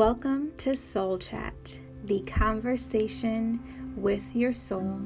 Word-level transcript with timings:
Welcome 0.00 0.52
to 0.56 0.74
Soul 0.74 1.18
Chat, 1.18 1.78
the 2.04 2.20
conversation 2.20 3.60
with 3.98 4.34
your 4.34 4.50
soul. 4.50 4.98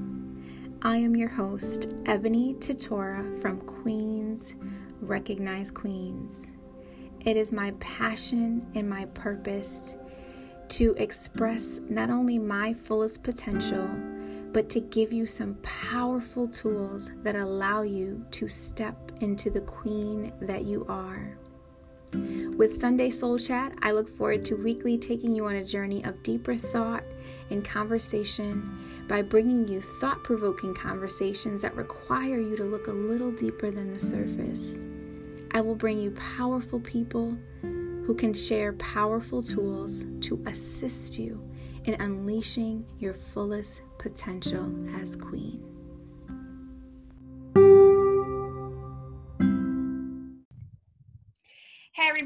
I 0.82 0.98
am 0.98 1.17
your 1.17 1.28
host, 1.28 1.92
Ebony 2.06 2.54
Titora 2.60 3.42
from 3.42 3.60
Queens 3.62 4.54
Recognize 5.01 5.72
Queens. 5.72 6.46
It 7.24 7.37
is 7.37 7.53
my 7.53 7.72
passion 7.80 8.65
and 8.76 8.88
my 8.88 9.06
purpose 9.06 9.96
to 10.69 10.95
express 10.97 11.81
not 11.88 12.08
only 12.08 12.38
my 12.38 12.72
fullest 12.72 13.24
potential, 13.24 13.88
but 14.53 14.71
to 14.71 14.81
give 14.81 15.13
you 15.13 15.26
some 15.26 15.54
powerful 15.54 16.47
tools 16.47 17.11
that 17.24 17.34
allow 17.34 17.83
you 17.83 18.24
to 18.30 18.48
step 18.48 19.11
into 19.20 19.51
the 19.51 19.62
queen 19.62 20.33
that 20.41 20.64
you 20.64 20.86
are. 20.88 21.36
With 22.56 22.78
Sunday 22.78 23.10
Soul 23.10 23.36
Chat, 23.36 23.72
I 23.82 23.90
look 23.90 24.16
forward 24.16 24.44
to 24.44 24.54
weekly 24.54 24.96
taking 24.96 25.34
you 25.34 25.46
on 25.46 25.56
a 25.56 25.64
journey 25.64 26.04
of 26.04 26.22
deeper 26.22 26.54
thought 26.54 27.02
and 27.50 27.64
conversation 27.64 29.04
by 29.08 29.22
bringing 29.22 29.66
you 29.66 29.82
thought 29.82 30.22
provoking 30.22 30.72
conversations 30.72 31.62
that 31.62 31.74
require 31.74 32.38
you 32.38 32.56
to 32.56 32.62
look 32.62 32.86
a 32.86 32.92
little 32.92 33.32
deeper 33.32 33.72
than 33.72 33.92
the 33.92 33.98
surface. 33.98 34.78
I 35.50 35.62
will 35.62 35.74
bring 35.74 35.98
you 35.98 36.12
powerful 36.12 36.78
people 36.78 37.36
who 37.60 38.14
can 38.14 38.32
share 38.32 38.73
powerful 38.74 39.42
tools 39.42 40.04
to 40.20 40.40
assist 40.46 41.18
you 41.18 41.42
in 41.86 42.00
unleashing 42.00 42.86
your 43.00 43.14
fullest 43.14 43.82
potential 43.98 44.73
as 44.95 45.16
queen. 45.16 45.73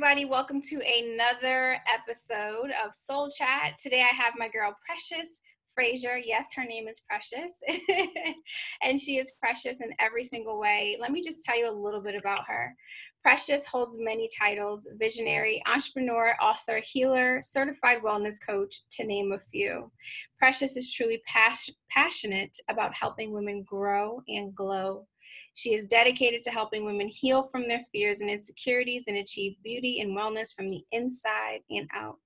Everybody, 0.00 0.24
welcome 0.24 0.62
to 0.62 0.80
another 0.80 1.76
episode 1.92 2.70
of 2.84 2.94
Soul 2.94 3.28
Chat. 3.36 3.76
Today 3.82 4.00
I 4.00 4.14
have 4.14 4.34
my 4.38 4.48
girl 4.48 4.72
Precious 4.86 5.40
Frazier. 5.74 6.16
Yes, 6.16 6.46
her 6.54 6.64
name 6.64 6.86
is 6.86 7.02
Precious, 7.08 7.50
and 8.82 9.00
she 9.00 9.18
is 9.18 9.32
precious 9.40 9.80
in 9.80 9.90
every 9.98 10.24
single 10.24 10.60
way. 10.60 10.96
Let 11.00 11.10
me 11.10 11.20
just 11.20 11.42
tell 11.42 11.58
you 11.58 11.68
a 11.68 11.72
little 11.72 12.00
bit 12.00 12.14
about 12.14 12.46
her. 12.46 12.76
Precious 13.24 13.66
holds 13.66 13.96
many 13.98 14.28
titles 14.38 14.86
visionary, 15.00 15.60
entrepreneur, 15.66 16.36
author, 16.40 16.80
healer, 16.84 17.42
certified 17.42 18.00
wellness 18.00 18.36
coach, 18.40 18.82
to 18.92 19.04
name 19.04 19.32
a 19.32 19.40
few. 19.50 19.90
Precious 20.38 20.76
is 20.76 20.94
truly 20.94 21.20
pas- 21.26 21.70
passionate 21.90 22.56
about 22.70 22.94
helping 22.94 23.32
women 23.32 23.64
grow 23.64 24.22
and 24.28 24.54
glow. 24.54 25.08
She 25.54 25.74
is 25.74 25.86
dedicated 25.86 26.42
to 26.42 26.50
helping 26.50 26.84
women 26.84 27.08
heal 27.08 27.48
from 27.50 27.66
their 27.66 27.84
fears 27.92 28.20
and 28.20 28.30
insecurities 28.30 29.04
and 29.08 29.16
achieve 29.16 29.56
beauty 29.62 30.00
and 30.00 30.16
wellness 30.16 30.54
from 30.54 30.70
the 30.70 30.84
inside 30.92 31.60
and 31.70 31.88
out. 31.94 32.16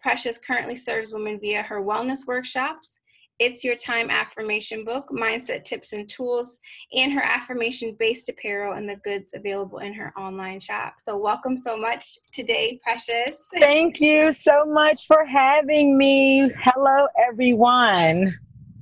Precious 0.00 0.38
currently 0.38 0.76
serves 0.76 1.12
women 1.12 1.40
via 1.40 1.62
her 1.62 1.82
wellness 1.82 2.26
workshops, 2.26 2.98
It's 3.40 3.64
Your 3.64 3.74
Time 3.74 4.08
affirmation 4.08 4.84
book, 4.84 5.08
mindset 5.10 5.64
tips 5.64 5.92
and 5.92 6.08
tools, 6.08 6.60
and 6.92 7.12
her 7.12 7.24
affirmation 7.24 7.96
based 7.98 8.28
apparel 8.28 8.74
and 8.74 8.88
the 8.88 8.96
goods 8.96 9.32
available 9.34 9.78
in 9.78 9.92
her 9.94 10.12
online 10.16 10.60
shop. 10.60 10.94
So, 10.98 11.16
welcome 11.16 11.56
so 11.56 11.76
much 11.76 12.18
today, 12.32 12.78
Precious. 12.84 13.40
Thank 13.58 14.00
you 14.00 14.32
so 14.32 14.64
much 14.64 15.06
for 15.08 15.24
having 15.24 15.98
me. 15.98 16.52
Hello, 16.62 17.08
everyone 17.28 18.38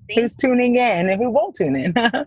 Thank 0.09 0.21
who's 0.21 0.35
tuning 0.35 0.77
in 0.77 1.09
and 1.09 1.23
who 1.23 1.31
won't 1.31 1.57
tune 1.57 1.77
in. 1.77 1.93
yes. 1.97 2.25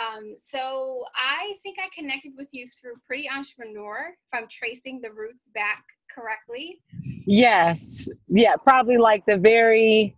Um, 0.00 0.34
so 0.38 1.04
I 1.14 1.54
think 1.62 1.78
I 1.78 1.88
connected 1.94 2.32
with 2.36 2.48
you 2.52 2.66
through 2.68 2.94
Pretty 3.06 3.28
Entrepreneur, 3.28 4.08
if 4.10 4.38
I'm 4.38 4.48
tracing 4.48 5.00
the 5.00 5.10
roots 5.10 5.50
back 5.54 5.84
correctly. 6.14 6.80
Yes. 7.26 8.08
Yeah, 8.28 8.56
probably 8.56 8.98
like 8.98 9.24
the 9.26 9.36
very 9.36 10.16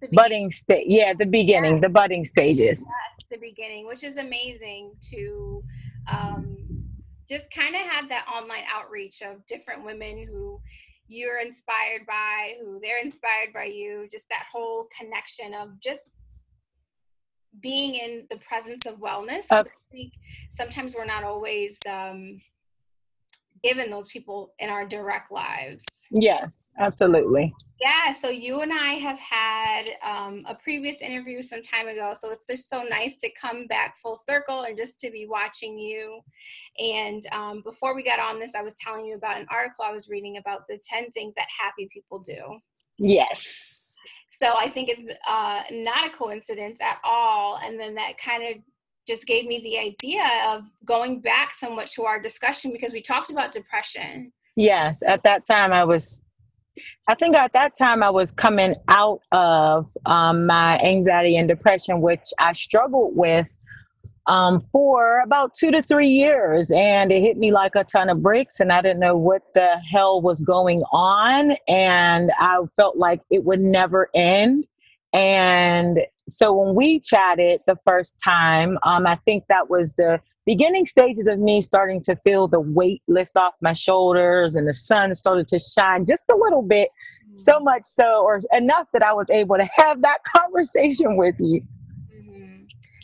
the 0.00 0.08
budding 0.12 0.50
stage. 0.50 0.86
Yeah, 0.88 1.12
the 1.18 1.26
beginning, 1.26 1.74
yes. 1.74 1.82
the 1.82 1.88
budding 1.90 2.24
stages. 2.24 2.86
Yes, 2.86 3.26
the 3.30 3.38
beginning, 3.38 3.86
which 3.86 4.02
is 4.02 4.16
amazing 4.16 4.92
to 5.10 5.62
um, 6.10 6.56
just 7.28 7.50
kind 7.50 7.74
of 7.74 7.82
have 7.82 8.08
that 8.08 8.26
online 8.32 8.64
outreach 8.74 9.22
of 9.22 9.46
different 9.46 9.84
women 9.84 10.26
who 10.26 10.60
you're 11.06 11.38
inspired 11.38 12.06
by, 12.06 12.54
who 12.60 12.80
they're 12.80 13.02
inspired 13.02 13.52
by 13.52 13.64
you, 13.64 14.08
just 14.10 14.28
that 14.30 14.44
whole 14.52 14.88
connection 14.98 15.54
of 15.54 15.78
just 15.80 16.14
being 17.60 17.94
in 17.94 18.26
the 18.30 18.36
presence 18.36 18.86
of 18.86 18.96
wellness. 18.96 19.46
Uh, 19.50 19.64
I 19.66 19.92
think 19.92 20.12
sometimes 20.56 20.94
we're 20.94 21.04
not 21.04 21.24
always 21.24 21.78
um, 21.88 22.38
given 23.62 23.90
those 23.90 24.06
people 24.06 24.52
in 24.58 24.70
our 24.70 24.86
direct 24.86 25.32
lives. 25.32 25.84
Yes, 26.12 26.70
absolutely. 26.78 27.54
Yeah, 27.80 28.12
so 28.12 28.28
you 28.28 28.62
and 28.62 28.72
I 28.72 28.94
have 28.94 29.18
had 29.18 29.82
um, 30.04 30.44
a 30.48 30.54
previous 30.54 31.00
interview 31.02 31.42
some 31.42 31.62
time 31.62 31.86
ago, 31.86 32.14
so 32.16 32.30
it's 32.30 32.46
just 32.46 32.68
so 32.68 32.82
nice 32.82 33.16
to 33.18 33.30
come 33.40 33.66
back 33.66 33.94
full 34.02 34.16
circle 34.16 34.62
and 34.62 34.76
just 34.76 34.98
to 35.00 35.10
be 35.10 35.26
watching 35.28 35.78
you. 35.78 36.20
And 36.78 37.22
um, 37.32 37.62
before 37.62 37.94
we 37.94 38.02
got 38.02 38.18
on 38.18 38.40
this, 38.40 38.54
I 38.56 38.62
was 38.62 38.74
telling 38.74 39.04
you 39.04 39.14
about 39.14 39.38
an 39.38 39.46
article 39.50 39.84
I 39.84 39.92
was 39.92 40.08
reading 40.08 40.36
about 40.36 40.66
the 40.68 40.80
10 40.82 41.12
things 41.12 41.34
that 41.36 41.46
happy 41.56 41.88
people 41.92 42.18
do. 42.18 42.56
Yes. 42.98 43.89
So 44.42 44.54
I 44.58 44.70
think 44.70 44.88
it's 44.88 45.12
uh, 45.28 45.62
not 45.70 46.06
a 46.06 46.10
coincidence 46.10 46.78
at 46.80 46.98
all. 47.04 47.58
And 47.62 47.78
then 47.78 47.94
that 47.96 48.18
kind 48.18 48.42
of 48.42 48.62
just 49.06 49.26
gave 49.26 49.46
me 49.46 49.60
the 49.60 49.78
idea 49.78 50.24
of 50.46 50.64
going 50.84 51.20
back 51.20 51.52
somewhat 51.54 51.88
to 51.88 52.04
our 52.04 52.20
discussion 52.20 52.72
because 52.72 52.92
we 52.92 53.02
talked 53.02 53.30
about 53.30 53.52
depression. 53.52 54.32
Yes, 54.56 55.02
at 55.06 55.22
that 55.24 55.44
time 55.44 55.72
I 55.72 55.84
was, 55.84 56.22
I 57.08 57.14
think 57.14 57.36
at 57.36 57.52
that 57.52 57.76
time 57.76 58.02
I 58.02 58.10
was 58.10 58.30
coming 58.32 58.74
out 58.88 59.20
of 59.32 59.90
um, 60.06 60.46
my 60.46 60.78
anxiety 60.78 61.36
and 61.36 61.48
depression, 61.48 62.00
which 62.00 62.32
I 62.38 62.52
struggled 62.52 63.16
with 63.16 63.54
um, 64.26 64.64
for 64.72 65.20
about 65.20 65.54
two 65.54 65.70
to 65.70 65.82
three 65.82 66.08
years. 66.08 66.70
And 66.70 67.10
it 67.10 67.20
hit 67.20 67.36
me 67.36 67.52
like 67.52 67.74
a 67.74 67.84
ton 67.84 68.08
of 68.08 68.22
bricks, 68.22 68.60
and 68.60 68.72
I 68.72 68.82
didn't 68.82 69.00
know 69.00 69.16
what 69.16 69.42
the 69.54 69.76
hell 69.90 70.20
was 70.20 70.40
going 70.40 70.80
on. 70.92 71.56
And 71.68 72.30
I 72.38 72.58
felt 72.76 72.96
like 72.96 73.20
it 73.30 73.44
would 73.44 73.60
never 73.60 74.08
end. 74.14 74.66
And 75.12 76.00
so 76.28 76.52
when 76.52 76.74
we 76.74 77.00
chatted 77.00 77.60
the 77.66 77.78
first 77.84 78.14
time, 78.22 78.78
um, 78.84 79.06
I 79.06 79.16
think 79.24 79.44
that 79.48 79.68
was 79.68 79.94
the 79.94 80.20
beginning 80.46 80.86
stages 80.86 81.26
of 81.26 81.38
me 81.38 81.62
starting 81.62 82.00
to 82.02 82.16
feel 82.24 82.48
the 82.48 82.60
weight 82.60 83.02
lift 83.08 83.36
off 83.36 83.54
my 83.60 83.72
shoulders 83.72 84.54
and 84.54 84.66
the 84.66 84.74
sun 84.74 85.12
started 85.14 85.48
to 85.48 85.58
shine 85.58 86.06
just 86.06 86.24
a 86.30 86.36
little 86.36 86.62
bit, 86.62 86.90
so 87.34 87.60
much 87.60 87.82
so, 87.84 88.22
or 88.24 88.40
enough 88.52 88.86
that 88.92 89.02
I 89.02 89.12
was 89.12 89.26
able 89.30 89.56
to 89.56 89.64
have 89.76 90.02
that 90.02 90.18
conversation 90.24 91.16
with 91.16 91.34
you. 91.38 91.62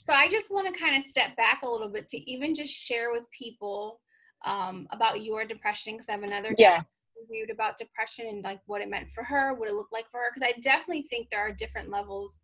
So 0.07 0.13
I 0.13 0.29
just 0.31 0.53
want 0.53 0.73
to 0.73 0.81
kind 0.81 0.97
of 0.97 1.03
step 1.03 1.35
back 1.37 1.63
a 1.65 1.69
little 1.69 1.89
bit 1.89 2.07
to 2.11 2.31
even 2.31 2.55
just 2.55 2.73
share 2.73 3.11
with 3.11 3.25
people 3.37 4.01
um, 4.45 4.87
about 4.93 5.25
your 5.25 5.45
depression 5.45 5.95
because 5.95 6.09
I 6.09 6.13
have 6.13 6.23
another 6.23 6.55
yes. 6.57 7.03
reviewed 7.21 7.51
about 7.51 7.77
depression 7.77 8.27
and 8.29 8.45
like 8.45 8.61
what 8.67 8.81
it 8.81 8.89
meant 8.89 9.11
for 9.11 9.25
her, 9.25 9.55
what 9.55 9.69
it 9.69 9.75
looked 9.75 9.93
like 9.93 10.09
for 10.09 10.21
her. 10.21 10.27
Because 10.33 10.49
I 10.49 10.61
definitely 10.61 11.09
think 11.11 11.27
there 11.29 11.41
are 11.41 11.51
different 11.51 11.91
levels 11.91 12.35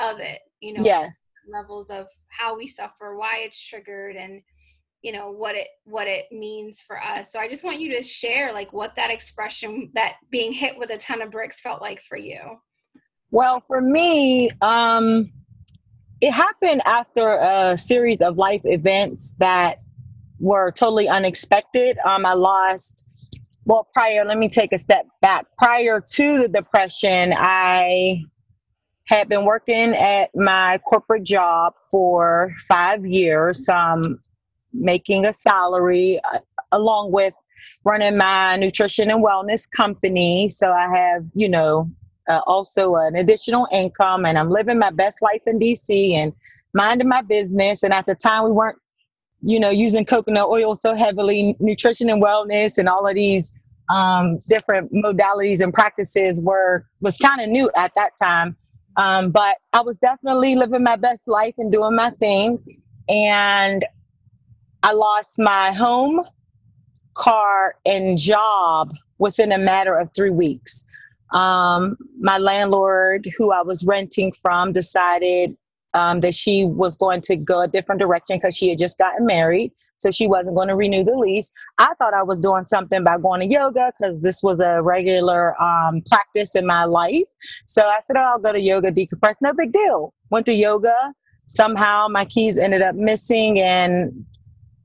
of 0.00 0.20
it, 0.20 0.38
you 0.62 0.72
know, 0.72 0.80
yeah. 0.82 1.10
levels 1.52 1.90
of 1.90 2.06
how 2.28 2.56
we 2.56 2.66
suffer, 2.66 3.14
why 3.14 3.40
it's 3.40 3.60
triggered, 3.60 4.16
and 4.16 4.40
you 5.02 5.12
know 5.12 5.32
what 5.32 5.54
it 5.54 5.68
what 5.84 6.08
it 6.08 6.32
means 6.32 6.80
for 6.80 6.98
us. 6.98 7.30
So 7.30 7.38
I 7.38 7.46
just 7.46 7.62
want 7.62 7.78
you 7.78 7.94
to 7.94 8.00
share 8.00 8.54
like 8.54 8.72
what 8.72 8.96
that 8.96 9.10
expression, 9.10 9.90
that 9.92 10.14
being 10.30 10.50
hit 10.50 10.78
with 10.78 10.88
a 10.88 10.96
ton 10.96 11.20
of 11.20 11.30
bricks, 11.30 11.60
felt 11.60 11.82
like 11.82 12.00
for 12.00 12.16
you. 12.16 12.40
Well, 13.30 13.62
for 13.66 13.82
me, 13.82 14.50
um, 14.62 15.30
it 16.22 16.30
happened 16.30 16.80
after 16.86 17.34
a 17.34 17.76
series 17.76 18.22
of 18.22 18.38
life 18.38 18.62
events 18.64 19.34
that 19.38 19.82
were 20.38 20.70
totally 20.70 21.08
unexpected. 21.08 21.98
Um, 22.06 22.24
I 22.24 22.34
lost, 22.34 23.04
well, 23.64 23.88
prior, 23.92 24.24
let 24.24 24.38
me 24.38 24.48
take 24.48 24.72
a 24.72 24.78
step 24.78 25.04
back. 25.20 25.46
Prior 25.58 26.00
to 26.00 26.42
the 26.42 26.48
depression, 26.48 27.34
I 27.36 28.22
had 29.06 29.28
been 29.28 29.44
working 29.44 29.94
at 29.94 30.30
my 30.36 30.78
corporate 30.88 31.24
job 31.24 31.74
for 31.90 32.54
five 32.68 33.04
years, 33.04 33.68
um, 33.68 34.20
making 34.72 35.26
a 35.26 35.32
salary 35.32 36.20
uh, 36.32 36.38
along 36.70 37.10
with 37.10 37.34
running 37.84 38.16
my 38.16 38.54
nutrition 38.56 39.10
and 39.10 39.24
wellness 39.24 39.68
company. 39.68 40.48
So 40.48 40.70
I 40.70 40.88
have, 40.96 41.24
you 41.34 41.48
know, 41.48 41.90
uh, 42.28 42.40
also 42.46 42.94
an 42.96 43.16
additional 43.16 43.66
income 43.72 44.24
and 44.24 44.38
I'm 44.38 44.50
living 44.50 44.78
my 44.78 44.90
best 44.90 45.22
life 45.22 45.42
in 45.46 45.58
DC 45.58 46.12
and 46.12 46.32
minding 46.74 47.08
my 47.08 47.22
business. 47.22 47.82
And 47.82 47.92
at 47.92 48.06
the 48.06 48.14
time, 48.14 48.44
we 48.44 48.52
weren't 48.52 48.78
you 49.42 49.58
know, 49.58 49.70
using 49.70 50.04
coconut 50.04 50.48
oil 50.48 50.74
so 50.74 50.94
heavily, 50.94 51.56
nutrition 51.58 52.08
and 52.08 52.22
wellness, 52.22 52.78
and 52.78 52.88
all 52.88 53.06
of 53.06 53.14
these 53.14 53.52
um, 53.90 54.38
different 54.48 54.92
modalities 54.92 55.60
and 55.60 55.74
practices 55.74 56.40
were 56.40 56.86
was 57.00 57.18
kind 57.18 57.40
of 57.40 57.48
new 57.48 57.70
at 57.76 57.92
that 57.96 58.12
time. 58.16 58.56
Um, 58.96 59.30
but 59.30 59.56
I 59.72 59.80
was 59.80 59.98
definitely 59.98 60.54
living 60.54 60.84
my 60.84 60.96
best 60.96 61.26
life 61.26 61.54
and 61.58 61.72
doing 61.72 61.96
my 61.96 62.10
thing. 62.10 62.62
And 63.08 63.84
I 64.84 64.92
lost 64.92 65.38
my 65.38 65.72
home 65.72 66.24
car, 67.14 67.74
and 67.84 68.16
job 68.16 68.92
within 69.18 69.52
a 69.52 69.58
matter 69.58 69.98
of 69.98 70.10
three 70.14 70.30
weeks. 70.30 70.84
Um, 71.32 71.96
my 72.20 72.38
landlord, 72.38 73.28
who 73.36 73.52
I 73.52 73.62
was 73.62 73.84
renting 73.84 74.32
from, 74.32 74.72
decided 74.72 75.56
um, 75.94 76.20
that 76.20 76.34
she 76.34 76.64
was 76.64 76.96
going 76.96 77.20
to 77.22 77.36
go 77.36 77.60
a 77.60 77.68
different 77.68 78.00
direction 78.00 78.36
because 78.36 78.56
she 78.56 78.68
had 78.68 78.78
just 78.78 78.98
gotten 78.98 79.26
married. 79.26 79.72
So 79.98 80.10
she 80.10 80.26
wasn't 80.26 80.56
going 80.56 80.68
to 80.68 80.74
renew 80.76 81.04
the 81.04 81.12
lease. 81.12 81.50
I 81.78 81.92
thought 81.98 82.14
I 82.14 82.22
was 82.22 82.38
doing 82.38 82.64
something 82.64 83.04
by 83.04 83.18
going 83.18 83.40
to 83.40 83.46
yoga 83.46 83.92
because 83.98 84.20
this 84.20 84.42
was 84.42 84.60
a 84.60 84.82
regular 84.82 85.60
um, 85.62 86.02
practice 86.08 86.54
in 86.54 86.66
my 86.66 86.84
life. 86.84 87.24
So 87.66 87.82
I 87.82 87.98
said, 88.00 88.16
Oh, 88.16 88.20
I'll 88.20 88.38
go 88.38 88.52
to 88.52 88.60
yoga, 88.60 88.90
decompress. 88.90 89.36
No 89.40 89.52
big 89.52 89.72
deal. 89.72 90.14
Went 90.30 90.46
to 90.46 90.54
yoga. 90.54 90.94
Somehow 91.44 92.06
my 92.08 92.24
keys 92.24 92.56
ended 92.56 92.82
up 92.82 92.94
missing. 92.94 93.60
And 93.60 94.24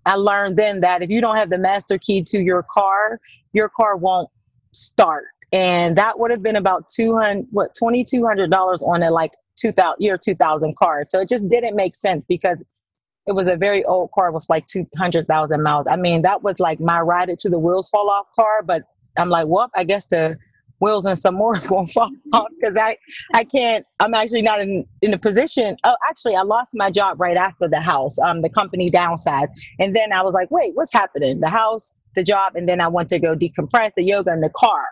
I 0.06 0.16
learned 0.16 0.58
then 0.58 0.82
that 0.82 1.02
if 1.02 1.10
you 1.10 1.22
don't 1.22 1.36
have 1.38 1.50
the 1.50 1.58
master 1.58 1.98
key 1.98 2.24
to 2.24 2.40
your 2.40 2.64
car, 2.74 3.20
your 3.54 3.70
car 3.70 3.96
won't 3.96 4.30
start. 4.74 5.26
And 5.54 5.98
that 5.98 6.20
would 6.20 6.32
have 6.32 6.44
been 6.44 6.58
about 6.58 6.90
200, 6.90 7.48
what, 7.52 7.72
$2,200 7.82 8.84
on 8.84 9.04
a 9.04 9.12
like 9.12 9.32
2000 9.58 9.96
year 10.00 10.18
2000 10.18 10.76
car. 10.78 11.04
So 11.06 11.22
it 11.22 11.30
just 11.30 11.48
didn't 11.48 11.76
make 11.76 11.96
sense 11.96 12.26
because 12.28 12.64
it 13.28 13.34
was 13.34 13.48
a 13.48 13.56
very 13.56 13.84
old 13.86 14.12
car 14.12 14.32
with 14.32 14.46
like 14.50 14.68
200,000 14.68 15.62
miles. 15.62 15.88
I 15.88 15.96
mean, 15.96 16.22
that 16.22 16.44
was 16.44 16.60
like 16.60 16.80
my 16.80 17.00
ride 17.00 17.30
it 17.30 17.40
to 17.40 17.50
the 17.50 17.60
wheels 17.60 17.90
fall 17.90 18.10
off 18.10 18.28
car, 18.36 18.64
but 18.64 18.84
I'm 19.18 19.30
like, 19.30 19.48
well, 19.48 19.70
I 19.76 19.84
guess 19.84 20.06
the 20.06 20.38
wheels 20.80 21.06
and 21.06 21.18
some 21.18 21.36
more 21.36 21.56
is 21.58 21.68
going 21.68 21.88
to 21.88 21.92
fall 21.92 22.10
off 22.34 22.48
because 22.60 22.78
I, 22.78 22.98
I 23.34 23.44
can't, 23.44 23.86
I'm 24.00 24.14
actually 24.14 24.44
not 24.44 24.62
in, 24.62 24.86
in 25.02 25.14
a 25.14 25.18
position. 25.18 25.76
Oh, 25.84 25.96
actually, 26.10 26.36
I 26.36 26.44
lost 26.44 26.72
my 26.74 26.90
job 26.90 27.20
right 27.20 27.38
after 27.38 27.68
the 27.68 27.82
house. 27.82 28.18
Um, 28.20 28.42
the 28.42 28.50
company 28.50 28.90
downsized. 28.90 29.50
And 29.80 29.96
then 29.96 30.14
I 30.14 30.22
was 30.22 30.34
like, 30.34 30.50
wait, 30.50 30.76
what's 30.76 30.94
happening? 30.94 31.42
The 31.42 31.50
house, 31.50 31.94
the 32.18 32.24
job 32.24 32.56
and 32.56 32.68
then 32.68 32.81
I 32.81 32.90
went 32.90 33.08
to 33.10 33.19
go 33.19 33.36
decompress 33.36 33.94
the 33.94 34.04
yoga 34.04 34.34
in 34.34 34.42
the 34.42 34.50
car. 34.50 34.84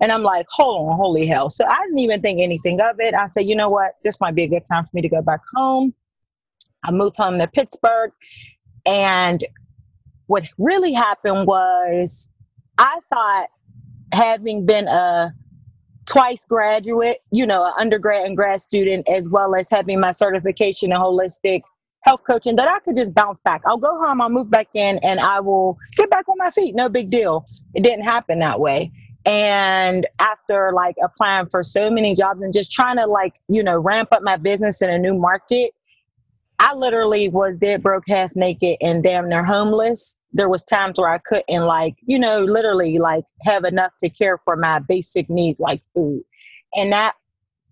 And 0.00 0.10
I'm 0.10 0.22
like, 0.22 0.46
hold 0.48 0.88
on, 0.88 0.96
holy 0.96 1.26
hell. 1.26 1.50
So 1.50 1.66
I 1.66 1.82
didn't 1.82 1.98
even 1.98 2.22
think 2.22 2.40
anything 2.40 2.80
of 2.80 2.96
it. 2.98 3.14
I 3.14 3.26
said, 3.26 3.42
you 3.42 3.54
know 3.54 3.68
what? 3.68 3.96
This 4.04 4.20
might 4.20 4.34
be 4.34 4.44
a 4.44 4.48
good 4.48 4.64
time 4.64 4.84
for 4.84 4.90
me 4.94 5.02
to 5.02 5.08
go 5.08 5.20
back 5.20 5.40
home. 5.54 5.92
I 6.84 6.90
moved 6.90 7.16
home 7.16 7.38
to 7.38 7.46
Pittsburgh. 7.46 8.12
And 8.86 9.44
what 10.26 10.44
really 10.56 10.92
happened 10.92 11.46
was 11.46 12.30
I 12.78 13.00
thought 13.12 13.48
having 14.12 14.64
been 14.64 14.88
a 14.88 15.34
twice 16.06 16.46
graduate, 16.46 17.18
you 17.30 17.46
know, 17.46 17.66
an 17.66 17.72
undergrad 17.78 18.26
and 18.26 18.36
grad 18.36 18.60
student, 18.60 19.06
as 19.08 19.28
well 19.28 19.54
as 19.54 19.68
having 19.68 20.00
my 20.00 20.12
certification 20.12 20.92
in 20.92 20.98
holistic 20.98 21.62
health 22.08 22.22
coaching 22.26 22.56
that 22.56 22.68
I 22.68 22.78
could 22.80 22.96
just 22.96 23.14
bounce 23.14 23.40
back. 23.42 23.60
I'll 23.66 23.76
go 23.76 23.98
home, 24.00 24.22
I'll 24.22 24.30
move 24.30 24.50
back 24.50 24.68
in, 24.72 24.98
and 25.02 25.20
I 25.20 25.40
will 25.40 25.76
get 25.96 26.08
back 26.08 26.26
on 26.26 26.38
my 26.38 26.50
feet. 26.50 26.74
No 26.74 26.88
big 26.88 27.10
deal. 27.10 27.44
It 27.74 27.82
didn't 27.82 28.04
happen 28.04 28.38
that 28.38 28.58
way. 28.60 28.90
And 29.26 30.06
after 30.18 30.72
like 30.72 30.96
applying 31.04 31.48
for 31.50 31.62
so 31.62 31.90
many 31.90 32.14
jobs 32.14 32.40
and 32.40 32.50
just 32.50 32.72
trying 32.72 32.96
to 32.96 33.06
like, 33.06 33.34
you 33.48 33.62
know, 33.62 33.78
ramp 33.78 34.08
up 34.12 34.22
my 34.22 34.38
business 34.38 34.80
in 34.80 34.88
a 34.88 34.98
new 34.98 35.12
market, 35.18 35.72
I 36.58 36.72
literally 36.74 37.28
was 37.28 37.58
dead 37.58 37.82
broke, 37.82 38.04
half 38.08 38.34
naked, 38.34 38.78
and 38.80 39.02
damn 39.02 39.28
near 39.28 39.44
homeless. 39.44 40.18
There 40.32 40.48
was 40.48 40.64
times 40.64 40.98
where 40.98 41.10
I 41.10 41.18
couldn't 41.18 41.66
like, 41.66 41.96
you 42.06 42.18
know, 42.18 42.42
literally 42.42 42.98
like 42.98 43.24
have 43.42 43.64
enough 43.64 43.92
to 44.00 44.08
care 44.08 44.38
for 44.46 44.56
my 44.56 44.78
basic 44.78 45.28
needs 45.28 45.60
like 45.60 45.82
food. 45.94 46.22
And 46.74 46.90
that 46.92 47.16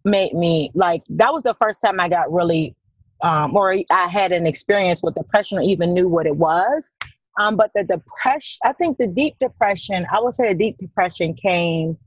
made 0.05 0.35
me 0.35 0.71
like 0.75 1.03
that 1.09 1.33
was 1.33 1.43
the 1.43 1.55
first 1.55 1.81
time 1.81 1.99
I 1.99 2.11
got 2.11 2.31
really 2.31 2.77
um, 3.23 3.57
or 3.57 3.77
I 3.91 4.09
had 4.09 4.33
an 4.33 4.47
experience 4.47 5.03
with 5.03 5.15
depression 5.15 5.59
or 5.59 5.63
even 5.63 5.95
knew 5.95 6.09
what 6.09 6.27
it 6.27 6.37
was. 6.37 6.93
Um, 7.39 7.57
but 7.57 7.71
the 7.75 7.85
depression, 7.85 8.59
I 8.65 8.73
think 8.73 8.99
the 8.99 9.07
deep 9.07 9.37
depression, 9.39 10.07
I 10.11 10.21
would 10.21 10.35
say 10.35 10.49
the 10.49 10.59
deep 10.59 10.79
depression 10.79 11.35
came 11.35 11.99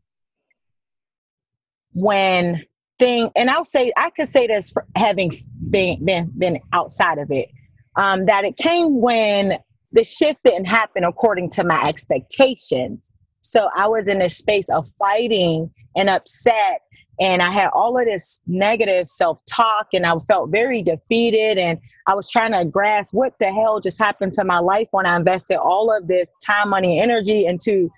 when 1.94 2.65
thing, 2.97 3.29
and 3.35 3.50
I'll 3.50 3.65
say, 3.65 3.91
I 3.95 4.09
could 4.11 4.27
say 4.27 4.47
this 4.47 4.71
for 4.71 4.85
having 4.95 5.31
been, 5.69 6.03
been, 6.03 6.31
been 6.38 6.59
outside 6.73 7.17
of 7.19 7.31
it, 7.31 7.50
um, 7.95 8.25
that 8.25 8.44
it 8.44 8.57
came 8.57 9.01
when 9.01 9.57
the 9.91 10.03
shift 10.03 10.39
didn't 10.44 10.65
happen 10.65 11.03
according 11.03 11.50
to 11.51 11.63
my 11.63 11.88
expectations. 11.88 13.13
So 13.41 13.69
I 13.75 13.88
was 13.88 14.07
in 14.07 14.21
a 14.21 14.29
space 14.29 14.69
of 14.69 14.88
fighting 15.00 15.71
and 15.95 16.09
upset 16.09 16.81
and 17.19 17.42
I 17.42 17.51
had 17.51 17.68
all 17.74 18.00
of 18.00 18.06
this 18.06 18.42
negative 18.48 19.10
self 19.10 19.39
talk, 19.45 19.88
and 19.94 20.06
I 20.06 20.18
felt 20.27 20.51
very 20.51 20.81
defeated. 20.81 21.57
And 21.57 21.80
I 22.07 22.16
was 22.16 22.30
trying 22.30 22.54
to 22.54 22.66
grasp 22.66 23.13
what 23.13 23.33
the 23.39 23.51
hell 23.51 23.80
just 23.80 24.00
happened 24.00 24.33
to 24.33 24.44
my 24.44 24.60
life 24.60 24.88
when 24.92 25.06
I 25.06 25.16
invested 25.16 25.57
all 25.57 25.95
of 25.95 26.07
this 26.07 26.31
time, 26.45 26.69
money, 26.69 27.00
energy 27.00 27.45
into 27.45 27.92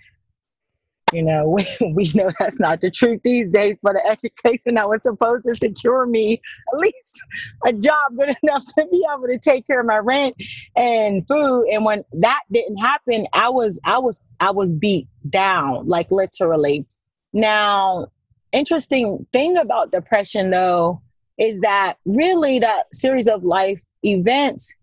you 1.13 1.21
know, 1.21 1.57
we, 1.79 1.93
we 1.93 2.11
know 2.15 2.29
that's 2.39 2.59
not 2.59 2.81
the 2.81 2.89
truth 2.89 3.21
these 3.23 3.49
days, 3.49 3.77
but 3.81 3.95
an 3.95 4.01
education 4.09 4.75
that 4.75 4.87
was 4.87 5.03
supposed 5.03 5.43
to 5.45 5.55
secure 5.55 6.05
me 6.05 6.41
at 6.73 6.79
least 6.79 7.23
a 7.65 7.73
job 7.73 8.15
good 8.17 8.35
enough 8.43 8.65
to 8.75 8.85
be 8.89 9.03
able 9.13 9.27
to 9.27 9.39
take 9.39 9.67
care 9.67 9.81
of 9.81 9.85
my 9.85 9.97
rent 9.97 10.35
and 10.75 11.27
food. 11.27 11.67
And 11.71 11.85
when 11.85 12.03
that 12.13 12.41
didn't 12.51 12.77
happen, 12.77 13.27
I 13.33 13.49
was 13.49 13.79
I 13.83 13.99
was 13.99 14.21
I 14.39 14.51
was 14.51 14.73
beat 14.73 15.07
down, 15.29 15.87
like 15.87 16.09
literally. 16.11 16.85
Now 17.33 18.07
interesting 18.51 19.25
thing 19.31 19.57
about 19.57 19.91
depression 19.91 20.49
though 20.49 21.01
is 21.37 21.59
that 21.59 21.95
really 22.05 22.59
that 22.59 22.93
series 22.93 23.27
of 23.27 23.43
life 23.43 23.81
events 24.03 24.75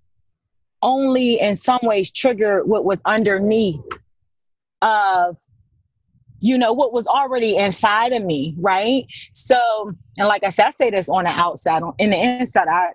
only 0.82 1.40
in 1.40 1.56
some 1.56 1.80
ways 1.82 2.10
trigger 2.10 2.64
what 2.64 2.84
was 2.84 3.00
underneath 3.04 3.80
of 4.82 5.36
you 6.40 6.56
know 6.56 6.72
what 6.72 6.92
was 6.92 7.06
already 7.06 7.56
inside 7.56 8.12
of 8.12 8.22
me 8.22 8.54
right? 8.58 9.06
So 9.32 9.60
and 10.16 10.28
like 10.28 10.44
i 10.44 10.50
said 10.50 10.66
i 10.66 10.70
say 10.70 10.90
this 10.90 11.08
on 11.08 11.24
the 11.24 11.30
outside 11.30 11.82
on 11.82 11.94
in 11.98 12.10
the 12.10 12.16
inside 12.16 12.68
i 12.68 12.92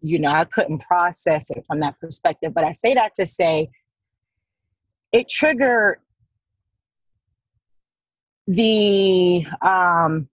you 0.00 0.18
know 0.18 0.30
i 0.30 0.44
couldn't 0.44 0.80
process 0.80 1.50
it 1.50 1.64
from 1.66 1.80
that 1.80 1.98
perspective 2.00 2.52
but 2.52 2.64
i 2.64 2.72
say 2.72 2.94
that 2.94 3.14
to 3.14 3.26
say 3.26 3.70
it 5.12 5.28
triggered 5.28 5.98
the 8.46 9.46
um, 9.60 10.28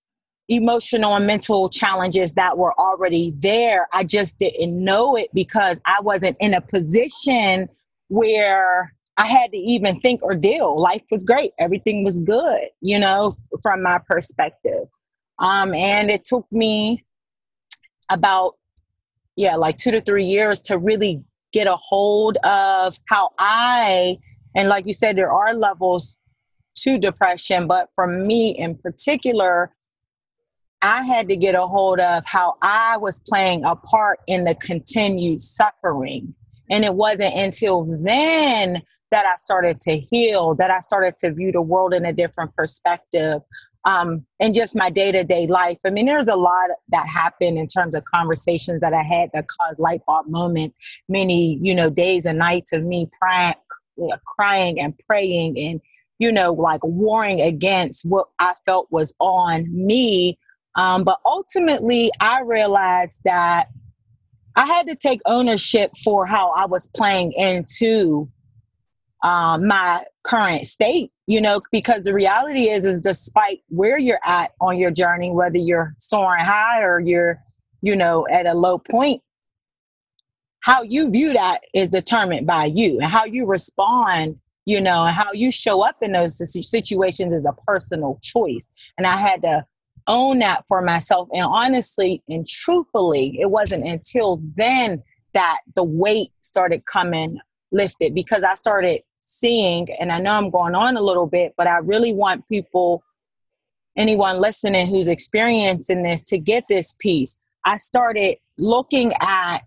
emotional 0.47 1.15
and 1.15 1.27
mental 1.27 1.69
challenges 1.69 2.33
that 2.33 2.57
were 2.57 2.77
already 2.79 3.33
there. 3.37 3.87
I 3.93 4.03
just 4.03 4.39
didn't 4.39 4.83
know 4.83 5.15
it 5.15 5.29
because 5.33 5.79
I 5.85 6.01
wasn't 6.01 6.37
in 6.39 6.53
a 6.53 6.61
position 6.61 7.69
where 8.07 8.93
I 9.17 9.25
had 9.25 9.51
to 9.51 9.57
even 9.57 9.99
think 9.99 10.23
or 10.23 10.33
deal. 10.33 10.79
Life 10.79 11.03
was 11.11 11.23
great, 11.23 11.51
everything 11.59 12.03
was 12.03 12.19
good, 12.19 12.61
you 12.81 12.97
know, 12.97 13.33
from 13.61 13.83
my 13.83 13.99
perspective. 14.07 14.87
Um, 15.37 15.73
and 15.73 16.09
it 16.09 16.25
took 16.25 16.51
me 16.51 17.05
about, 18.09 18.55
yeah, 19.35 19.55
like 19.55 19.77
two 19.77 19.91
to 19.91 20.01
three 20.01 20.25
years 20.25 20.59
to 20.61 20.77
really 20.77 21.23
get 21.53 21.67
a 21.67 21.75
hold 21.75 22.37
of 22.43 22.97
how 23.07 23.29
I, 23.37 24.17
and 24.55 24.67
like 24.67 24.87
you 24.87 24.93
said, 24.93 25.15
there 25.15 25.31
are 25.31 25.53
levels 25.53 26.17
to 26.83 26.97
depression, 26.97 27.67
but 27.67 27.89
for 27.95 28.07
me 28.07 28.51
in 28.57 28.75
particular, 28.75 29.73
I 30.81 31.03
had 31.03 31.27
to 31.27 31.35
get 31.35 31.55
a 31.55 31.67
hold 31.67 31.99
of 31.99 32.23
how 32.25 32.55
I 32.61 32.97
was 32.97 33.19
playing 33.19 33.65
a 33.65 33.75
part 33.75 34.19
in 34.27 34.45
the 34.45 34.55
continued 34.55 35.41
suffering. 35.41 36.33
And 36.69 36.85
it 36.85 36.93
wasn't 36.93 37.35
until 37.35 37.83
then 38.01 38.81
that 39.11 39.25
I 39.25 39.35
started 39.37 39.79
to 39.81 39.97
heal, 39.97 40.55
that 40.55 40.71
I 40.71 40.79
started 40.79 41.17
to 41.17 41.33
view 41.33 41.51
the 41.51 41.61
world 41.61 41.93
in 41.93 42.05
a 42.05 42.13
different 42.13 42.55
perspective. 42.55 43.41
Um, 43.85 44.25
and 44.39 44.53
just 44.53 44.75
my 44.75 44.89
day 44.89 45.11
to 45.11 45.23
day 45.23 45.47
life. 45.47 45.79
I 45.85 45.89
mean, 45.89 46.05
there's 46.05 46.27
a 46.27 46.35
lot 46.35 46.69
that 46.89 47.07
happened 47.07 47.57
in 47.57 47.65
terms 47.65 47.95
of 47.95 48.03
conversations 48.05 48.81
that 48.81 48.93
I 48.93 49.01
had 49.01 49.29
that 49.33 49.47
caused 49.47 49.79
light 49.79 50.01
bulb 50.05 50.27
moments, 50.27 50.75
many, 51.07 51.57
you 51.61 51.73
know, 51.73 51.89
days 51.89 52.25
and 52.25 52.37
nights 52.37 52.71
of 52.73 52.83
me 52.83 53.09
crying, 53.19 53.55
crying 54.37 54.79
and 54.79 54.93
praying 55.09 55.57
and 55.57 55.81
you 56.19 56.31
know, 56.31 56.53
like 56.53 56.83
warring 56.83 57.41
against 57.41 58.05
what 58.05 58.27
I 58.37 58.53
felt 58.65 58.87
was 58.91 59.13
on 59.19 59.67
me. 59.73 60.37
Um, 60.75 61.03
but 61.03 61.19
ultimately, 61.25 62.11
I 62.19 62.41
realized 62.41 63.21
that 63.23 63.69
I 64.55 64.65
had 64.65 64.87
to 64.87 64.95
take 64.95 65.21
ownership 65.25 65.91
for 66.03 66.25
how 66.25 66.51
I 66.51 66.65
was 66.65 66.87
playing 66.89 67.31
into 67.31 68.29
um, 69.23 69.67
my 69.67 70.03
current 70.23 70.67
state, 70.67 71.11
you 71.27 71.41
know, 71.41 71.61
because 71.71 72.03
the 72.03 72.13
reality 72.13 72.69
is, 72.69 72.85
is 72.85 72.99
despite 72.99 73.61
where 73.69 73.97
you're 73.97 74.19
at 74.25 74.51
on 74.61 74.77
your 74.77 74.91
journey, 74.91 75.31
whether 75.31 75.57
you're 75.57 75.95
soaring 75.97 76.45
high 76.45 76.81
or 76.81 76.99
you're, 76.99 77.41
you 77.81 77.95
know, 77.95 78.27
at 78.31 78.45
a 78.45 78.53
low 78.53 78.77
point, 78.77 79.21
how 80.61 80.83
you 80.83 81.09
view 81.09 81.33
that 81.33 81.61
is 81.73 81.89
determined 81.89 82.45
by 82.45 82.65
you 82.65 82.99
and 82.99 83.09
how 83.09 83.25
you 83.25 83.45
respond 83.45 84.37
you 84.69 84.79
know, 84.79 85.07
how 85.07 85.31
you 85.33 85.51
show 85.51 85.81
up 85.81 85.95
in 85.99 86.11
those 86.11 86.37
situations 86.69 87.33
is 87.33 87.47
a 87.47 87.53
personal 87.65 88.19
choice. 88.21 88.69
And 88.99 89.07
I 89.07 89.17
had 89.17 89.41
to 89.41 89.65
own 90.05 90.37
that 90.39 90.63
for 90.67 90.79
myself. 90.83 91.27
And 91.33 91.41
honestly 91.43 92.21
and 92.29 92.45
truthfully, 92.45 93.39
it 93.41 93.49
wasn't 93.49 93.87
until 93.87 94.39
then 94.55 95.01
that 95.33 95.57
the 95.75 95.83
weight 95.83 96.31
started 96.41 96.85
coming 96.85 97.39
lifted 97.71 98.13
because 98.13 98.43
I 98.43 98.53
started 98.53 99.01
seeing, 99.21 99.87
and 99.99 100.11
I 100.11 100.19
know 100.19 100.33
I'm 100.33 100.51
going 100.51 100.75
on 100.75 100.97
a 100.97 101.01
little 101.01 101.27
bit, 101.27 101.55
but 101.57 101.65
I 101.65 101.77
really 101.77 102.13
want 102.13 102.47
people, 102.47 103.01
anyone 103.97 104.39
listening 104.39 104.85
who's 104.85 105.07
experiencing 105.07 106.03
this, 106.03 106.21
to 106.25 106.37
get 106.37 106.65
this 106.69 106.95
piece. 106.99 107.37
I 107.65 107.77
started 107.77 108.37
looking 108.59 109.13
at 109.19 109.61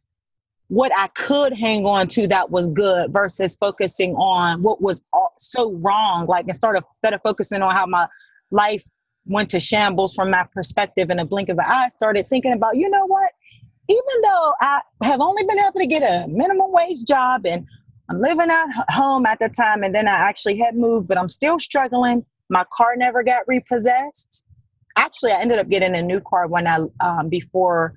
what 0.73 0.91
I 0.97 1.09
could 1.09 1.52
hang 1.52 1.85
on 1.85 2.09
to 2.09 2.26
that 2.29 2.50
was 2.50 2.71
good 2.71 3.12
versus 3.12 3.57
focusing 3.57 4.14
on 4.14 4.62
what 4.62 4.81
was 4.81 5.05
so 5.37 5.71
wrong. 5.73 6.25
Like 6.26 6.49
instead 6.49 6.76
of 6.76 6.85
instead 6.93 7.12
of 7.12 7.21
focusing 7.21 7.61
on 7.61 7.75
how 7.75 7.85
my 7.85 8.09
life 8.50 8.83
went 9.26 9.50
to 9.50 9.61
shambles 9.61 10.14
from 10.14 10.31
my 10.31 10.47
perspective 10.55 11.11
in 11.11 11.19
a 11.19 11.26
blink 11.26 11.50
of 11.50 11.59
an 11.59 11.67
eye, 11.67 11.85
I 11.85 11.88
started 11.91 12.26
thinking 12.31 12.55
about, 12.55 12.79
you 12.79 12.88
know 12.88 13.05
what? 13.05 13.33
Even 13.91 14.23
though 14.23 14.52
I 14.62 14.81
have 15.02 15.21
only 15.21 15.43
been 15.45 15.59
able 15.59 15.79
to 15.79 15.87
get 15.87 16.02
a 16.02 16.26
minimum 16.26 16.73
wage 16.73 17.05
job 17.05 17.45
and 17.45 17.67
I'm 18.09 18.23
living 18.23 18.49
at 18.49 18.67
home 18.88 19.26
at 19.26 19.41
the 19.41 19.50
time, 19.50 19.83
and 19.83 19.95
then 19.95 20.09
I 20.09 20.12
actually 20.12 20.57
had 20.57 20.75
moved, 20.75 21.07
but 21.07 21.19
I'm 21.19 21.29
still 21.29 21.59
struggling. 21.59 22.25
My 22.49 22.64
car 22.73 22.97
never 22.97 23.23
got 23.23 23.47
repossessed. 23.47 24.47
Actually, 24.97 25.33
I 25.33 25.43
ended 25.43 25.59
up 25.59 25.69
getting 25.69 25.95
a 25.95 26.02
new 26.02 26.21
car 26.21 26.47
when 26.47 26.67
I 26.67 26.79
um, 27.00 27.29
before, 27.29 27.95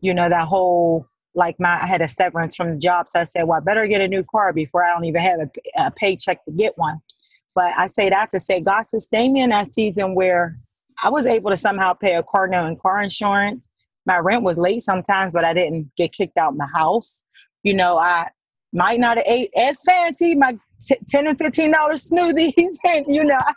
you 0.00 0.14
know, 0.14 0.30
that 0.30 0.48
whole 0.48 1.09
like 1.34 1.58
my 1.58 1.82
I 1.82 1.86
had 1.86 2.02
a 2.02 2.08
severance 2.08 2.56
from 2.56 2.70
the 2.70 2.76
job, 2.76 3.06
so 3.08 3.20
I 3.20 3.24
said, 3.24 3.44
well, 3.44 3.58
I 3.58 3.60
better 3.60 3.86
get 3.86 4.00
a 4.00 4.08
new 4.08 4.24
car 4.24 4.52
before 4.52 4.84
I 4.84 4.92
don't 4.92 5.04
even 5.04 5.20
have 5.20 5.40
a, 5.40 5.50
a 5.86 5.90
paycheck 5.90 6.44
to 6.44 6.50
get 6.50 6.76
one. 6.76 7.00
But 7.54 7.72
I 7.76 7.86
say 7.86 8.10
that 8.10 8.30
to 8.30 8.40
say 8.40 8.60
God 8.60 8.82
sustained 8.82 9.34
me 9.34 9.42
in 9.42 9.50
that 9.50 9.74
season 9.74 10.14
where 10.14 10.58
I 11.02 11.08
was 11.08 11.26
able 11.26 11.50
to 11.50 11.56
somehow 11.56 11.94
pay 11.94 12.14
a 12.14 12.22
car 12.22 12.46
note 12.46 12.66
and 12.66 12.80
car 12.80 13.02
insurance. 13.02 13.68
My 14.06 14.18
rent 14.18 14.42
was 14.42 14.58
late 14.58 14.82
sometimes, 14.82 15.32
but 15.32 15.44
I 15.44 15.52
didn't 15.52 15.90
get 15.96 16.12
kicked 16.12 16.36
out 16.36 16.56
my 16.56 16.66
house. 16.74 17.24
You 17.62 17.74
know, 17.74 17.98
I 17.98 18.28
might 18.72 19.00
not 19.00 19.16
have 19.16 19.26
ate 19.26 19.50
as 19.56 19.82
fancy 19.84 20.34
my 20.34 20.58
t- 20.80 20.98
ten 21.08 21.26
and 21.26 21.38
fifteen 21.38 21.72
dollars 21.72 22.08
smoothies, 22.08 22.76
and 22.84 23.06
you 23.08 23.24
know, 23.24 23.38
I 23.40 23.52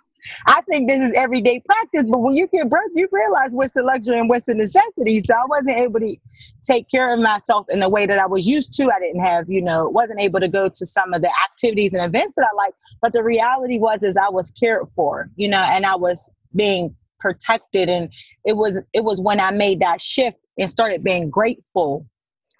think 0.61 0.89
this 0.89 1.01
is 1.01 1.13
everyday 1.15 1.61
practice, 1.61 2.05
but 2.09 2.19
when 2.19 2.35
you 2.35 2.47
get 2.47 2.69
broke, 2.69 2.91
you 2.95 3.07
realize 3.11 3.51
what's 3.53 3.73
the 3.73 3.83
luxury 3.83 4.19
and 4.19 4.29
what's 4.29 4.45
the 4.45 4.55
necessity. 4.55 5.21
So 5.23 5.33
I 5.33 5.45
wasn't 5.47 5.77
able 5.77 5.99
to 5.99 6.15
take 6.63 6.89
care 6.89 7.13
of 7.13 7.19
myself 7.19 7.67
in 7.69 7.79
the 7.79 7.89
way 7.89 8.05
that 8.05 8.19
I 8.19 8.25
was 8.25 8.47
used 8.47 8.73
to. 8.73 8.91
I 8.91 8.99
didn't 8.99 9.21
have, 9.21 9.49
you 9.49 9.61
know, 9.61 9.89
wasn't 9.89 10.19
able 10.19 10.39
to 10.39 10.47
go 10.47 10.69
to 10.69 10.85
some 10.85 11.13
of 11.13 11.21
the 11.21 11.31
activities 11.51 11.93
and 11.93 12.03
events 12.03 12.35
that 12.35 12.47
I 12.51 12.55
like. 12.55 12.73
But 13.01 13.13
the 13.13 13.23
reality 13.23 13.79
was 13.79 14.03
is 14.03 14.17
I 14.17 14.29
was 14.29 14.51
cared 14.51 14.87
for, 14.95 15.29
you 15.35 15.47
know, 15.47 15.61
and 15.61 15.85
I 15.85 15.95
was 15.95 16.31
being 16.55 16.95
protected. 17.19 17.89
And 17.89 18.09
it 18.45 18.57
was 18.57 18.81
it 18.93 19.03
was 19.03 19.21
when 19.21 19.39
I 19.39 19.51
made 19.51 19.79
that 19.81 20.01
shift 20.01 20.37
and 20.57 20.69
started 20.69 21.03
being 21.03 21.29
grateful 21.29 22.07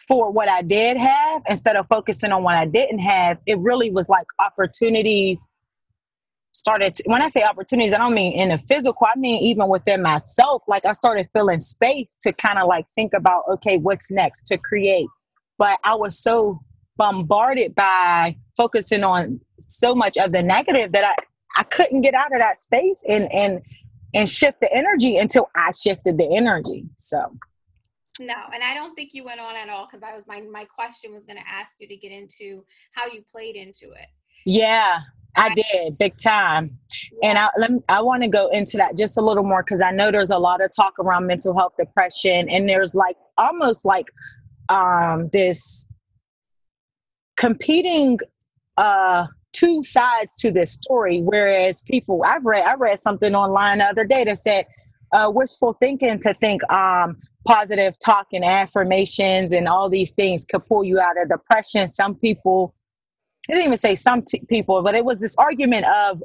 for 0.08 0.32
what 0.32 0.50
I 0.50 0.62
did 0.62 0.98
have 0.98 1.42
instead 1.48 1.76
of 1.76 1.88
focusing 1.88 2.32
on 2.32 2.44
what 2.44 2.56
I 2.56 2.66
didn't 2.66 3.00
have. 3.00 3.38
It 3.46 3.58
really 3.60 3.90
was 3.90 4.10
like 4.10 4.28
opportunities 4.40 5.48
started 6.54 6.96
to, 6.96 7.04
when 7.08 7.22
i 7.22 7.28
say 7.28 7.44
opportunities 7.44 7.94
i 7.94 7.98
don't 7.98 8.14
mean 8.14 8.34
in 8.34 8.50
the 8.50 8.58
physical 8.60 9.06
i 9.14 9.20
mean 9.20 9.42
even 9.42 9.68
within 9.68 10.02
myself. 10.02 10.64
Like 10.68 10.86
i 10.86 10.94
started 10.94 11.28
feeling 11.34 11.60
space 11.60 12.18
to 12.22 12.32
kind 12.32 12.60
of 12.60 12.68
like 12.68 12.88
think 12.90 13.14
about 13.14 13.44
okay 13.52 13.78
what's 13.78 14.10
next 14.10 14.46
to 14.48 14.58
create. 14.58 15.08
But 15.58 15.80
i 15.84 15.94
was 15.96 16.18
so 16.18 16.62
bombarded 16.96 17.74
by 17.76 18.38
focusing 18.56 19.04
on 19.04 19.42
so 19.60 19.96
much 19.96 20.16
of 20.18 20.32
the 20.32 20.42
negative 20.42 20.92
that 20.92 21.04
i 21.04 21.16
i 21.60 21.64
couldn't 21.64 22.02
get 22.02 22.14
out 22.14 22.34
of 22.34 22.40
that 22.40 22.58
space 22.58 23.04
and 23.10 23.32
and 23.34 23.64
and 24.14 24.30
shift 24.30 24.62
the 24.62 24.72
energy 24.74 25.18
until 25.18 25.50
i 25.56 25.72
shifted 25.72 26.18
the 26.18 26.36
energy 26.36 26.86
so. 26.96 27.36
No, 28.20 28.36
and 28.54 28.62
I 28.64 28.76
don't 28.76 28.94
think 28.94 29.10
you 29.14 29.24
went 29.24 29.40
on 29.40 29.56
at 29.56 29.70
all 29.70 29.88
because 29.88 30.04
I 30.04 30.16
was 30.16 30.24
my 30.28 30.42
my 30.42 30.66
question 30.66 31.12
was 31.14 31.26
going 31.26 31.40
to 31.40 31.50
ask 31.50 31.78
you 31.80 31.88
to 31.88 31.96
get 31.96 32.12
into 32.12 32.64
how 32.92 33.08
you 33.08 33.24
played 33.32 33.56
into 33.56 33.92
it. 33.94 34.06
Yeah, 34.46 35.00
I 35.36 35.54
did 35.56 35.98
big 35.98 36.18
time, 36.18 36.78
yeah. 37.22 37.30
and 37.30 37.38
I 37.40 37.50
let 37.58 37.72
me, 37.72 37.80
I 37.90 38.02
want 38.02 38.22
to 38.24 38.30
go 38.30 38.50
into 38.50 38.78
that 38.78 38.98
just 38.98 39.18
a 39.18 39.22
little 39.22 39.44
more 39.44 39.64
because 39.64 39.82
I 39.82 39.92
know 39.92 40.12
there's 40.12 40.30
a 40.30 40.38
lot 40.38 40.64
of 40.64 40.72
talk 40.76 41.00
around 41.00 41.26
mental 41.26 41.58
health, 41.58 41.74
depression, 41.78 42.50
and 42.50 42.70
there's 42.70 42.94
like 42.94 43.18
almost 43.38 43.84
like 43.84 44.12
um, 44.70 45.30
this 45.34 45.88
competing 47.36 48.20
uh, 48.78 49.28
two 49.54 49.84
sides 49.84 50.36
to 50.38 50.52
this 50.52 50.72
story. 50.74 51.22
Whereas 51.22 51.82
people, 51.82 52.22
I've 52.26 52.46
read 52.46 52.66
I 52.66 52.76
read 52.76 53.00
something 53.00 53.34
online 53.34 53.80
the 53.80 53.86
other 53.86 54.06
day 54.06 54.24
that 54.26 54.38
said 54.38 54.66
uh, 55.14 55.30
wishful 55.34 55.78
thinking 55.80 56.20
to 56.22 56.34
think 56.34 56.62
um, 56.72 57.18
positive 57.48 57.94
talk 58.00 58.28
and 58.34 58.44
affirmations 58.44 59.54
and 59.54 59.68
all 59.68 59.90
these 59.90 60.12
things 60.12 60.46
could 60.46 60.66
pull 60.66 60.84
you 60.84 61.00
out 61.00 61.22
of 61.22 61.30
depression. 61.30 61.88
Some 61.88 62.16
people 62.16 62.74
I 63.50 63.54
didn't 63.54 63.66
even 63.66 63.78
say 63.78 63.96
some 63.96 64.22
t- 64.22 64.42
people, 64.48 64.82
but 64.82 64.96
it 64.96 65.04
was 65.04 65.20
this 65.20 65.36
argument 65.38 65.86
of 65.86 66.24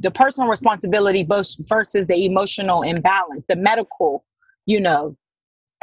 the 0.00 0.10
personal 0.10 0.48
responsibility 0.48 1.26
versus 1.26 2.06
the 2.06 2.24
emotional 2.24 2.82
imbalance, 2.82 3.44
the 3.48 3.56
medical, 3.56 4.24
you 4.66 4.80
know, 4.80 5.16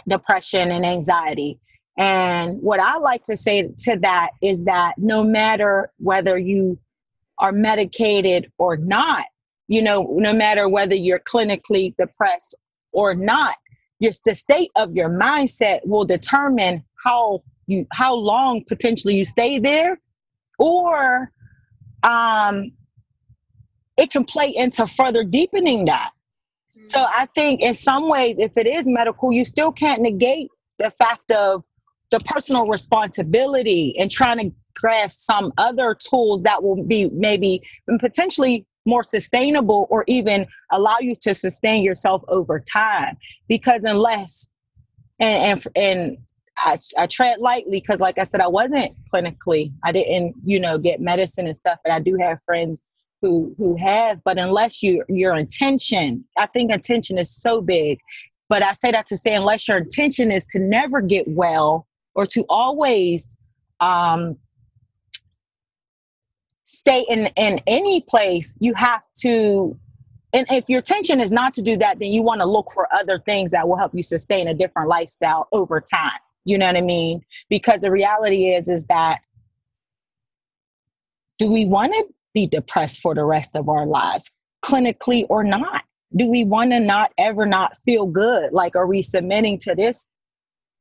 depression 0.07 0.71
and 0.71 0.85
anxiety. 0.85 1.59
And 1.97 2.61
what 2.61 2.79
I 2.79 2.97
like 2.97 3.23
to 3.23 3.35
say 3.35 3.69
to 3.79 3.97
that 4.01 4.29
is 4.41 4.65
that 4.65 4.93
no 4.97 5.23
matter 5.23 5.91
whether 5.97 6.37
you 6.37 6.79
are 7.39 7.51
medicated 7.51 8.51
or 8.57 8.77
not, 8.77 9.25
you 9.67 9.81
know, 9.81 10.15
no 10.17 10.31
matter 10.31 10.69
whether 10.69 10.95
you're 10.95 11.19
clinically 11.19 11.95
depressed 11.97 12.55
or 12.91 13.15
not, 13.15 13.55
just 14.01 14.23
the 14.25 14.35
state 14.35 14.69
of 14.75 14.95
your 14.95 15.09
mindset 15.09 15.79
will 15.85 16.05
determine 16.05 16.83
how 17.03 17.43
you 17.65 17.85
how 17.91 18.13
long 18.13 18.63
potentially 18.67 19.15
you 19.15 19.25
stay 19.25 19.59
there 19.59 19.99
or 20.57 21.31
um, 22.03 22.71
it 23.97 24.11
can 24.11 24.23
play 24.23 24.53
into 24.55 24.87
further 24.87 25.23
deepening 25.23 25.85
that. 25.85 26.11
Mm-hmm. 26.71 26.83
So 26.83 27.01
I 27.03 27.27
think 27.35 27.61
in 27.61 27.73
some 27.73 28.09
ways, 28.09 28.37
if 28.39 28.57
it 28.57 28.67
is 28.67 28.85
medical, 28.85 29.31
you 29.31 29.45
still 29.45 29.71
can't 29.71 30.01
negate 30.01 30.49
the 30.79 30.91
fact 30.91 31.31
of 31.31 31.63
the 32.11 32.19
personal 32.19 32.67
responsibility 32.67 33.95
and 33.99 34.09
trying 34.09 34.37
to 34.37 34.55
grasp 34.75 35.19
some 35.21 35.51
other 35.57 35.95
tools 35.95 36.43
that 36.43 36.61
will 36.63 36.83
be 36.83 37.09
maybe 37.09 37.61
potentially 37.99 38.65
more 38.85 39.03
sustainable 39.03 39.87
or 39.89 40.05
even 40.07 40.47
allow 40.71 40.97
you 40.99 41.13
to 41.13 41.33
sustain 41.33 41.83
yourself 41.83 42.23
over 42.29 42.63
time 42.71 43.17
because 43.47 43.81
unless 43.83 44.47
and 45.19 45.63
and, 45.75 45.75
and 45.75 46.17
I, 46.57 46.77
I 46.97 47.07
tread 47.07 47.39
lightly 47.39 47.79
because 47.79 47.99
like 47.99 48.17
i 48.17 48.23
said 48.23 48.41
i 48.41 48.47
wasn't 48.47 48.93
clinically 49.11 49.71
i 49.83 49.91
didn't 49.91 50.35
you 50.43 50.59
know 50.59 50.77
get 50.77 50.99
medicine 50.99 51.47
and 51.47 51.55
stuff 51.55 51.79
and 51.85 51.93
i 51.93 51.99
do 51.99 52.17
have 52.19 52.41
friends 52.43 52.81
who 53.21 53.53
who 53.57 53.75
have 53.77 54.23
but 54.23 54.37
unless 54.37 54.81
you 54.81 55.03
your 55.07 55.35
intention 55.35 56.25
i 56.37 56.45
think 56.47 56.71
intention 56.71 57.17
is 57.17 57.29
so 57.29 57.61
big 57.61 57.99
but 58.49 58.63
i 58.63 58.73
say 58.73 58.91
that 58.91 59.05
to 59.07 59.17
say 59.17 59.35
unless 59.35 59.67
your 59.67 59.77
intention 59.77 60.31
is 60.31 60.45
to 60.45 60.59
never 60.59 61.01
get 61.01 61.27
well 61.27 61.87
or 62.15 62.25
to 62.25 62.43
always 62.49 63.35
um 63.79 64.37
stay 66.65 67.05
in 67.07 67.27
in 67.35 67.61
any 67.67 68.01
place 68.01 68.55
you 68.59 68.73
have 68.73 69.01
to 69.15 69.77
and 70.33 70.45
if 70.51 70.65
your 70.67 70.79
intention 70.79 71.21
is 71.21 71.31
not 71.31 71.53
to 71.53 71.61
do 71.61 71.77
that 71.77 71.99
then 71.99 72.09
you 72.09 72.21
want 72.21 72.41
to 72.41 72.45
look 72.45 72.71
for 72.71 72.93
other 72.93 73.19
things 73.19 73.51
that 73.51 73.67
will 73.67 73.77
help 73.77 73.93
you 73.95 74.03
sustain 74.03 74.47
a 74.47 74.53
different 74.53 74.89
lifestyle 74.89 75.47
over 75.51 75.79
time 75.79 76.19
you 76.47 76.57
know 76.57 76.65
what 76.65 76.77
I 76.77 76.81
mean? 76.81 77.25
Because 77.49 77.81
the 77.81 77.91
reality 77.91 78.53
is, 78.53 78.69
is 78.69 78.85
that 78.85 79.19
do 81.37 81.51
we 81.51 81.65
want 81.65 81.91
to 81.91 82.05
be 82.33 82.47
depressed 82.47 83.01
for 83.01 83.13
the 83.13 83.25
rest 83.25 83.57
of 83.57 83.67
our 83.67 83.85
lives, 83.85 84.31
clinically 84.63 85.25
or 85.29 85.43
not? 85.43 85.81
Do 86.15 86.25
we 86.27 86.45
want 86.45 86.71
to 86.71 86.79
not 86.79 87.11
ever 87.17 87.45
not 87.45 87.77
feel 87.83 88.05
good? 88.05 88.53
Like, 88.53 88.77
are 88.77 88.87
we 88.87 89.01
submitting 89.01 89.59
to 89.59 89.75
this 89.75 90.07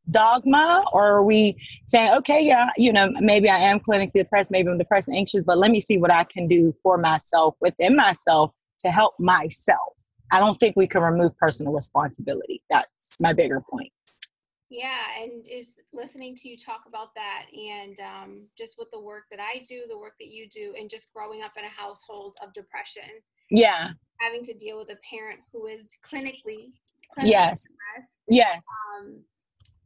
dogma 0.09 0.85
or 0.93 1.05
are 1.05 1.25
we 1.25 1.57
saying 1.85 2.13
okay 2.13 2.41
yeah 2.41 2.69
you 2.77 2.93
know 2.93 3.11
maybe 3.19 3.49
i 3.49 3.59
am 3.59 3.81
clinically 3.81 4.13
depressed 4.13 4.53
maybe 4.53 4.69
i'm 4.69 4.79
depressed 4.79 5.09
and 5.09 5.17
anxious 5.17 5.45
but 5.45 5.59
let 5.59 5.73
me 5.73 5.81
see 5.81 5.99
what 5.99 6.13
i 6.13 6.23
can 6.23 6.47
do 6.47 6.73
for 6.81 6.97
myself 6.97 7.57
within 7.61 7.97
myself 7.97 8.53
to 8.79 8.89
help 8.89 9.15
myself 9.19 9.95
i 10.31 10.39
don't 10.39 10.61
think 10.61 10.77
we 10.77 10.87
can 10.87 11.03
remove 11.03 11.37
personal 11.39 11.73
responsibility 11.73 12.61
that's 12.71 13.17
my 13.21 13.33
bigger 13.33 13.61
point 13.69 13.91
yeah, 14.69 15.05
and 15.21 15.47
is 15.49 15.75
listening 15.93 16.35
to 16.37 16.49
you 16.49 16.57
talk 16.59 16.83
about 16.89 17.15
that, 17.15 17.47
and 17.53 17.97
um, 18.01 18.47
just 18.59 18.75
with 18.79 18.91
the 18.91 19.01
work 19.01 19.25
that 19.31 19.41
I 19.41 19.63
do, 19.69 19.83
the 19.89 19.99
work 19.99 20.15
that 20.19 20.29
you 20.29 20.49
do, 20.49 20.75
and 20.79 20.91
just 20.91 21.13
growing 21.13 21.43
up 21.43 21.53
in 21.57 21.65
a 21.65 21.69
household 21.69 22.37
of 22.43 22.53
depression. 22.53 23.23
Yeah. 23.51 23.91
Having 24.21 24.45
to 24.45 24.55
deal 24.55 24.79
with 24.79 24.91
a 24.91 24.99
parent 25.09 25.41
who 25.53 25.67
is 25.67 25.85
clinically. 26.05 26.73
clinically 27.17 27.31
yes. 27.31 27.63
Depressed. 27.63 28.13
Yes. 28.29 28.63
Um, 28.99 29.21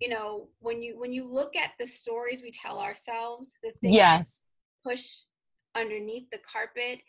you 0.01 0.09
know, 0.09 0.49
when 0.61 0.83
you 0.83 0.99
when 0.99 1.13
you 1.13 1.31
look 1.31 1.57
at 1.57 1.73
the 1.79 1.87
stories 1.87 2.41
we 2.43 2.51
tell 2.51 2.79
ourselves, 2.79 3.51
the 3.63 3.73
things 3.83 3.95
yes. 3.95 4.43
push 4.83 5.07
underneath 5.77 6.31
the 6.31 6.39
carpet. 6.51 7.01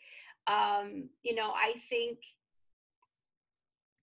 Um, 0.46 1.08
you 1.22 1.34
know, 1.34 1.52
I 1.52 1.74
think 1.88 2.18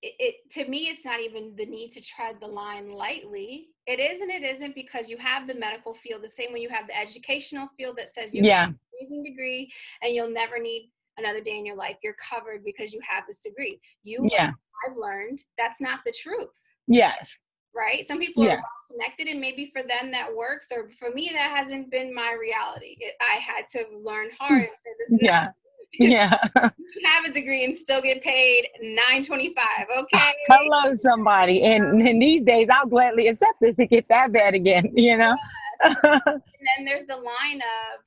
it, 0.01 0.13
it, 0.19 0.35
to 0.51 0.69
me 0.69 0.87
it's 0.87 1.03
not 1.03 1.19
even 1.19 1.53
the 1.57 1.65
need 1.65 1.91
to 1.91 2.01
tread 2.01 2.37
the 2.39 2.47
line 2.47 2.91
lightly. 2.93 3.67
It 3.85 3.99
is 3.99 4.21
and 4.21 4.31
it 4.31 4.43
isn't 4.43 4.75
because 4.75 5.09
you 5.09 5.17
have 5.17 5.47
the 5.47 5.55
medical 5.55 5.93
field 5.93 6.23
the 6.23 6.29
same 6.29 6.53
way 6.53 6.59
you 6.59 6.69
have 6.69 6.87
the 6.87 6.97
educational 6.97 7.67
field 7.77 7.97
that 7.97 8.13
says 8.13 8.33
you 8.33 8.43
yeah. 8.43 8.61
have 8.61 8.69
an 8.69 8.79
amazing 9.01 9.23
degree 9.23 9.71
and 10.01 10.13
you'll 10.13 10.29
never 10.31 10.59
need 10.59 10.89
another 11.17 11.41
day 11.41 11.57
in 11.57 11.65
your 11.65 11.75
life. 11.75 11.97
You're 12.03 12.15
covered 12.15 12.63
because 12.63 12.93
you 12.93 13.01
have 13.07 13.23
this 13.27 13.39
degree. 13.39 13.79
You 14.03 14.27
yeah. 14.31 14.51
I've 14.87 14.95
learned 14.95 15.39
that's 15.57 15.81
not 15.81 15.99
the 16.05 16.13
truth. 16.17 16.47
Yes. 16.87 17.37
Right? 17.75 18.07
Some 18.07 18.19
people 18.19 18.45
yeah. 18.45 18.53
are 18.53 18.55
well 18.55 18.97
connected 18.97 19.27
and 19.27 19.41
maybe 19.41 19.69
for 19.73 19.83
them 19.83 20.11
that 20.11 20.33
works 20.33 20.67
or 20.73 20.89
for 20.97 21.11
me 21.11 21.29
that 21.33 21.55
hasn't 21.55 21.91
been 21.91 22.13
my 22.15 22.37
reality. 22.39 22.95
It, 22.99 23.15
i 23.21 23.39
had 23.39 23.67
to 23.73 23.85
learn 24.01 24.29
hard. 24.39 24.69
Hmm. 25.09 25.17
Yeah 25.19 25.47
yeah. 25.99 26.35
have 26.55 27.25
a 27.27 27.31
degree 27.31 27.65
and 27.65 27.75
still 27.75 28.01
get 28.01 28.21
paid 28.21 28.67
925 28.81 29.65
okay. 29.99 30.33
Hello 30.47 30.93
somebody. 30.93 31.63
And, 31.63 32.01
um, 32.01 32.07
and 32.07 32.21
these 32.21 32.43
days 32.43 32.67
i'll 32.71 32.87
gladly 32.87 33.27
accept 33.27 33.61
it 33.61 33.69
if 33.69 33.79
it 33.79 33.89
get 33.89 34.07
that 34.09 34.31
bad 34.31 34.53
again 34.53 34.91
you 34.95 35.17
know? 35.17 35.35
Yes. 35.83 35.97
and 36.03 36.23
then 36.25 36.85
there's 36.85 37.05
the 37.05 37.15
line 37.15 37.57
of 37.57 38.03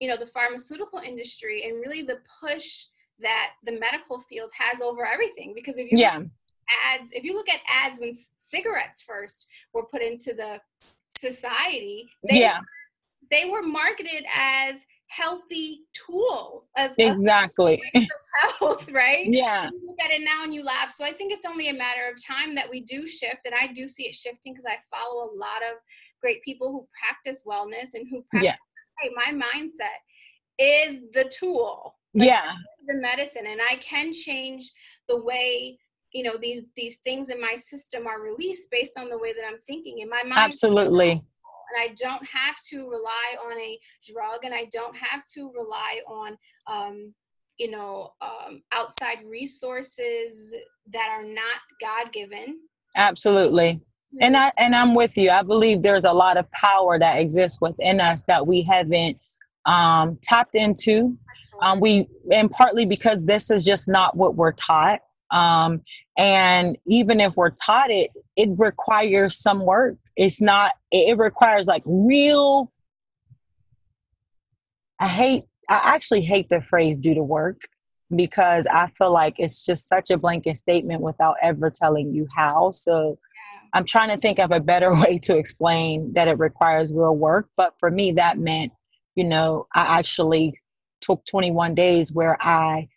you 0.00 0.08
know 0.08 0.16
the 0.16 0.26
pharmaceutical 0.26 0.98
industry 0.98 1.64
and 1.64 1.80
really 1.80 2.02
the 2.02 2.18
push 2.40 2.86
that 3.20 3.52
the 3.64 3.72
medical 3.72 4.20
field 4.20 4.50
has 4.58 4.80
over 4.80 5.06
everything. 5.06 5.52
Because 5.54 5.76
if 5.76 5.90
you 5.90 5.98
yeah. 5.98 6.18
ads 6.18 7.10
if 7.12 7.24
you 7.24 7.34
look 7.34 7.48
at 7.48 7.60
ads 7.68 8.00
when 8.00 8.14
cigarettes 8.36 9.02
first 9.02 9.46
were 9.72 9.84
put 9.84 10.02
into 10.02 10.34
the 10.34 10.58
society 11.18 12.08
they, 12.28 12.40
yeah. 12.40 12.60
they 13.30 13.48
were 13.48 13.62
marketed 13.62 14.24
as 14.34 14.84
healthy 15.08 15.82
tools 15.94 16.66
as 16.76 16.92
exactly. 16.98 17.82
health 18.58 18.88
right? 18.92 19.26
Yeah. 19.28 19.70
You 19.70 19.80
look 19.86 19.96
at 20.04 20.10
it 20.10 20.22
now 20.24 20.42
and 20.42 20.52
you 20.52 20.62
laugh. 20.62 20.92
So 20.92 21.04
i 21.04 21.12
think 21.12 21.32
it's 21.32 21.46
only 21.46 21.68
a 21.68 21.72
matter 21.72 22.10
of 22.12 22.22
time 22.22 22.54
that 22.54 22.68
we 22.68 22.80
do 22.80 23.06
shift 23.06 23.40
and 23.44 23.54
i 23.54 23.72
do 23.72 23.88
see 23.88 24.04
it 24.04 24.14
shifting 24.14 24.52
because 24.52 24.66
i 24.66 24.76
follow 24.94 25.24
a 25.24 25.32
lot 25.36 25.62
of 25.62 25.78
great 26.20 26.42
people 26.42 26.70
who 26.70 26.86
practice 27.00 27.44
wellness 27.46 27.94
and 27.94 28.06
who 28.10 28.24
practice 28.30 28.52
yeah. 28.52 29.00
hey, 29.00 29.10
my 29.14 29.32
mindset 29.32 29.98
is 30.58 31.00
the 31.12 31.30
tool. 31.38 31.96
Like, 32.14 32.28
yeah. 32.28 32.52
the 32.86 32.94
medicine 32.94 33.46
and 33.46 33.60
i 33.60 33.76
can 33.76 34.12
change 34.12 34.72
the 35.08 35.22
way 35.22 35.78
you 36.12 36.22
know 36.22 36.36
these 36.40 36.62
these 36.76 36.98
things 37.04 37.28
in 37.28 37.40
my 37.40 37.56
system 37.56 38.06
are 38.06 38.20
released 38.20 38.70
based 38.70 38.98
on 38.98 39.10
the 39.10 39.18
way 39.18 39.32
that 39.32 39.42
i'm 39.46 39.58
thinking. 39.66 39.98
In 39.98 40.08
my 40.08 40.22
mind 40.22 40.38
absolutely 40.38 41.22
and 41.74 41.90
I 41.90 41.94
don't 41.94 42.24
have 42.26 42.56
to 42.70 42.88
rely 42.88 43.36
on 43.44 43.58
a 43.58 43.78
drug 44.06 44.44
and 44.44 44.54
I 44.54 44.68
don't 44.72 44.96
have 44.96 45.22
to 45.34 45.50
rely 45.54 46.00
on 46.08 46.36
um, 46.66 47.14
you 47.58 47.70
know 47.70 48.12
um, 48.20 48.62
outside 48.72 49.18
resources 49.26 50.54
that 50.92 51.08
are 51.10 51.24
not 51.24 51.60
God 51.80 52.12
given. 52.12 52.60
Absolutely. 52.96 53.80
And 54.20 54.36
I 54.36 54.52
and 54.56 54.74
I'm 54.74 54.94
with 54.94 55.16
you. 55.16 55.30
I 55.30 55.42
believe 55.42 55.82
there's 55.82 56.04
a 56.04 56.12
lot 56.12 56.36
of 56.36 56.50
power 56.52 56.98
that 56.98 57.18
exists 57.18 57.60
within 57.60 58.00
us 58.00 58.22
that 58.28 58.46
we 58.46 58.64
haven't 58.68 59.18
um, 59.66 60.18
tapped 60.22 60.54
into. 60.54 61.18
Um, 61.60 61.80
we 61.80 62.08
and 62.32 62.50
partly 62.50 62.86
because 62.86 63.24
this 63.24 63.50
is 63.50 63.64
just 63.64 63.88
not 63.88 64.16
what 64.16 64.36
we're 64.36 64.52
taught. 64.52 65.00
Um, 65.30 65.82
and 66.16 66.78
even 66.86 67.20
if 67.20 67.36
we're 67.36 67.50
taught 67.50 67.90
it, 67.90 68.10
it 68.36 68.48
requires 68.56 69.36
some 69.36 69.60
work. 69.60 69.96
It's 70.16 70.40
not, 70.40 70.72
it 70.90 71.18
requires 71.18 71.66
like 71.66 71.82
real, 71.84 72.72
I 75.00 75.08
hate, 75.08 75.44
I 75.68 75.80
actually 75.94 76.22
hate 76.22 76.48
the 76.48 76.60
phrase 76.60 76.96
do 76.96 77.14
the 77.14 77.22
work 77.22 77.60
because 78.14 78.66
I 78.66 78.88
feel 78.96 79.12
like 79.12 79.34
it's 79.38 79.64
just 79.64 79.88
such 79.88 80.10
a 80.10 80.16
blanket 80.16 80.58
statement 80.58 81.00
without 81.00 81.36
ever 81.42 81.70
telling 81.70 82.14
you 82.14 82.28
how. 82.34 82.70
So 82.70 83.18
I'm 83.72 83.84
trying 83.84 84.08
to 84.10 84.16
think 84.16 84.38
of 84.38 84.52
a 84.52 84.60
better 84.60 84.94
way 85.00 85.18
to 85.24 85.36
explain 85.36 86.12
that 86.12 86.28
it 86.28 86.38
requires 86.38 86.92
real 86.92 87.16
work. 87.16 87.48
But 87.56 87.74
for 87.78 87.90
me, 87.90 88.12
that 88.12 88.38
meant, 88.38 88.72
you 89.14 89.24
know, 89.24 89.66
I 89.74 89.98
actually 89.98 90.54
took 91.00 91.24
21 91.26 91.74
days 91.74 92.12
where 92.12 92.36
I, 92.40 92.88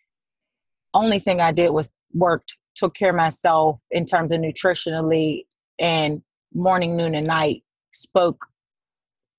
only 0.94 1.18
thing 1.18 1.40
I 1.40 1.52
did 1.52 1.70
was 1.70 1.90
worked, 2.12 2.56
took 2.74 2.94
care 2.94 3.10
of 3.10 3.16
myself 3.16 3.78
in 3.90 4.04
terms 4.04 4.32
of 4.32 4.40
nutritionally 4.40 5.44
and 5.78 6.22
morning, 6.54 6.96
noon, 6.96 7.14
and 7.14 7.26
night, 7.26 7.62
spoke 7.92 8.46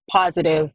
positive 0.10 0.72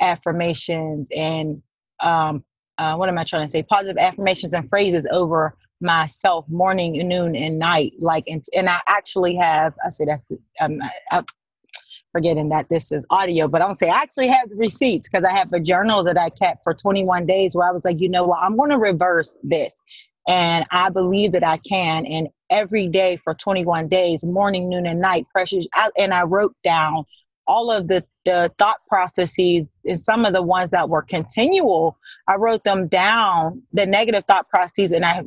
affirmations 0.00 1.08
and 1.14 1.62
um, 2.00 2.44
uh, 2.78 2.94
what 2.96 3.10
am 3.10 3.18
I 3.18 3.24
trying 3.24 3.46
to 3.46 3.50
say? 3.50 3.62
Positive 3.62 3.98
affirmations 3.98 4.54
and 4.54 4.66
phrases 4.68 5.06
over 5.12 5.54
myself 5.82 6.46
morning, 6.48 6.92
noon, 7.06 7.36
and 7.36 7.58
night. 7.58 7.92
Like, 8.00 8.24
and, 8.26 8.42
and 8.54 8.70
I 8.70 8.80
actually 8.88 9.36
have, 9.36 9.74
I 9.84 9.90
say 9.90 10.06
that's, 10.06 10.32
I'm, 10.60 10.80
I'm 11.10 11.26
forgetting 12.12 12.48
that 12.50 12.68
this 12.70 12.90
is 12.90 13.06
audio, 13.10 13.48
but 13.48 13.62
I'll 13.62 13.74
say 13.74 13.88
I 13.88 13.98
actually 13.98 14.28
have 14.28 14.48
the 14.48 14.56
receipts 14.56 15.08
because 15.08 15.24
I 15.24 15.36
have 15.36 15.52
a 15.52 15.60
journal 15.60 16.02
that 16.04 16.18
I 16.18 16.30
kept 16.30 16.64
for 16.64 16.74
21 16.74 17.26
days 17.26 17.54
where 17.54 17.68
I 17.68 17.70
was 17.70 17.84
like, 17.84 18.00
you 18.00 18.08
know 18.08 18.24
what, 18.24 18.40
I'm 18.40 18.56
going 18.56 18.70
to 18.70 18.78
reverse 18.78 19.38
this. 19.42 19.82
And 20.28 20.66
I 20.70 20.90
believe 20.90 21.32
that 21.32 21.44
I 21.44 21.58
can. 21.58 22.06
And 22.06 22.28
every 22.50 22.88
day 22.88 23.16
for 23.16 23.34
21 23.34 23.88
days, 23.88 24.24
morning, 24.24 24.68
noon, 24.68 24.86
and 24.86 25.00
night, 25.00 25.26
pressures. 25.32 25.68
I, 25.74 25.90
and 25.96 26.12
I 26.12 26.22
wrote 26.22 26.54
down 26.62 27.04
all 27.46 27.72
of 27.72 27.88
the, 27.88 28.04
the 28.24 28.52
thought 28.58 28.78
processes 28.88 29.68
and 29.84 29.98
some 29.98 30.24
of 30.24 30.32
the 30.32 30.42
ones 30.42 30.70
that 30.70 30.88
were 30.88 31.02
continual. 31.02 31.98
I 32.28 32.36
wrote 32.36 32.64
them 32.64 32.86
down, 32.86 33.62
the 33.72 33.86
negative 33.86 34.24
thought 34.28 34.48
processes, 34.48 34.92
and 34.92 35.04
I 35.04 35.24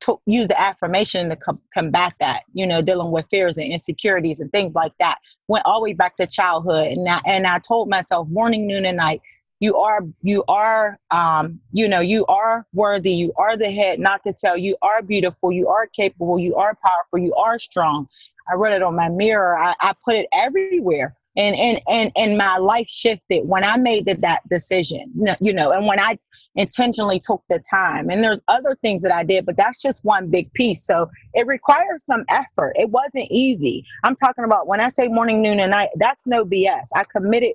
took 0.00 0.22
use 0.26 0.48
the 0.48 0.60
affirmation 0.60 1.28
to 1.28 1.36
com- 1.36 1.60
combat 1.74 2.14
that. 2.20 2.42
You 2.52 2.66
know, 2.66 2.80
dealing 2.80 3.10
with 3.10 3.26
fears 3.30 3.58
and 3.58 3.70
insecurities 3.70 4.40
and 4.40 4.50
things 4.52 4.74
like 4.74 4.92
that. 5.00 5.18
Went 5.48 5.66
all 5.66 5.80
the 5.80 5.84
way 5.84 5.92
back 5.92 6.16
to 6.16 6.26
childhood, 6.26 6.88
and 6.88 7.08
I, 7.08 7.20
and 7.26 7.46
I 7.46 7.58
told 7.58 7.88
myself 7.88 8.28
morning, 8.28 8.66
noon, 8.66 8.86
and 8.86 8.96
night 8.98 9.20
you 9.60 9.76
are 9.76 10.00
you 10.22 10.44
are 10.46 10.98
um 11.10 11.60
you 11.72 11.88
know 11.88 12.00
you 12.00 12.24
are 12.26 12.66
worthy. 12.72 13.12
You 13.12 13.32
are 13.36 13.56
the 13.56 13.70
head 13.70 13.98
not 13.98 14.22
to 14.24 14.32
tell. 14.32 14.56
You 14.56 14.76
are 14.82 15.02
beautiful. 15.02 15.50
You 15.50 15.68
are 15.68 15.86
capable. 15.86 16.38
You 16.38 16.56
are 16.56 16.76
powerful. 16.84 17.18
You 17.18 17.34
are 17.34 17.58
strong. 17.58 18.08
I 18.50 18.54
wrote 18.54 18.72
it 18.72 18.82
on 18.82 18.94
my 18.94 19.08
mirror. 19.08 19.58
I, 19.58 19.74
I 19.80 19.92
put 20.04 20.14
it 20.14 20.26
everywhere. 20.32 21.16
And 21.36 21.54
and 21.56 21.80
and 21.88 22.12
and 22.16 22.38
my 22.38 22.56
life 22.56 22.88
shifted 22.88 23.46
when 23.46 23.62
i 23.62 23.76
made 23.76 24.06
the, 24.06 24.14
that 24.14 24.40
decision 24.48 25.12
you 25.40 25.52
know 25.52 25.70
and 25.70 25.86
when 25.86 26.00
i 26.00 26.18
intentionally 26.56 27.20
took 27.20 27.44
the 27.48 27.62
time. 27.70 28.10
And 28.10 28.24
there's 28.24 28.40
other 28.48 28.76
things 28.82 29.02
that 29.02 29.12
i 29.12 29.22
did 29.22 29.46
but 29.46 29.56
that's 29.56 29.80
just 29.80 30.04
one 30.04 30.30
big 30.30 30.52
piece. 30.54 30.84
So 30.84 31.08
it 31.34 31.46
requires 31.46 32.04
some 32.04 32.24
effort. 32.28 32.72
It 32.74 32.90
wasn't 32.90 33.30
easy. 33.30 33.84
I'm 34.02 34.16
talking 34.16 34.44
about 34.44 34.66
when 34.66 34.80
i 34.80 34.88
say 34.88 35.06
morning 35.06 35.42
noon 35.42 35.60
and 35.60 35.70
night 35.70 35.90
that's 35.96 36.26
no 36.26 36.44
bs 36.44 36.88
i 36.96 37.04
committed 37.04 37.52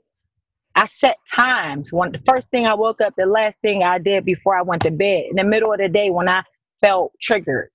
I 0.75 0.85
set 0.87 1.17
times. 1.33 1.93
When 1.93 2.11
the 2.11 2.19
first 2.25 2.49
thing 2.49 2.65
I 2.65 2.73
woke 2.73 3.01
up, 3.01 3.13
the 3.15 3.25
last 3.25 3.59
thing 3.61 3.83
I 3.83 3.99
did 3.99 4.25
before 4.25 4.55
I 4.57 4.61
went 4.61 4.81
to 4.83 4.91
bed, 4.91 5.25
in 5.29 5.35
the 5.35 5.43
middle 5.43 5.71
of 5.71 5.79
the 5.79 5.89
day 5.89 6.09
when 6.09 6.27
I 6.27 6.43
felt 6.81 7.13
triggered, 7.21 7.69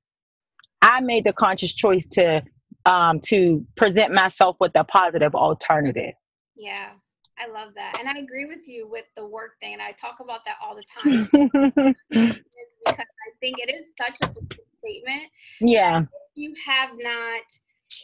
I 0.82 1.00
made 1.00 1.24
the 1.24 1.32
conscious 1.32 1.72
choice 1.72 2.06
to 2.12 2.42
um, 2.87 3.20
to 3.20 3.64
present 3.76 4.14
myself 4.14 4.56
with 4.61 4.72
a 4.74 4.84
positive 4.84 5.34
alternative. 5.34 6.14
Yeah, 6.56 6.92
I 7.38 7.50
love 7.50 7.74
that, 7.74 7.96
and 7.98 8.08
I 8.08 8.18
agree 8.18 8.46
with 8.46 8.66
you 8.66 8.88
with 8.88 9.04
the 9.16 9.26
work 9.26 9.52
thing, 9.61 9.74
and 9.74 9.82
I 9.82 9.92
talk 9.92 10.16
about 10.20 10.40
that 10.46 10.56
all 10.64 10.74
the 10.74 10.84
time 11.02 11.28
because 12.11 12.96
I 12.96 13.30
think 13.40 13.58
it 13.58 13.70
is 13.72 13.87
such 13.98 14.28
a 14.28 14.32
statement. 14.78 15.22
Yeah, 15.61 16.00
if 16.00 16.06
you 16.34 16.54
have 16.66 16.90
not 16.98 17.42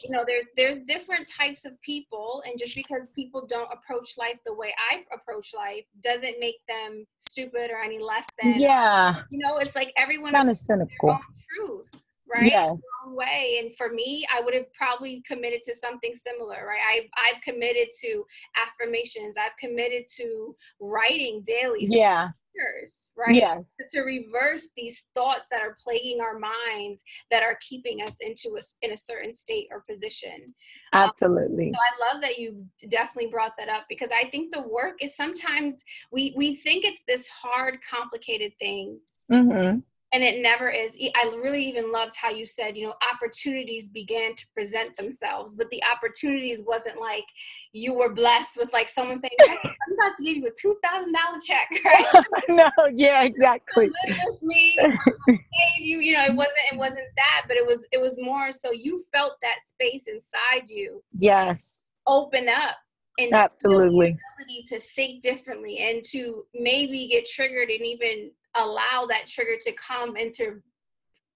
you 0.03 0.09
know 0.09 0.23
there's 0.25 0.45
there's 0.57 0.79
different 0.87 1.27
types 1.27 1.65
of 1.65 1.79
people 1.81 2.41
and 2.45 2.55
just 2.59 2.75
because 2.75 3.07
people 3.15 3.45
don't 3.47 3.69
approach 3.71 4.15
life 4.17 4.37
the 4.45 4.53
way 4.53 4.73
i 4.91 5.03
approach 5.13 5.53
life 5.55 5.83
doesn't 6.01 6.39
make 6.39 6.55
them 6.67 7.05
stupid 7.19 7.69
or 7.69 7.81
any 7.83 7.99
less 7.99 8.25
than 8.41 8.59
yeah. 8.59 9.21
you 9.31 9.39
know 9.39 9.57
it's 9.57 9.75
like 9.75 9.93
everyone 9.97 10.31
kind 10.31 10.49
of 10.49 10.57
cynical. 10.57 11.19
truth 11.55 11.89
right? 12.33 12.49
Yeah. 12.49 12.73
Way 13.07 13.59
and 13.61 13.75
for 13.77 13.89
me 13.89 14.25
i 14.35 14.41
would 14.41 14.55
have 14.55 14.71
probably 14.73 15.21
committed 15.27 15.61
to 15.65 15.75
something 15.75 16.15
similar 16.15 16.65
right? 16.67 16.79
I've 16.91 17.09
i've 17.35 17.41
committed 17.43 17.89
to 18.01 18.25
affirmations. 18.55 19.35
I've 19.37 19.55
committed 19.59 20.05
to 20.17 20.55
writing 20.79 21.43
daily. 21.45 21.87
Yeah 21.87 22.29
years, 22.55 23.09
right? 23.17 23.35
Yes. 23.35 23.63
To, 23.79 23.97
to, 23.97 24.05
reverse 24.05 24.69
these 24.75 25.07
thoughts 25.13 25.47
that 25.51 25.61
are 25.61 25.77
plaguing 25.81 26.21
our 26.21 26.37
minds 26.37 27.01
that 27.31 27.43
are 27.43 27.57
keeping 27.67 28.01
us 28.01 28.15
into 28.21 28.57
a, 28.57 28.61
in 28.85 28.91
a 28.91 28.97
certain 28.97 29.33
state 29.33 29.67
or 29.71 29.81
position. 29.87 30.53
Absolutely. 30.93 31.67
Um, 31.67 31.73
so 31.73 31.79
I 31.79 32.13
love 32.13 32.21
that 32.21 32.37
you 32.37 32.65
definitely 32.89 33.31
brought 33.31 33.53
that 33.57 33.69
up 33.69 33.85
because 33.89 34.09
I 34.11 34.29
think 34.29 34.53
the 34.53 34.61
work 34.61 34.97
is 35.01 35.15
sometimes 35.15 35.83
we 36.11 36.33
we 36.35 36.55
think 36.55 36.85
it's 36.85 37.01
this 37.07 37.27
hard, 37.27 37.79
complicated 37.89 38.53
thing. 38.59 38.99
Mm-hmm. 39.31 39.77
And 40.13 40.23
it 40.23 40.41
never 40.41 40.69
is 40.69 40.97
i 41.15 41.25
really 41.43 41.63
even 41.63 41.91
loved 41.91 42.15
how 42.15 42.29
you 42.29 42.45
said 42.45 42.77
you 42.77 42.85
know 42.85 42.93
opportunities 43.13 43.87
began 43.87 44.35
to 44.35 44.45
present 44.53 44.95
themselves 44.97 45.53
but 45.53 45.69
the 45.69 45.81
opportunities 45.91 46.63
wasn't 46.65 46.97
like 46.99 47.25
you 47.73 47.93
were 47.93 48.13
blessed 48.13 48.57
with 48.57 48.71
like 48.73 48.87
someone 48.87 49.19
saying 49.19 49.33
hey, 49.39 49.57
i'm 49.63 49.93
about 49.93 50.15
to 50.17 50.23
give 50.23 50.37
you 50.37 50.47
a 50.47 50.67
$2000 50.67 51.43
check 51.43 51.69
right? 51.85 52.05
No 52.49 52.69
yeah 52.93 53.23
exactly. 53.23 53.89
With 54.07 54.41
me 54.41 54.77
save 55.27 55.39
you 55.79 55.99
you 55.99 56.13
know 56.13 56.23
it 56.23 56.35
wasn't 56.35 56.55
it 56.71 56.77
wasn't 56.77 57.07
that 57.17 57.43
but 57.47 57.57
it 57.57 57.65
was 57.65 57.85
it 57.91 57.99
was 57.99 58.17
more 58.19 58.51
so 58.51 58.71
you 58.71 59.03
felt 59.11 59.33
that 59.41 59.57
space 59.67 60.05
inside 60.07 60.67
you 60.67 61.01
yes. 61.19 61.89
open 62.07 62.47
up 62.47 62.77
and 63.17 63.33
absolutely. 63.33 64.17
ability 64.37 64.65
to 64.67 64.79
think 64.79 65.21
differently 65.21 65.79
and 65.79 66.03
to 66.03 66.43
maybe 66.53 67.07
get 67.07 67.25
triggered 67.25 67.69
and 67.69 67.85
even 67.85 68.31
allow 68.55 69.05
that 69.09 69.27
trigger 69.27 69.57
to 69.61 69.71
come 69.73 70.15
and 70.15 70.33
to 70.35 70.61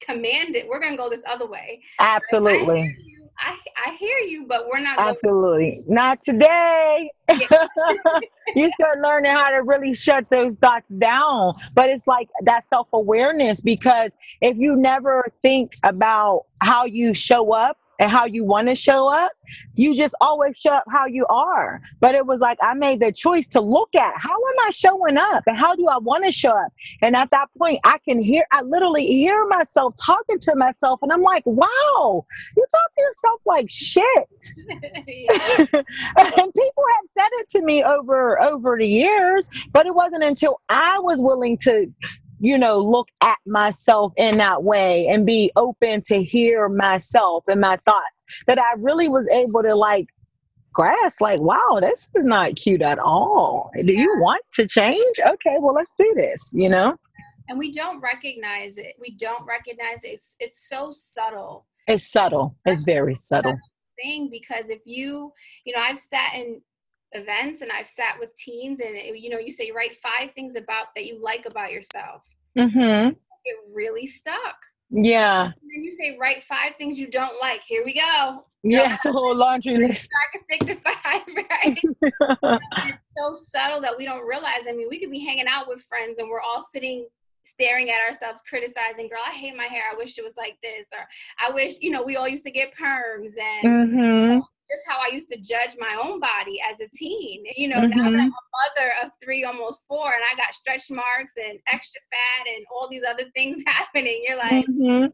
command 0.02 0.56
it. 0.56 0.68
We're 0.68 0.80
gonna 0.80 0.98
go 0.98 1.10
this 1.10 1.22
other 1.28 1.48
way. 1.48 1.82
Absolutely. 2.00 2.82
I 2.82 3.06
I, 3.42 3.56
I 3.88 3.96
hear 3.96 4.18
you 4.20 4.46
but 4.48 4.68
we're 4.68 4.82
not. 4.82 5.00
Absolutely, 5.00 5.72
going- 5.72 5.86
not 5.88 6.22
today. 6.22 7.10
you 8.56 8.70
start 8.72 9.00
learning 9.02 9.32
how 9.32 9.50
to 9.50 9.64
really 9.64 9.94
shut 9.94 10.30
those 10.30 10.56
thoughts 10.56 10.90
down. 10.98 11.54
But 11.74 11.90
it's 11.90 12.08
like 12.08 12.30
that 12.44 12.68
self 12.68 12.88
awareness 12.92 13.62
because 13.62 14.12
if 14.42 14.58
you 14.58 14.76
never 14.76 15.32
think 15.42 15.74
about 15.84 16.46
how 16.62 16.86
you 16.86 17.14
show 17.14 17.54
up 17.54 17.78
and 18.00 18.10
how 18.10 18.26
you 18.26 18.44
want 18.44 18.68
to 18.70 18.76
show 18.76 19.10
up, 19.10 19.32
you 19.76 19.96
just 19.96 20.16
always 20.22 20.58
show 20.58 20.72
up 20.72 20.86
how 20.90 21.06
you 21.06 21.26
are. 21.28 21.82
But 22.00 22.16
it 22.16 22.26
was 22.26 22.40
like 22.40 22.58
I 22.62 22.74
made 22.74 23.02
the 23.02 23.12
choice 23.12 23.48
to 23.48 23.62
look 23.62 23.94
at 23.96 24.14
how 24.18 24.34
am 24.34 24.66
I 24.66 24.70
showing 24.72 25.18
up 25.18 25.44
and 25.46 25.58
how 25.58 25.76
do 25.76 25.88
I 25.88 25.98
want 25.98 26.26
to 26.26 26.32
show 26.32 26.52
up. 26.52 26.72
And 27.02 27.16
at 27.16 27.30
that 27.32 27.50
point, 27.58 27.80
I 27.84 27.98
can 28.00 28.22
hear, 28.22 28.46
I 28.52 28.62
literally 28.62 29.06
hear 29.06 29.46
myself 29.48 29.96
talking 30.04 30.40
to 30.40 30.56
myself, 30.56 31.00
and 31.02 31.12
I'm 31.12 31.22
like, 31.22 31.44
wow, 31.46 32.26
you 32.56 32.66
talk 32.72 32.96
to 32.96 33.02
yourself 33.02 33.42
like 33.46 33.70
shit. 33.70 34.06
and 36.18 36.54
people 36.54 36.84
have 36.96 37.06
said 37.08 37.30
it 37.34 37.50
to 37.50 37.62
me 37.62 37.84
over 37.84 38.42
over 38.42 38.78
the 38.78 38.88
years, 38.88 39.50
but 39.72 39.86
it 39.86 39.94
wasn't 39.94 40.24
until 40.24 40.60
I 40.70 41.00
was 41.00 41.22
willing 41.22 41.58
to 41.60 41.92
you 42.40 42.58
know, 42.58 42.80
look 42.80 43.08
at 43.22 43.38
myself 43.46 44.14
in 44.18 44.38
that 44.38 44.64
way 44.64 45.08
and 45.08 45.26
be 45.26 45.52
open 45.56 46.02
to 46.04 46.24
hear 46.24 46.70
myself 46.70 47.44
and 47.48 47.62
my 47.62 47.78
thoughts 47.86 48.24
that 48.48 48.60
I 48.60 48.74
really 48.78 49.10
was 49.10 49.28
able 49.30 49.64
to 49.64 49.76
like 49.76 50.08
grasp 50.72 51.20
like 51.20 51.40
wow 51.40 51.80
this 51.82 52.10
is 52.16 52.24
not 52.24 52.56
cute 52.56 52.82
at 52.82 53.00
all. 53.00 53.72
Do 53.82 53.94
you 53.94 54.20
want 54.20 54.44
to 54.54 54.68
change? 54.68 55.16
Okay 55.20 55.58
well 55.60 55.74
let's 55.74 55.94
do 55.98 56.14
this 56.16 56.52
you 56.54 56.70
know? 56.70 56.96
And 57.48 57.58
we 57.58 57.72
don't 57.72 58.00
recognize 58.00 58.78
it. 58.78 58.94
We 59.00 59.16
don't 59.18 59.44
recognize 59.44 60.04
it. 60.04 60.10
It's, 60.10 60.36
it's 60.40 60.70
so 60.70 60.92
subtle. 60.92 61.66
It's 61.88 62.04
subtle. 62.04 62.56
It's 62.66 62.84
very 62.84 63.16
subtle. 63.16 63.58
thing 64.02 64.30
because 64.32 64.70
if 64.70 64.80
you 64.86 65.32
you 65.66 65.76
know 65.76 65.82
i've 65.82 66.00
sat 66.00 66.34
in 66.36 66.62
events 67.14 67.62
and 67.62 67.72
I've 67.72 67.88
sat 67.88 68.16
with 68.20 68.36
teens 68.36 68.82
and 68.82 68.96
you 69.18 69.30
know 69.30 69.40
you 69.40 69.52
say 69.52 69.72
write 69.72 69.98
five 69.98 70.32
things 70.36 70.56
about 70.56 70.88
that 70.96 71.06
you 71.06 71.22
like 71.22 71.46
about 71.46 71.72
yourself. 71.72 72.24
Mm-hmm. 72.58 73.10
It 73.46 73.58
really 73.74 74.06
stuck. 74.06 74.56
Yeah. 74.92 75.44
And 75.44 75.54
then 75.54 75.84
you 75.84 75.92
say 75.92 76.18
write 76.20 76.44
five 76.44 76.74
things 76.78 77.00
you 77.00 77.08
don't 77.08 77.40
like. 77.42 77.62
Here 77.68 77.84
we 77.86 77.94
go. 77.94 78.46
Yes, 78.64 79.06
a 79.06 79.12
whole 79.12 79.36
laundry 79.36 79.78
list. 79.78 80.10
I 80.14 80.38
can 80.38 80.44
stick 80.44 80.84
to 80.84 80.92
five, 80.92 81.22
right? 81.50 81.80
it's 82.88 82.98
so 83.16 83.34
subtle 83.34 83.82
that 83.82 83.98
we 83.98 84.06
don't 84.06 84.28
realize. 84.28 84.68
I 84.68 84.74
mean, 84.74 84.88
we 84.90 85.00
could 85.00 85.12
be 85.12 85.24
hanging 85.24 85.48
out 85.48 85.68
with 85.68 85.82
friends 85.84 86.20
and 86.20 86.30
we're 86.30 86.42
all 86.42 86.62
sitting 86.62 87.08
staring 87.50 87.90
at 87.90 88.02
ourselves, 88.08 88.42
criticizing, 88.48 89.10
girl, 89.10 89.22
I 89.26 89.36
hate 89.36 89.58
my 89.58 89.66
hair. 89.66 89.84
I 89.92 89.98
wish 89.98 90.18
it 90.18 90.24
was 90.24 90.38
like 90.38 90.58
this. 90.62 90.88
Or 90.94 91.06
I 91.46 91.54
wish, 91.54 91.76
you 91.82 91.92
know, 91.92 92.04
we 92.04 92.16
all 92.16 92.28
used 92.28 92.46
to 92.46 92.52
get 92.52 92.74
perms 92.76 93.34
and 93.38 93.94
mm-hmm 93.94 94.40
just 94.70 94.84
how 94.88 95.00
I 95.02 95.14
used 95.14 95.30
to 95.30 95.38
judge 95.38 95.76
my 95.80 95.98
own 96.02 96.20
body 96.20 96.62
as 96.62 96.80
a 96.80 96.88
teen. 96.94 97.44
You 97.58 97.68
know, 97.68 97.82
mm-hmm. 97.82 97.98
now 97.98 98.12
that 98.12 98.20
I'm 98.20 98.30
a 98.30 98.48
mother 98.78 98.92
of 99.04 99.12
three, 99.24 99.44
almost 99.44 99.86
four, 99.88 100.06
and 100.06 100.24
I 100.32 100.38
got 100.38 100.54
stretch 100.54 100.90
marks 100.92 101.34
and 101.38 101.60
extra 101.68 102.00
fat 102.12 102.48
and 102.56 102.66
all 102.72 102.88
these 102.90 103.04
other 103.08 103.26
things 103.36 103.64
happening, 103.68 104.24
you're 104.28 104.38
like, 104.38 104.66
mm-hmm. 104.66 105.08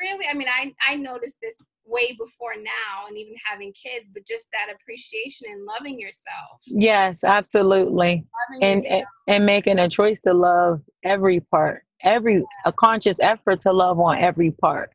really? 0.00 0.26
I 0.30 0.34
mean, 0.34 0.48
I, 0.48 0.74
I 0.88 0.96
noticed 0.96 1.36
this 1.42 1.56
way 1.86 2.16
before 2.18 2.56
now 2.56 3.06
and 3.08 3.16
even 3.16 3.34
having 3.44 3.72
kids, 3.72 4.10
but 4.12 4.26
just 4.26 4.48
that 4.52 4.74
appreciation 4.74 5.46
and 5.50 5.64
loving 5.64 5.98
yourself. 5.98 6.60
Yes, 6.66 7.24
absolutely. 7.24 8.24
and, 8.60 8.84
and, 8.86 9.04
and 9.28 9.46
making 9.46 9.78
a 9.78 9.88
choice 9.88 10.20
to 10.20 10.32
love 10.32 10.82
every 11.04 11.40
part, 11.40 11.84
every 12.02 12.44
a 12.64 12.72
conscious 12.72 13.20
effort 13.20 13.60
to 13.60 13.72
love 13.72 14.00
on 14.00 14.18
every 14.18 14.50
part. 14.50 14.90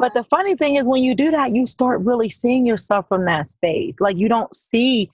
But 0.00 0.14
the 0.14 0.24
funny 0.24 0.56
thing 0.56 0.76
is, 0.76 0.88
when 0.88 1.02
you 1.02 1.14
do 1.14 1.30
that, 1.30 1.52
you 1.52 1.66
start 1.66 2.00
really 2.00 2.28
seeing 2.28 2.66
yourself 2.66 3.06
from 3.08 3.24
that 3.26 3.48
space. 3.48 3.96
Like 4.00 4.16
you 4.16 4.28
don't 4.28 4.54
see 4.54 5.10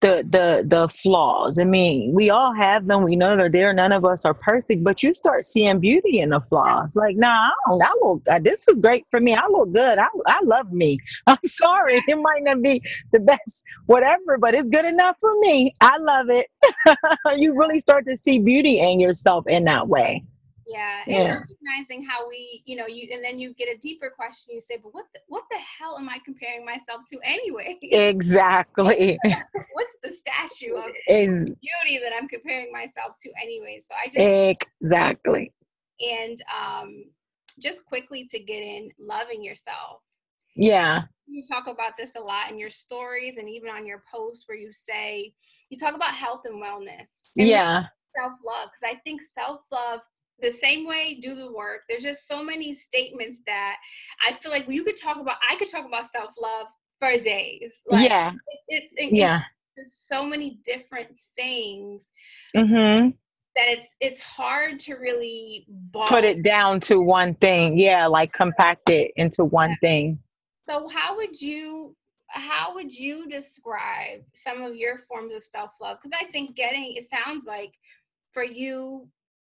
the 0.00 0.24
the 0.28 0.62
the 0.66 0.88
flaws. 0.88 1.58
I 1.58 1.64
mean, 1.64 2.12
we 2.14 2.30
all 2.30 2.54
have 2.54 2.86
them. 2.86 3.02
We 3.02 3.16
know 3.16 3.36
they're 3.36 3.48
there. 3.48 3.72
None 3.72 3.92
of 3.92 4.04
us 4.04 4.24
are 4.24 4.34
perfect, 4.34 4.84
but 4.84 5.02
you 5.02 5.14
start 5.14 5.44
seeing 5.44 5.80
beauty 5.80 6.20
in 6.20 6.30
the 6.30 6.40
flaws. 6.40 6.94
Like, 6.96 7.16
nah, 7.16 7.48
I, 7.48 7.50
don't, 7.68 7.82
I 7.82 7.92
look. 8.02 8.22
Uh, 8.30 8.38
this 8.38 8.68
is 8.68 8.80
great 8.80 9.06
for 9.10 9.20
me. 9.20 9.34
I 9.34 9.46
look 9.48 9.72
good. 9.72 9.98
I 9.98 10.06
I 10.26 10.40
love 10.44 10.70
me. 10.70 10.98
I'm 11.26 11.38
sorry, 11.44 12.02
it 12.06 12.16
might 12.16 12.42
not 12.42 12.62
be 12.62 12.82
the 13.12 13.20
best, 13.20 13.64
whatever, 13.86 14.38
but 14.38 14.54
it's 14.54 14.68
good 14.68 14.84
enough 14.84 15.16
for 15.20 15.34
me. 15.40 15.72
I 15.80 15.96
love 15.98 16.26
it. 16.28 16.46
you 17.38 17.56
really 17.58 17.78
start 17.80 18.06
to 18.06 18.16
see 18.16 18.38
beauty 18.38 18.78
in 18.80 19.00
yourself 19.00 19.46
in 19.46 19.64
that 19.64 19.88
way. 19.88 20.24
Yeah, 20.66 21.02
and 21.06 21.14
yeah. 21.14 21.38
recognizing 21.38 22.04
how 22.04 22.28
we, 22.28 22.62
you 22.66 22.74
know, 22.74 22.88
you 22.88 23.08
and 23.12 23.22
then 23.22 23.38
you 23.38 23.54
get 23.54 23.68
a 23.68 23.78
deeper 23.78 24.10
question. 24.10 24.52
You 24.52 24.60
say, 24.60 24.78
"But 24.82 24.92
what, 24.92 25.04
the, 25.14 25.20
what 25.28 25.44
the 25.48 25.58
hell 25.58 25.96
am 25.96 26.08
I 26.08 26.18
comparing 26.24 26.64
myself 26.66 27.02
to 27.12 27.18
anyway?" 27.22 27.78
Exactly. 27.82 29.18
What's 29.74 29.96
the 30.02 30.10
statue 30.10 30.74
of 30.74 30.86
Is, 31.08 31.44
beauty 31.44 32.02
that 32.02 32.12
I'm 32.18 32.26
comparing 32.26 32.72
myself 32.72 33.14
to 33.22 33.30
anyway? 33.40 33.80
So 33.80 33.94
I 33.94 34.06
just 34.06 34.60
exactly. 34.82 35.52
And 36.00 36.42
um, 36.52 37.04
just 37.60 37.84
quickly 37.86 38.26
to 38.30 38.40
get 38.40 38.62
in 38.62 38.90
loving 38.98 39.44
yourself. 39.44 40.00
Yeah. 40.56 41.02
You 41.28 41.42
talk 41.48 41.66
about 41.68 41.92
this 41.96 42.10
a 42.16 42.20
lot 42.20 42.50
in 42.50 42.58
your 42.58 42.70
stories 42.70 43.36
and 43.38 43.48
even 43.48 43.68
on 43.68 43.86
your 43.86 44.02
posts 44.12 44.44
where 44.46 44.58
you 44.58 44.72
say 44.72 45.32
you 45.70 45.78
talk 45.78 45.94
about 45.94 46.14
health 46.14 46.42
and 46.44 46.62
wellness. 46.62 47.32
And 47.36 47.46
yeah. 47.46 47.86
Self 48.18 48.32
love 48.44 48.70
because 48.72 48.96
I 48.96 48.98
think 49.04 49.20
self 49.34 49.60
love 49.70 50.00
the 50.40 50.52
same 50.52 50.86
way 50.86 51.18
do 51.20 51.34
the 51.34 51.52
work. 51.52 51.82
There's 51.88 52.02
just 52.02 52.28
so 52.28 52.42
many 52.42 52.74
statements 52.74 53.40
that 53.46 53.76
i 54.26 54.32
feel 54.34 54.50
like 54.50 54.68
you 54.68 54.84
could 54.84 54.96
talk 54.96 55.18
about 55.18 55.36
i 55.50 55.56
could 55.56 55.70
talk 55.70 55.86
about 55.86 56.06
self-love 56.10 56.66
for 56.98 57.16
days. 57.18 57.82
Like, 57.86 58.08
yeah. 58.08 58.32
it, 58.68 58.84
it's 58.98 59.12
yeah. 59.12 59.42
it's 59.76 60.06
so 60.08 60.24
many 60.24 60.58
different 60.64 61.08
things 61.36 62.10
mm-hmm. 62.54 63.08
that 63.56 63.68
it's 63.68 63.88
it's 64.00 64.20
hard 64.20 64.78
to 64.80 64.94
really 64.94 65.66
put 66.06 66.24
it 66.24 66.42
down 66.42 66.80
to 66.80 67.00
one 67.00 67.34
thing. 67.34 67.78
Yeah 67.78 68.06
like 68.06 68.32
compact 68.32 68.90
it 68.90 69.12
into 69.16 69.44
one 69.44 69.70
yeah. 69.70 69.76
thing. 69.80 70.18
So 70.68 70.88
how 70.88 71.16
would 71.16 71.40
you 71.40 71.94
how 72.28 72.74
would 72.74 72.92
you 72.92 73.28
describe 73.28 74.20
some 74.34 74.62
of 74.62 74.74
your 74.74 74.98
forms 75.08 75.34
of 75.34 75.44
self-love? 75.44 75.98
Because 76.02 76.16
i 76.20 76.30
think 76.30 76.56
getting 76.56 76.94
it 76.96 77.04
sounds 77.08 77.46
like 77.46 77.74
for 78.32 78.42
you 78.42 79.08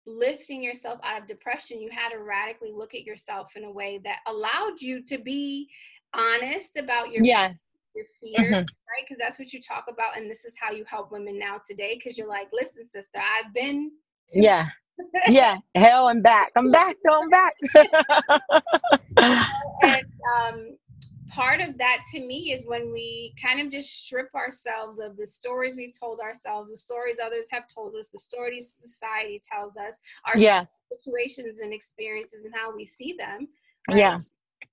lifting 0.07 0.63
yourself 0.63 1.01
out 1.03 1.23
of 1.23 1.29
depression, 1.29 1.81
you 1.81 1.91
had 1.91 2.11
to 2.11 2.19
radically 2.19 2.73
look 2.73 2.95
at 2.95 3.05
yourself 3.05 3.53
in 3.57 3.65
a 3.65 3.71
way 3.71 4.01
that 4.05 4.19
allowed 4.27 4.81
you 4.81 5.03
to 5.05 5.19
be 5.19 5.69
honest 6.15 6.77
about 6.77 7.11
your 7.11 7.25
yeah. 7.25 7.53
your 7.95 8.05
fear, 8.21 8.39
mm-hmm. 8.39 8.55
right? 8.55 9.03
Because 9.03 9.19
that's 9.19 9.39
what 9.39 9.53
you 9.53 9.61
talk 9.61 9.87
about, 9.89 10.17
and 10.17 10.31
this 10.31 10.45
is 10.45 10.55
how 10.61 10.73
you 10.73 10.85
help 10.89 11.13
women 11.13 11.39
now 11.39 11.61
today. 11.67 12.01
Because 12.03 12.19
you're 12.19 12.29
like, 12.29 12.49
listen, 12.53 12.85
sister, 12.85 13.19
I've 13.19 13.53
been. 13.53 13.91
yeah. 14.33 14.69
yeah, 15.27 15.59
hell 15.75 16.09
and 16.09 16.23
back. 16.23 16.53
I'm 16.55 16.71
back. 16.71 16.97
I'm 17.11 17.29
back. 17.29 17.55
and 19.83 20.07
um, 20.39 20.77
part 21.35 21.61
of 21.61 21.77
that 21.79 21.99
to 22.13 22.21
me 22.21 22.53
is 22.53 22.65
when 22.65 22.93
we 22.93 23.35
kind 23.43 23.61
of 23.61 23.73
just 23.73 24.05
strip 24.05 24.33
ourselves 24.35 24.99
of 25.01 25.17
the 25.17 25.27
stories 25.27 25.75
we've 25.77 25.99
told 25.99 26.21
ourselves, 26.21 26.71
the 26.71 26.77
stories 26.77 27.17
others 27.25 27.47
have 27.51 27.65
told 27.73 27.95
us, 27.97 28.09
the 28.09 28.19
stories 28.19 28.73
society 28.81 29.43
tells 29.43 29.77
us, 29.77 29.97
our 30.27 30.39
yes. 30.39 30.81
situations 30.93 31.61
and 31.61 31.73
experiences 31.73 32.45
and 32.45 32.55
how 32.55 32.75
we 32.75 32.87
see 32.87 33.17
them. 33.19 33.49
Right? 33.89 33.99
Yeah. 33.99 34.19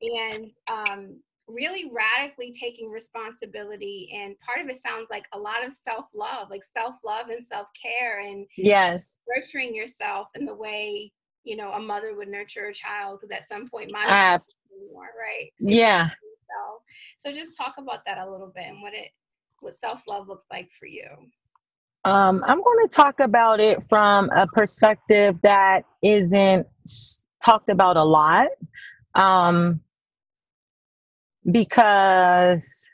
And 0.02 0.52
um, 0.72 1.20
really 1.48 1.92
radically 1.92 2.54
taking 2.54 2.92
responsibility. 2.92 4.12
And 4.14 4.36
part 4.40 4.64
of 4.64 4.70
it 4.70 4.82
sounds 4.82 5.08
like 5.10 5.26
a 5.34 5.40
lot 5.40 5.66
of 5.66 5.76
self 5.76 6.06
love, 6.14 6.50
like 6.52 6.64
self 6.64 6.96
love 7.04 7.30
and 7.30 7.44
self 7.44 7.68
care, 7.82 8.20
and 8.20 8.46
yes, 8.56 9.18
nurturing 9.28 9.76
yourself 9.76 10.28
in 10.36 10.46
the 10.46 10.56
way 10.56 11.12
you 11.44 11.56
know 11.56 11.72
a 11.72 11.80
mother 11.80 12.16
would 12.16 12.30
nurture 12.30 12.68
a 12.68 12.74
child. 12.74 13.20
Because 13.20 13.32
at 13.32 13.48
some 13.48 13.68
point, 13.68 13.92
my 13.92 14.06
uh, 14.06 14.40
anymore, 14.74 15.10
right? 15.20 15.52
So 15.60 15.70
yeah 15.70 16.10
yourself. 16.52 16.82
So 17.18 17.32
just 17.32 17.58
talk 17.58 17.76
about 17.78 18.06
that 18.06 18.18
a 18.18 18.30
little 18.30 18.52
bit 18.54 18.66
and 18.68 18.82
what 18.82 18.94
it 18.94 19.10
what 19.60 19.78
self-love 19.78 20.28
looks 20.28 20.46
like 20.52 20.70
for 20.80 20.88
you. 20.88 21.06
Um, 22.04 22.44
I'm 22.48 22.64
going 22.64 22.88
to 22.88 22.90
talk 22.90 23.20
about 23.20 23.60
it 23.60 23.84
from 23.84 24.30
a 24.32 24.48
perspective 24.48 25.36
that 25.44 25.84
isn't 26.02 26.66
talked 27.44 27.70
about 27.70 27.96
a 27.96 28.04
lot 28.04 28.48
um, 29.14 29.82
because 31.52 32.90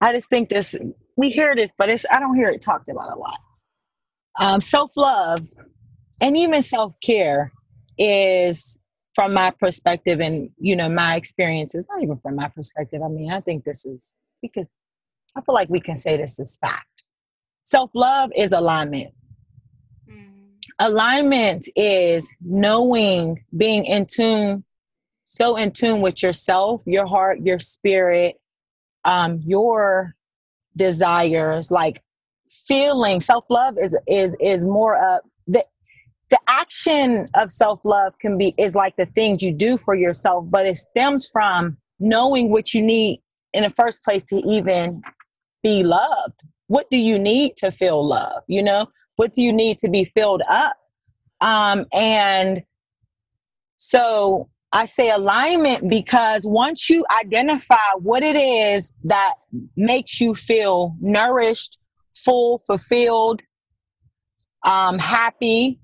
I 0.00 0.12
just 0.12 0.28
think 0.28 0.48
this 0.48 0.74
we 1.16 1.30
hear 1.30 1.54
this, 1.54 1.72
but 1.78 1.88
it's 1.88 2.04
I 2.10 2.18
don't 2.18 2.36
hear 2.36 2.48
it 2.48 2.60
talked 2.60 2.88
about 2.88 3.12
a 3.12 3.18
lot. 3.18 3.38
Um, 4.38 4.60
self 4.60 4.90
love 4.96 5.46
and 6.20 6.36
even 6.36 6.62
self 6.62 6.92
care 7.00 7.52
is 7.98 8.78
from 9.16 9.32
my 9.32 9.50
perspective 9.50 10.20
and 10.20 10.50
you 10.58 10.76
know 10.76 10.90
my 10.90 11.16
experiences 11.16 11.86
not 11.90 12.02
even 12.02 12.18
from 12.18 12.36
my 12.36 12.48
perspective 12.48 13.00
i 13.02 13.08
mean 13.08 13.32
i 13.32 13.40
think 13.40 13.64
this 13.64 13.86
is 13.86 14.14
because 14.42 14.68
i 15.34 15.40
feel 15.40 15.54
like 15.54 15.70
we 15.70 15.80
can 15.80 15.96
say 15.96 16.18
this 16.18 16.38
is 16.38 16.58
fact 16.58 17.04
self-love 17.64 18.30
is 18.36 18.52
alignment 18.52 19.14
mm. 20.06 20.28
alignment 20.80 21.66
is 21.74 22.30
knowing 22.42 23.42
being 23.56 23.86
in 23.86 24.04
tune 24.04 24.62
so 25.24 25.56
in 25.56 25.70
tune 25.70 26.02
with 26.02 26.22
yourself 26.22 26.82
your 26.84 27.06
heart 27.06 27.40
your 27.40 27.58
spirit 27.58 28.36
um 29.06 29.40
your 29.46 30.14
desires 30.76 31.70
like 31.70 32.02
feeling 32.68 33.22
self-love 33.22 33.78
is 33.82 33.96
is 34.06 34.36
is 34.40 34.66
more 34.66 34.94
of 34.94 35.22
the 36.30 36.38
action 36.48 37.28
of 37.34 37.52
self-love 37.52 38.18
can 38.18 38.36
be 38.36 38.54
is 38.58 38.74
like 38.74 38.96
the 38.96 39.06
things 39.06 39.42
you 39.42 39.52
do 39.52 39.76
for 39.76 39.94
yourself 39.94 40.44
but 40.48 40.66
it 40.66 40.76
stems 40.76 41.28
from 41.32 41.76
knowing 41.98 42.50
what 42.50 42.74
you 42.74 42.82
need 42.82 43.22
in 43.52 43.62
the 43.62 43.70
first 43.70 44.02
place 44.02 44.24
to 44.24 44.36
even 44.46 45.02
be 45.62 45.82
loved. 45.82 46.42
What 46.66 46.86
do 46.90 46.98
you 46.98 47.18
need 47.18 47.56
to 47.58 47.70
feel 47.72 48.06
love 48.06 48.42
you 48.46 48.62
know? 48.62 48.88
What 49.16 49.32
do 49.32 49.42
you 49.42 49.52
need 49.52 49.78
to 49.78 49.88
be 49.88 50.04
filled 50.04 50.42
up? 50.48 50.76
Um 51.40 51.86
and 51.92 52.62
so 53.78 54.48
i 54.72 54.84
say 54.84 55.10
alignment 55.10 55.88
because 55.88 56.46
once 56.46 56.88
you 56.88 57.04
identify 57.20 57.76
what 57.98 58.22
it 58.22 58.36
is 58.36 58.92
that 59.04 59.34
makes 59.76 60.20
you 60.20 60.34
feel 60.34 60.96
nourished 61.00 61.78
full 62.14 62.62
fulfilled 62.66 63.42
um 64.64 64.98
happy 64.98 65.78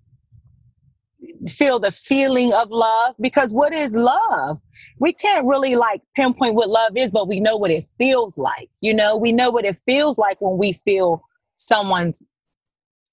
feel 1.49 1.79
the 1.79 1.93
feeling 1.93 2.53
of 2.53 2.71
love? 2.71 3.15
Because 3.21 3.53
what 3.53 3.73
is 3.73 3.95
love? 3.95 4.61
We 4.99 5.13
can't 5.13 5.47
really 5.47 5.77
like 5.77 6.03
pinpoint 6.17 6.55
what 6.55 6.69
love 6.69 6.97
is 6.97 7.13
but 7.13 7.29
we 7.29 7.41
know 7.41 7.57
what 7.57 7.71
it 7.71 7.87
feels 7.99 8.37
like 8.37 8.69
you 8.81 8.95
know? 8.95 9.17
We 9.17 9.33
know 9.33 9.51
what 9.51 9.65
it 9.65 9.79
feels 9.87 10.19
like 10.19 10.41
when 10.41 10.59
we 10.59 10.73
feel 10.73 11.23
someone's 11.57 12.23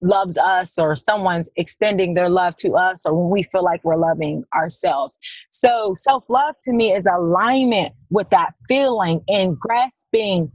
loves 0.02 0.38
us 0.38 0.78
or 0.78 0.96
someone's 0.96 1.48
extending 1.56 2.14
their 2.14 2.28
love 2.28 2.56
to 2.56 2.72
us 2.72 3.04
or 3.04 3.14
when 3.14 3.30
we 3.30 3.42
feel 3.42 3.62
like 3.62 3.84
we're 3.84 3.96
loving 3.96 4.44
ourselves. 4.54 5.18
So 5.50 5.94
self-love 5.94 6.54
to 6.62 6.72
me 6.72 6.92
is 6.92 7.04
alignment 7.06 7.92
with 8.08 8.30
that 8.30 8.54
feeling 8.68 9.22
and 9.28 9.58
grasping 9.58 10.50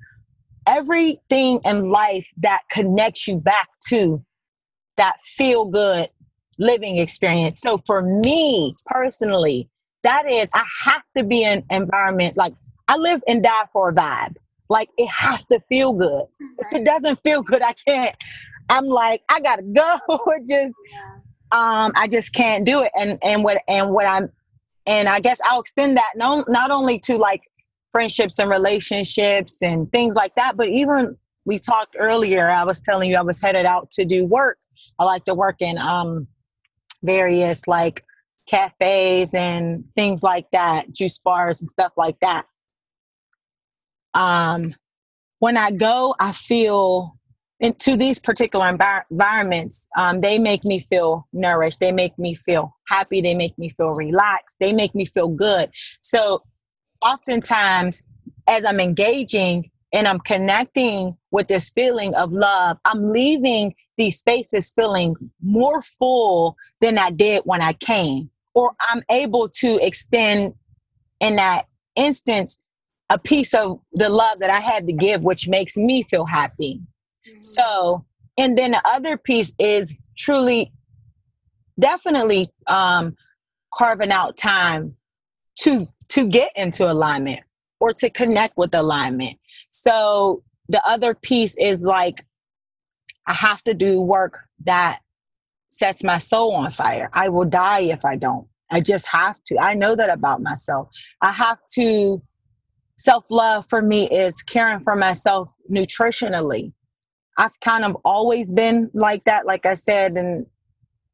everything 0.67 1.59
in 1.63 1.91
life 1.91 2.27
that 2.37 2.61
connects 2.71 3.27
you 3.27 3.37
back 3.37 3.69
to 3.87 4.23
that 4.97 5.17
feel 5.37 5.65
good 5.65 6.09
living 6.57 6.97
experience. 6.97 7.59
So 7.59 7.77
for 7.85 8.01
me 8.01 8.75
personally, 8.85 9.69
that 10.03 10.29
is, 10.29 10.49
I 10.53 10.63
have 10.83 11.03
to 11.17 11.23
be 11.23 11.43
in 11.43 11.63
an 11.69 11.83
environment 11.83 12.37
like 12.37 12.53
I 12.87 12.97
live 12.97 13.23
and 13.27 13.41
die 13.41 13.65
for 13.73 13.89
a 13.89 13.93
vibe. 13.93 14.35
Like 14.69 14.89
it 14.97 15.09
has 15.09 15.47
to 15.47 15.59
feel 15.67 15.93
good. 15.93 16.25
Right. 16.39 16.49
If 16.59 16.81
it 16.81 16.85
doesn't 16.85 17.19
feel 17.23 17.41
good, 17.41 17.61
I 17.61 17.73
can't. 17.73 18.15
I'm 18.69 18.85
like, 18.85 19.21
I 19.29 19.39
gotta 19.39 19.61
go. 19.73 19.97
or 20.07 20.39
just 20.39 20.75
um, 21.51 21.91
I 21.95 22.07
just 22.07 22.33
can't 22.33 22.65
do 22.65 22.81
it. 22.81 22.91
And 22.95 23.19
and 23.23 23.43
what 23.43 23.61
and 23.67 23.91
what 23.91 24.07
I'm 24.07 24.29
and 24.85 25.07
I 25.07 25.19
guess 25.19 25.39
I'll 25.45 25.61
extend 25.61 25.97
that 25.97 26.11
not 26.15 26.49
not 26.49 26.71
only 26.71 26.99
to 26.99 27.17
like 27.17 27.41
friendships 27.91 28.39
and 28.39 28.49
relationships 28.49 29.61
and 29.61 29.91
things 29.91 30.15
like 30.15 30.35
that, 30.35 30.57
but 30.57 30.67
even 30.67 31.15
we 31.45 31.59
talked 31.59 31.95
earlier. 31.99 32.49
I 32.49 32.63
was 32.63 32.79
telling 32.79 33.09
you 33.09 33.17
I 33.17 33.21
was 33.21 33.39
headed 33.39 33.65
out 33.65 33.91
to 33.91 34.05
do 34.05 34.25
work. 34.25 34.57
I 34.99 35.05
like 35.05 35.25
to 35.25 35.33
work 35.33 35.61
in 35.61 35.77
um 35.77 36.27
various 37.05 37.67
like 37.67 38.03
cafes 38.47 39.33
and 39.33 39.85
things 39.95 40.23
like 40.23 40.45
that, 40.51 40.91
juice 40.91 41.19
bars 41.19 41.61
and 41.61 41.69
stuff 41.69 41.93
like 41.97 42.19
that. 42.21 42.45
Um, 44.13 44.75
when 45.39 45.57
I 45.57 45.71
go, 45.71 46.15
I 46.19 46.31
feel 46.31 47.17
into 47.59 47.95
these 47.95 48.19
particular 48.19 48.65
envir- 48.65 49.03
environments, 49.09 49.87
um, 49.97 50.21
they 50.21 50.37
make 50.37 50.65
me 50.65 50.79
feel 50.79 51.27
nourished. 51.33 51.79
They 51.79 51.91
make 51.91 52.17
me 52.19 52.35
feel 52.35 52.75
happy. 52.87 53.21
They 53.21 53.33
make 53.33 53.57
me 53.57 53.69
feel 53.69 53.91
relaxed. 53.91 54.57
They 54.59 54.73
make 54.73 54.93
me 54.93 55.05
feel 55.05 55.29
good. 55.29 55.69
So, 56.01 56.43
oftentimes, 57.01 58.03
as 58.47 58.65
I'm 58.65 58.79
engaging 58.79 59.71
and 59.95 60.10
I'm 60.10 60.19
connecting 60.19 61.15
with 61.31 61.47
this 61.47 61.69
feeling 61.69 62.13
of 62.15 62.34
love, 62.34 62.77
I'm 62.84 63.08
leaving 63.08 63.73
these 63.97 64.19
spaces 64.19 64.71
feeling 64.71 65.15
more 65.41 65.81
full 65.81 66.58
than 66.81 66.97
I 66.97 67.12
did 67.12 67.43
when 67.45 67.62
I 67.62 67.71
came. 67.71 68.29
Or 68.53 68.75
I'm 68.81 69.03
able 69.10 69.47
to 69.62 69.79
extend 69.81 70.53
in 71.21 71.38
that 71.38 71.67
instance 71.95 72.60
a 73.10 73.17
piece 73.17 73.53
of 73.53 73.79
the 73.93 74.10
love 74.10 74.39
that 74.39 74.49
I 74.49 74.60
had 74.60 74.86
to 74.88 74.93
give, 74.93 75.21
which 75.21 75.47
makes 75.47 75.77
me 75.77 76.03
feel 76.03 76.25
happy. 76.25 76.81
Mm-hmm. 77.25 77.39
So, 77.39 78.05
and 78.38 78.58
then 78.58 78.71
the 78.71 78.86
other 78.86 79.15
piece 79.15 79.53
is 79.58 79.93
truly, 80.17 80.73
definitely 81.79 82.51
um, 82.67 83.15
carving 83.73 84.12
out 84.12 84.36
time 84.36 84.97
to 85.60 85.88
to 86.10 86.27
get 86.27 86.51
into 86.55 86.89
alignment 86.91 87.41
or 87.85 87.93
to 87.93 88.09
connect 88.09 88.57
with 88.57 88.73
alignment. 88.73 89.37
So 89.69 90.41
the 90.69 90.83
other 90.87 91.13
piece 91.13 91.55
is 91.57 91.81
like 91.81 92.25
I 93.27 93.33
have 93.35 93.61
to 93.65 93.75
do 93.75 94.01
work 94.01 94.39
that 94.63 95.01
sets 95.69 96.03
my 96.03 96.17
soul 96.17 96.55
on 96.55 96.71
fire. 96.71 97.11
I 97.13 97.29
will 97.29 97.45
die 97.45 97.81
if 97.81 98.03
I 98.03 98.15
don't. 98.15 98.47
I 98.71 98.81
just 98.81 99.05
have 99.05 99.35
to. 99.45 99.59
I 99.59 99.75
know 99.75 99.95
that 99.95 100.09
about 100.09 100.41
myself. 100.41 100.89
I 101.21 101.31
have 101.31 101.59
to. 101.75 102.23
Self 102.97 103.25
love 103.29 103.65
for 103.69 103.81
me 103.81 104.09
is 104.09 104.41
caring 104.41 104.79
for 104.79 104.95
myself 104.95 105.49
nutritionally. 105.69 106.71
I've 107.37 107.59
kind 107.59 107.83
of 107.83 107.97
always 108.03 108.51
been 108.51 108.89
like 108.93 109.25
that. 109.25 109.45
Like 109.45 109.65
I 109.67 109.75
said, 109.75 110.15
in 110.17 110.47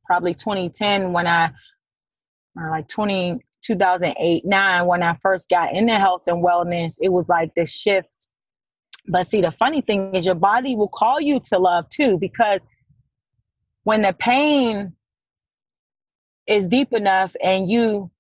probably 0.06 0.36
2010, 0.36 1.12
when 1.12 1.28
I, 1.28 1.52
or 2.56 2.70
like 2.70 2.88
20, 2.88 3.40
2008, 3.62 4.46
9, 4.46 4.86
when 4.86 5.04
I 5.04 5.16
first 5.22 5.50
got 5.50 5.74
into 5.74 5.96
health 5.96 6.24
and 6.28 6.44
wellness, 6.44 6.98
it 7.02 7.10
was 7.10 7.30
like 7.30 7.54
this 7.56 7.72
shift. 7.74 8.28
But 9.08 9.26
see, 9.26 9.42
the 9.42 9.52
funny 9.52 9.82
thing 9.82 10.14
is, 10.16 10.26
your 10.26 10.36
body 10.36 10.76
will 10.76 10.88
call 10.88 11.20
you 11.20 11.40
to 11.46 11.58
love 11.58 11.90
too, 11.90 12.18
because 12.18 12.68
when 13.84 14.02
the 14.02 14.14
pain 14.14 14.94
is 16.48 16.68
deep 16.68 16.94
enough 16.94 17.36
and 17.44 17.70
you 17.70 18.12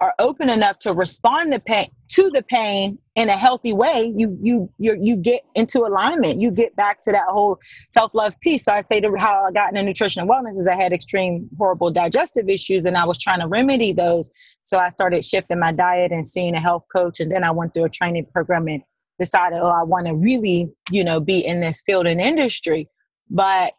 are 0.00 0.14
open 0.18 0.50
enough 0.50 0.78
to 0.80 0.92
respond 0.92 1.52
to 1.52 1.58
pain 1.58 1.90
to 2.08 2.30
the 2.30 2.42
pain 2.42 2.98
in 3.14 3.28
a 3.28 3.36
healthy 3.36 3.72
way, 3.72 4.12
you 4.14 4.38
you 4.42 4.70
you 4.78 4.96
you 5.00 5.16
get 5.16 5.42
into 5.54 5.80
alignment. 5.80 6.40
You 6.40 6.50
get 6.50 6.76
back 6.76 7.00
to 7.02 7.12
that 7.12 7.26
whole 7.28 7.58
self 7.90 8.14
love 8.14 8.38
piece. 8.40 8.64
So 8.64 8.72
I 8.72 8.82
say 8.82 9.00
to 9.00 9.14
how 9.16 9.44
I 9.44 9.52
got 9.52 9.70
into 9.70 9.82
nutrition 9.82 10.20
and 10.20 10.30
wellness 10.30 10.58
is 10.58 10.68
I 10.68 10.76
had 10.76 10.92
extreme 10.92 11.48
horrible 11.58 11.90
digestive 11.90 12.48
issues 12.48 12.84
and 12.84 12.96
I 12.96 13.04
was 13.04 13.18
trying 13.18 13.40
to 13.40 13.48
remedy 13.48 13.92
those. 13.92 14.30
So 14.62 14.78
I 14.78 14.90
started 14.90 15.24
shifting 15.24 15.58
my 15.58 15.72
diet 15.72 16.12
and 16.12 16.26
seeing 16.26 16.54
a 16.54 16.60
health 16.60 16.84
coach, 16.94 17.20
and 17.20 17.30
then 17.30 17.42
I 17.42 17.50
went 17.50 17.74
through 17.74 17.84
a 17.84 17.90
training 17.90 18.26
program 18.32 18.68
and 18.68 18.82
decided, 19.18 19.58
oh, 19.60 19.68
I 19.68 19.82
want 19.82 20.06
to 20.06 20.14
really, 20.14 20.70
you 20.90 21.02
know, 21.02 21.20
be 21.20 21.44
in 21.44 21.60
this 21.60 21.82
field 21.84 22.06
and 22.06 22.20
industry. 22.20 22.88
But 23.30 23.72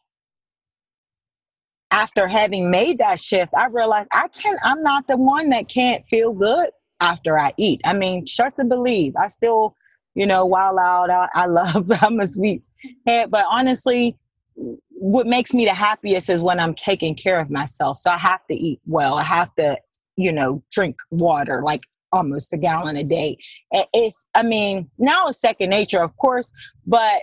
after 1.92 2.28
having 2.28 2.70
made 2.70 3.00
that 3.00 3.20
shift, 3.20 3.54
I 3.56 3.68
realized 3.68 4.10
I 4.12 4.28
can't, 4.30 4.60
I'm 4.64 4.84
not 4.84 5.08
the 5.08 5.18
one 5.18 5.50
that 5.52 5.70
can't 5.70 6.06
feel 6.08 6.34
good 6.34 6.70
after 7.00 7.40
I 7.40 7.54
eat. 7.58 7.82
I 7.86 7.94
mean, 7.94 8.26
trust 8.28 8.60
and 8.60 8.70
believe. 8.70 9.16
I 9.16 9.28
still, 9.28 9.76
you 10.16 10.26
know, 10.26 10.46
wild 10.46 10.80
out. 10.80 11.10
I, 11.10 11.28
I 11.34 11.46
love, 11.48 11.92
I'm 12.02 12.20
a 12.20 12.26
sweet 12.26 12.68
head. 13.06 13.32
But 13.32 13.46
honestly, 13.50 14.18
what 14.90 15.28
makes 15.28 15.54
me 15.54 15.66
the 15.66 15.74
happiest 15.74 16.30
is 16.30 16.42
when 16.42 16.60
I'm 16.60 16.74
taking 16.74 17.16
care 17.16 17.40
of 17.40 17.50
myself. 17.50 18.00
So 18.00 18.12
I 18.12 18.18
have 18.18 18.46
to 18.48 18.56
eat 18.56 18.82
well. 18.86 19.16
I 19.16 19.24
have 19.24 19.54
to, 19.56 19.78
you 20.16 20.32
know, 20.32 20.64
drink 20.72 20.98
water. 21.12 21.62
Like 21.64 21.84
almost 22.12 22.54
a 22.54 22.58
gallon 22.58 22.98
a 22.98 23.04
day. 23.04 23.38
It's, 23.72 24.28
I 24.34 24.44
mean, 24.44 24.90
now 24.98 25.28
it's 25.28 25.40
second 25.40 25.70
nature, 25.70 26.02
of 26.02 26.16
course, 26.18 26.52
but 26.86 27.22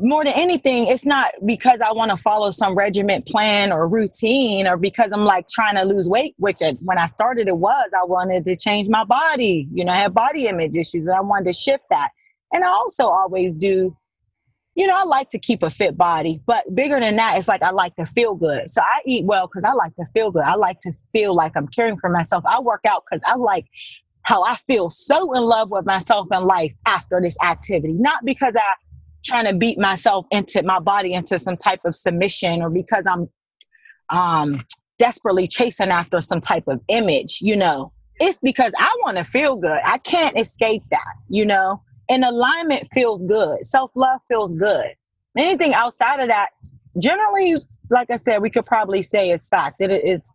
more 0.00 0.24
than 0.24 0.32
anything, 0.34 0.86
it's 0.86 1.04
not 1.04 1.32
because 1.44 1.80
I 1.80 1.92
want 1.92 2.10
to 2.10 2.16
follow 2.16 2.50
some 2.50 2.74
regiment 2.74 3.26
plan 3.26 3.72
or 3.72 3.88
routine 3.88 4.66
or 4.66 4.76
because 4.76 5.12
I'm 5.12 5.24
like 5.24 5.48
trying 5.48 5.74
to 5.74 5.82
lose 5.82 6.08
weight, 6.08 6.34
which 6.38 6.58
when 6.80 6.98
I 6.98 7.06
started 7.06 7.48
it 7.48 7.56
was, 7.56 7.90
I 7.94 8.04
wanted 8.04 8.44
to 8.44 8.56
change 8.56 8.88
my 8.88 9.04
body. 9.04 9.68
You 9.72 9.84
know, 9.84 9.92
I 9.92 9.96
have 9.96 10.14
body 10.14 10.46
image 10.46 10.76
issues 10.76 11.06
and 11.06 11.16
I 11.16 11.20
wanted 11.20 11.46
to 11.46 11.52
shift 11.52 11.84
that. 11.90 12.10
And 12.52 12.64
I 12.64 12.68
also 12.68 13.08
always 13.08 13.54
do, 13.54 13.96
you 14.74 14.86
know, 14.86 14.94
I 14.94 15.02
like 15.02 15.30
to 15.30 15.38
keep 15.38 15.62
a 15.62 15.70
fit 15.70 15.96
body, 15.96 16.40
but 16.46 16.72
bigger 16.74 17.00
than 17.00 17.16
that, 17.16 17.36
it's 17.36 17.48
like 17.48 17.62
I 17.62 17.70
like 17.70 17.96
to 17.96 18.06
feel 18.06 18.34
good. 18.34 18.70
So 18.70 18.80
I 18.80 19.00
eat 19.04 19.24
well 19.24 19.48
because 19.48 19.64
I 19.64 19.72
like 19.72 19.94
to 19.96 20.06
feel 20.14 20.30
good. 20.30 20.44
I 20.44 20.54
like 20.54 20.78
to 20.80 20.92
feel 21.12 21.34
like 21.34 21.52
I'm 21.56 21.66
caring 21.68 21.98
for 21.98 22.08
myself. 22.08 22.44
I 22.46 22.60
work 22.60 22.84
out 22.86 23.02
because 23.10 23.22
I 23.26 23.34
like 23.34 23.66
how 24.24 24.44
I 24.44 24.58
feel 24.66 24.90
so 24.90 25.34
in 25.34 25.42
love 25.42 25.70
with 25.70 25.86
myself 25.86 26.28
and 26.30 26.46
life 26.46 26.72
after 26.86 27.20
this 27.20 27.36
activity, 27.42 27.94
not 27.94 28.24
because 28.24 28.54
I 28.56 28.74
trying 29.28 29.44
to 29.46 29.54
beat 29.54 29.78
myself 29.78 30.26
into 30.30 30.62
my 30.62 30.80
body 30.80 31.14
into 31.14 31.38
some 31.38 31.56
type 31.56 31.80
of 31.84 31.94
submission 31.94 32.62
or 32.62 32.70
because 32.70 33.04
I'm 33.06 33.28
um 34.10 34.64
desperately 34.98 35.46
chasing 35.46 35.90
after 35.90 36.20
some 36.20 36.40
type 36.40 36.64
of 36.66 36.80
image, 36.88 37.38
you 37.40 37.56
know. 37.56 37.92
It's 38.20 38.40
because 38.40 38.72
I 38.76 38.92
want 39.04 39.16
to 39.16 39.22
feel 39.22 39.54
good. 39.54 39.78
I 39.84 39.98
can't 39.98 40.36
escape 40.36 40.82
that, 40.90 41.14
you 41.28 41.46
know 41.46 41.82
and 42.08 42.24
alignment 42.24 42.88
feels 42.92 43.20
good. 43.22 43.64
Self 43.64 43.90
love 43.94 44.20
feels 44.28 44.52
good. 44.52 44.94
Anything 45.36 45.74
outside 45.74 46.20
of 46.20 46.28
that, 46.28 46.48
generally, 47.00 47.54
like 47.90 48.10
I 48.10 48.16
said, 48.16 48.42
we 48.42 48.50
could 48.50 48.66
probably 48.66 49.02
say 49.02 49.30
is 49.30 49.48
fact 49.48 49.78
that 49.78 49.90
it 49.90 50.04
is. 50.04 50.32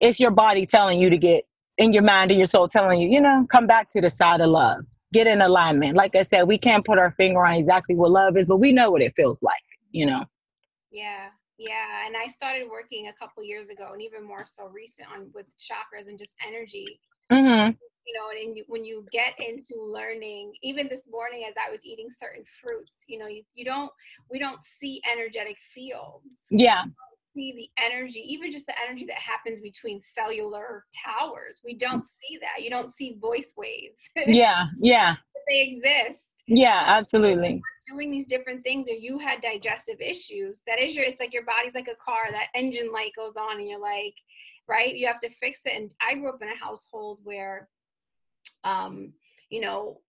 It's 0.00 0.20
your 0.20 0.30
body 0.30 0.66
telling 0.66 1.00
you 1.00 1.08
to 1.08 1.16
get 1.16 1.44
in 1.78 1.92
your 1.94 2.02
mind 2.02 2.30
and 2.30 2.38
your 2.38 2.46
soul 2.46 2.68
telling 2.68 3.00
you, 3.00 3.08
you 3.08 3.20
know, 3.20 3.46
come 3.50 3.66
back 3.66 3.90
to 3.92 4.00
the 4.00 4.10
side 4.10 4.42
of 4.42 4.50
love, 4.50 4.84
get 5.16 5.26
in 5.26 5.40
alignment. 5.40 5.96
Like 5.96 6.14
I 6.14 6.22
said, 6.22 6.42
we 6.42 6.58
can't 6.58 6.84
put 6.84 6.98
our 6.98 7.12
finger 7.12 7.44
on 7.44 7.54
exactly 7.54 7.94
what 7.94 8.10
love 8.10 8.36
is, 8.36 8.46
but 8.46 8.58
we 8.58 8.72
know 8.72 8.90
what 8.90 9.02
it 9.02 9.14
feels 9.16 9.42
like, 9.42 9.54
you 9.90 10.06
know. 10.06 10.24
Yeah, 10.90 11.28
yeah, 11.58 12.06
and 12.06 12.14
I 12.16 12.26
started 12.26 12.68
working 12.70 13.08
a 13.08 13.12
couple 13.14 13.42
years 13.42 13.70
ago, 13.70 13.90
and 13.92 14.02
even 14.02 14.22
more 14.22 14.44
so 14.46 14.66
recent 14.68 15.08
on 15.12 15.30
with 15.34 15.46
chakras 15.58 16.08
and 16.08 16.18
just 16.18 16.34
energy. 16.46 16.86
Mm-hmm 17.32 17.72
you 18.06 18.14
know 18.14 18.30
and 18.30 18.56
you, 18.56 18.64
when 18.68 18.84
you 18.84 19.04
get 19.12 19.34
into 19.38 19.74
learning 19.82 20.52
even 20.62 20.86
this 20.88 21.02
morning 21.10 21.44
as 21.48 21.54
i 21.56 21.70
was 21.70 21.80
eating 21.82 22.06
certain 22.16 22.44
fruits 22.60 23.04
you 23.08 23.18
know 23.18 23.26
you, 23.26 23.42
you 23.54 23.64
don't 23.64 23.90
we 24.30 24.38
don't 24.38 24.62
see 24.62 25.00
energetic 25.12 25.56
fields 25.74 26.46
yeah 26.50 26.84
see 27.36 27.52
the 27.52 27.82
energy 27.84 28.24
even 28.26 28.50
just 28.50 28.66
the 28.66 28.74
energy 28.84 29.04
that 29.04 29.16
happens 29.16 29.60
between 29.60 30.00
cellular 30.02 30.84
towers. 31.04 31.60
We 31.64 31.74
don't 31.74 32.04
see 32.04 32.38
that. 32.40 32.62
You 32.62 32.70
don't 32.70 32.90
see 32.90 33.18
voice 33.20 33.54
waves. 33.56 34.02
Yeah 34.26 34.66
yeah. 34.80 35.16
They 35.48 35.62
exist. 35.62 36.24
Yeah 36.48 36.84
absolutely. 36.86 37.62
doing 37.88 38.10
these 38.10 38.26
different 38.26 38.64
things 38.64 38.88
or 38.88 38.94
you 38.94 39.18
had 39.18 39.40
digestive 39.40 40.00
issues 40.00 40.62
that 40.66 40.80
is 40.80 40.96
your 40.96 41.04
it's 41.04 41.20
like 41.20 41.32
your 41.32 41.44
body's 41.44 41.74
like 41.74 41.88
a 41.88 42.04
car 42.04 42.32
that 42.32 42.48
engine 42.54 42.90
light 42.92 43.12
goes 43.16 43.34
on 43.36 43.60
and 43.60 43.68
you're 43.68 43.80
like 43.80 44.14
right? 44.68 44.96
You 44.96 45.06
have 45.06 45.20
to 45.20 45.30
fix 45.30 45.60
it. 45.64 45.74
And 45.76 45.90
i 46.00 46.14
grew 46.14 46.28
up 46.28 46.42
in 46.42 46.48
a 46.48 46.64
household 46.64 47.20
where 47.22 47.68
um, 48.64 49.12
you 49.50 49.60
know, 49.60 50.00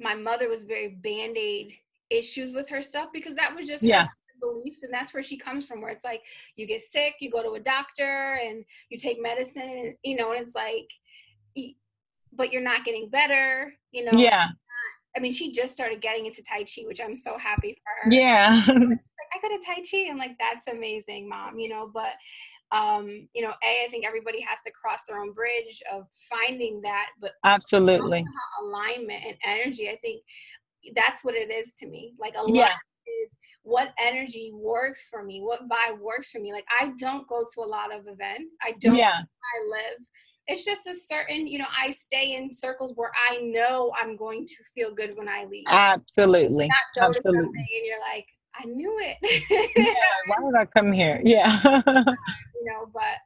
my 0.00 0.14
mother 0.14 0.48
was 0.48 0.62
very 0.62 0.88
band-aid 0.88 1.72
issues 2.10 2.52
with 2.52 2.68
her 2.68 2.82
stuff 2.82 3.10
because 3.12 3.34
that 3.36 3.54
was 3.54 3.66
just 3.66 3.82
yeah. 3.82 4.06
Beliefs 4.40 4.82
and 4.82 4.92
that's 4.92 5.12
where 5.12 5.22
she 5.22 5.36
comes 5.36 5.66
from 5.66 5.80
where 5.80 5.90
it's 5.90 6.04
like 6.04 6.22
you 6.56 6.66
get 6.66 6.82
sick 6.82 7.14
you 7.20 7.30
go 7.30 7.42
to 7.42 7.52
a 7.52 7.60
doctor 7.60 8.40
and 8.44 8.64
you 8.88 8.98
take 8.98 9.20
medicine 9.20 9.62
and 9.62 9.94
you 10.02 10.16
know 10.16 10.32
and 10.32 10.40
it's 10.40 10.54
like 10.54 10.88
but 12.32 12.52
you're 12.52 12.62
not 12.62 12.84
getting 12.84 13.08
better 13.10 13.72
you 13.92 14.04
know 14.04 14.18
yeah 14.18 14.48
I 15.16 15.20
mean, 15.20 15.32
she 15.32 15.50
just 15.50 15.74
started 15.74 16.00
getting 16.00 16.26
into 16.26 16.42
Tai 16.42 16.64
Chi, 16.64 16.82
which 16.86 17.00
I'm 17.00 17.16
so 17.16 17.36
happy 17.36 17.76
for 17.82 18.08
her. 18.08 18.14
Yeah. 18.14 18.62
like, 18.68 18.76
I 18.78 19.40
got 19.42 19.50
a 19.50 19.58
Tai 19.66 19.82
Chi. 19.90 20.08
I'm 20.08 20.18
like, 20.18 20.36
that's 20.38 20.68
amazing, 20.68 21.28
mom, 21.28 21.58
you 21.58 21.68
know, 21.68 21.90
but 21.92 22.12
um, 22.72 23.28
you 23.34 23.42
know, 23.42 23.52
a 23.64 23.86
I 23.86 23.88
think 23.90 24.06
everybody 24.06 24.40
has 24.42 24.60
to 24.64 24.70
cross 24.70 25.00
their 25.08 25.18
own 25.18 25.32
bridge 25.32 25.82
of 25.92 26.06
finding 26.30 26.80
that, 26.82 27.06
but 27.20 27.32
absolutely 27.44 28.24
alignment 28.62 29.24
and 29.26 29.36
energy. 29.42 29.88
I 29.88 29.96
think 29.96 30.22
that's 30.94 31.24
what 31.24 31.34
it 31.34 31.50
is 31.50 31.72
to 31.80 31.86
me. 31.86 32.14
Like 32.20 32.34
a 32.34 32.44
yeah. 32.46 32.70
Is 33.06 33.36
what 33.62 33.92
energy 33.98 34.52
works 34.54 35.06
for 35.10 35.22
me, 35.22 35.40
what 35.40 35.68
vibe 35.68 36.00
works 36.00 36.30
for 36.30 36.40
me. 36.40 36.52
Like 36.52 36.66
I 36.80 36.92
don't 36.98 37.26
go 37.28 37.44
to 37.54 37.60
a 37.60 37.66
lot 37.68 37.94
of 37.94 38.06
events. 38.06 38.56
I 38.62 38.72
don't. 38.80 38.96
Yeah. 38.96 39.18
I 39.18 39.68
live. 39.68 39.98
It's 40.46 40.64
just 40.64 40.86
a 40.86 40.94
certain, 40.94 41.46
you 41.46 41.58
know, 41.58 41.66
I 41.76 41.92
stay 41.92 42.34
in 42.34 42.52
circles 42.52 42.92
where 42.96 43.12
I 43.30 43.38
know 43.40 43.92
I'm 44.00 44.16
going 44.16 44.46
to 44.46 44.54
feel 44.74 44.92
good 44.92 45.16
when 45.16 45.28
I 45.28 45.44
leave. 45.44 45.64
Absolutely. 45.68 46.68
Absolutely. 46.98 47.42
and 47.42 47.84
you're 47.84 48.00
like, 48.00 48.26
I 48.56 48.64
knew 48.64 48.98
it. 49.00 49.16
yeah, 49.76 49.94
why 50.26 50.36
would 50.40 50.56
I 50.56 50.64
come 50.64 50.92
here? 50.92 51.20
Yeah. 51.24 51.60
you 51.64 52.64
know, 52.64 52.90
but 52.92 53.18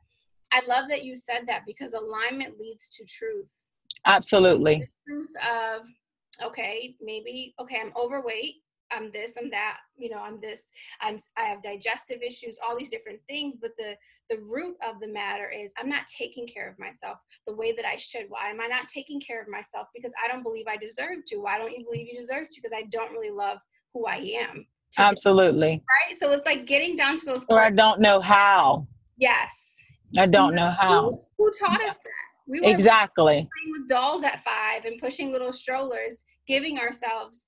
I 0.53 0.61
love 0.69 0.89
that 0.91 1.05
you 1.05 1.17
said 1.17 1.43
that 1.47 1.63
because 1.67 1.95
alignment 1.95 2.59
leads 2.61 2.89
to 2.91 3.05
truth. 3.05 3.51
Absolutely. 4.07 4.81
The 5.07 5.13
truth 5.13 5.31
of, 5.51 5.83
okay, 6.47 6.95
maybe, 7.01 7.55
okay, 7.61 7.81
I'm 7.81 7.93
overweight. 7.97 8.57
I'm 8.95 9.11
this, 9.13 9.33
I'm 9.39 9.51
that, 9.51 9.79
you 9.97 10.11
know, 10.11 10.19
I'm 10.19 10.41
this, 10.41 10.65
I'm 11.01 11.21
I 11.37 11.43
have 11.45 11.63
digestive 11.63 12.23
issues, 12.23 12.59
all 12.67 12.77
these 12.79 12.91
different 12.91 13.21
things, 13.29 13.57
but 13.61 13.73
the 13.77 13.95
the 14.31 14.41
root 14.41 14.77
of 14.87 15.01
the 15.01 15.09
matter 15.09 15.51
is 15.51 15.73
I'm 15.79 15.89
not 15.89 16.07
taking 16.07 16.47
care 16.47 16.71
of 16.71 16.79
myself 16.79 17.19
the 17.47 17.55
way 17.55 17.73
that 17.73 17.85
I 17.85 17.97
should. 17.97 18.27
Why 18.29 18.51
am 18.51 18.61
I 18.61 18.67
not 18.67 18.89
taking 18.89 19.21
care 19.21 19.43
of 19.43 19.49
myself? 19.49 19.89
Because 19.95 20.13
I 20.23 20.33
don't 20.33 20.43
believe 20.43 20.67
I 20.67 20.77
deserve 20.77 21.25
to. 21.29 21.37
Why 21.37 21.59
don't 21.59 21.73
you 21.73 21.85
believe 21.85 22.07
you 22.11 22.19
deserve 22.19 22.49
to? 22.49 22.61
Because 22.61 22.77
I 22.77 22.85
don't 22.91 23.13
really 23.13 23.31
love 23.31 23.59
who 23.93 24.07
I 24.07 24.17
am. 24.17 24.67
Absolutely. 24.99 25.77
Do, 25.77 25.83
right? 25.83 26.19
So 26.19 26.33
it's 26.33 26.47
like 26.47 26.67
getting 26.67 26.97
down 26.97 27.19
to 27.19 27.27
those 27.27 27.45
Or 27.49 27.61
I 27.61 27.71
don't 27.71 28.01
know 28.01 28.21
how. 28.21 28.87
Yes. 29.19 29.73
I 30.17 30.27
don't 30.27 30.55
know 30.55 30.69
how. 30.81 31.11
Who, 31.11 31.21
who 31.39 31.51
taught 31.59 31.83
us 31.83 31.97
that? 31.97 32.25
We 32.47 32.61
were 32.61 32.71
exactly 32.71 33.25
playing 33.25 33.73
with 33.73 33.89
dolls 33.89 34.23
at 34.23 34.45
five 34.45 34.85
and 34.85 35.01
pushing 35.01 35.33
little 35.33 35.53
strollers, 35.53 36.23
giving 36.47 36.79
ourselves 36.79 37.47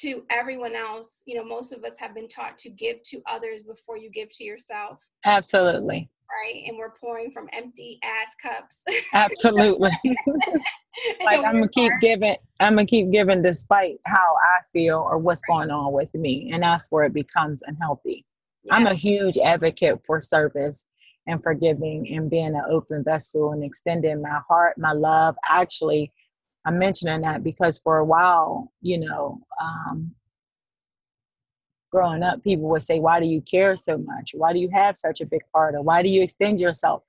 to 0.00 0.24
everyone 0.30 0.74
else. 0.74 1.22
You 1.26 1.36
know, 1.36 1.44
most 1.44 1.72
of 1.72 1.84
us 1.84 1.94
have 1.98 2.14
been 2.14 2.28
taught 2.28 2.58
to 2.58 2.70
give 2.70 3.02
to 3.04 3.22
others 3.26 3.62
before 3.62 3.96
you 3.96 4.10
give 4.10 4.30
to 4.30 4.44
yourself. 4.44 4.98
Absolutely. 5.24 6.10
Right. 6.28 6.64
And 6.66 6.76
we're 6.76 6.90
pouring 6.90 7.30
from 7.30 7.48
empty 7.52 8.00
ass 8.02 8.32
cups. 8.42 8.80
Absolutely. 9.14 9.90
like 11.24 11.38
I'm 11.44 11.54
gonna 11.54 11.68
keep 11.68 11.92
giving 12.00 12.36
I'm 12.58 12.74
gonna 12.74 12.86
keep 12.86 13.12
giving 13.12 13.42
despite 13.42 13.98
how 14.06 14.34
I 14.42 14.62
feel 14.72 14.98
or 14.98 15.18
what's 15.18 15.42
going 15.48 15.70
on 15.70 15.92
with 15.92 16.12
me. 16.14 16.50
And 16.52 16.62
that's 16.62 16.90
where 16.90 17.04
it 17.04 17.12
becomes 17.12 17.62
unhealthy. 17.66 18.24
Yeah. 18.64 18.74
I'm 18.74 18.86
a 18.86 18.94
huge 18.94 19.38
advocate 19.38 20.00
for 20.04 20.20
service 20.20 20.86
and 21.28 21.42
forgiving 21.42 22.08
and 22.14 22.30
being 22.30 22.54
an 22.54 22.62
open 22.68 23.04
vessel 23.04 23.52
and 23.52 23.64
extending 23.64 24.22
my 24.22 24.40
heart, 24.48 24.78
my 24.78 24.92
love. 24.92 25.36
Actually, 25.48 26.12
I'm 26.66 26.78
mentioning 26.78 27.20
that 27.22 27.44
because 27.44 27.78
for 27.78 27.98
a 27.98 28.04
while, 28.04 28.72
you 28.82 28.98
know, 28.98 29.40
um, 29.60 30.12
growing 31.92 32.24
up, 32.24 32.42
people 32.42 32.68
would 32.68 32.82
say, 32.82 32.98
Why 32.98 33.20
do 33.20 33.26
you 33.26 33.40
care 33.40 33.76
so 33.76 33.96
much? 33.96 34.32
Why 34.34 34.52
do 34.52 34.58
you 34.58 34.68
have 34.72 34.98
such 34.98 35.20
a 35.20 35.26
big 35.26 35.42
heart? 35.54 35.76
Or 35.76 35.82
why 35.82 36.02
do 36.02 36.08
you 36.08 36.22
extend 36.22 36.60
yourself? 36.60 37.02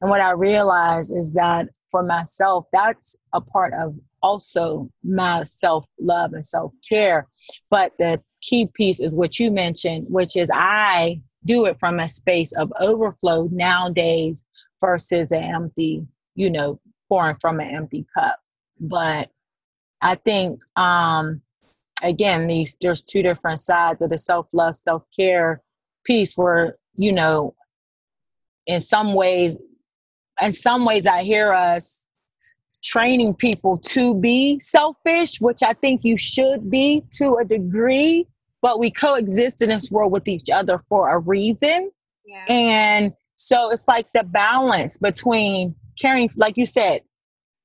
And 0.00 0.10
what 0.10 0.20
I 0.20 0.32
realize 0.32 1.10
is 1.10 1.32
that 1.32 1.68
for 1.90 2.02
myself, 2.02 2.66
that's 2.72 3.16
a 3.32 3.40
part 3.40 3.72
of 3.72 3.94
also 4.22 4.90
my 5.04 5.44
self 5.44 5.86
love 6.00 6.32
and 6.32 6.44
self 6.44 6.72
care. 6.86 7.28
But 7.70 7.92
the 7.98 8.20
key 8.42 8.66
piece 8.74 9.00
is 9.00 9.14
what 9.14 9.38
you 9.38 9.50
mentioned, 9.50 10.06
which 10.10 10.36
is 10.36 10.50
I 10.52 11.20
do 11.46 11.66
it 11.66 11.78
from 11.78 12.00
a 12.00 12.08
space 12.08 12.52
of 12.52 12.72
overflow 12.80 13.48
nowadays 13.52 14.44
versus 14.80 15.30
an 15.30 15.42
empty, 15.42 16.04
you 16.34 16.50
know, 16.50 16.80
pouring 17.08 17.36
from 17.40 17.60
an 17.60 17.68
empty 17.68 18.06
cup. 18.14 18.40
But 18.88 19.30
I 20.00 20.16
think 20.16 20.60
um 20.76 21.42
again 22.02 22.46
these 22.46 22.76
there's 22.80 23.02
two 23.02 23.22
different 23.22 23.60
sides 23.60 24.02
of 24.02 24.10
the 24.10 24.18
self-love, 24.18 24.76
self-care 24.76 25.62
piece 26.04 26.36
where, 26.36 26.76
you 26.96 27.12
know, 27.12 27.54
in 28.66 28.80
some 28.80 29.14
ways 29.14 29.58
in 30.40 30.52
some 30.52 30.84
ways 30.84 31.06
I 31.06 31.22
hear 31.22 31.52
us 31.52 32.02
training 32.82 33.34
people 33.36 33.78
to 33.78 34.14
be 34.14 34.60
selfish, 34.60 35.40
which 35.40 35.62
I 35.62 35.72
think 35.72 36.04
you 36.04 36.18
should 36.18 36.70
be 36.70 37.02
to 37.12 37.36
a 37.36 37.44
degree 37.44 38.26
but 38.64 38.78
we 38.78 38.90
coexist 38.90 39.60
in 39.60 39.68
this 39.68 39.90
world 39.90 40.10
with 40.10 40.26
each 40.26 40.48
other 40.48 40.82
for 40.88 41.14
a 41.14 41.18
reason. 41.18 41.90
Yeah. 42.24 42.46
And 42.48 43.12
so 43.36 43.70
it's 43.70 43.86
like 43.86 44.06
the 44.14 44.22
balance 44.22 44.96
between 44.96 45.74
caring, 46.00 46.30
like 46.34 46.56
you 46.56 46.64
said, 46.64 47.02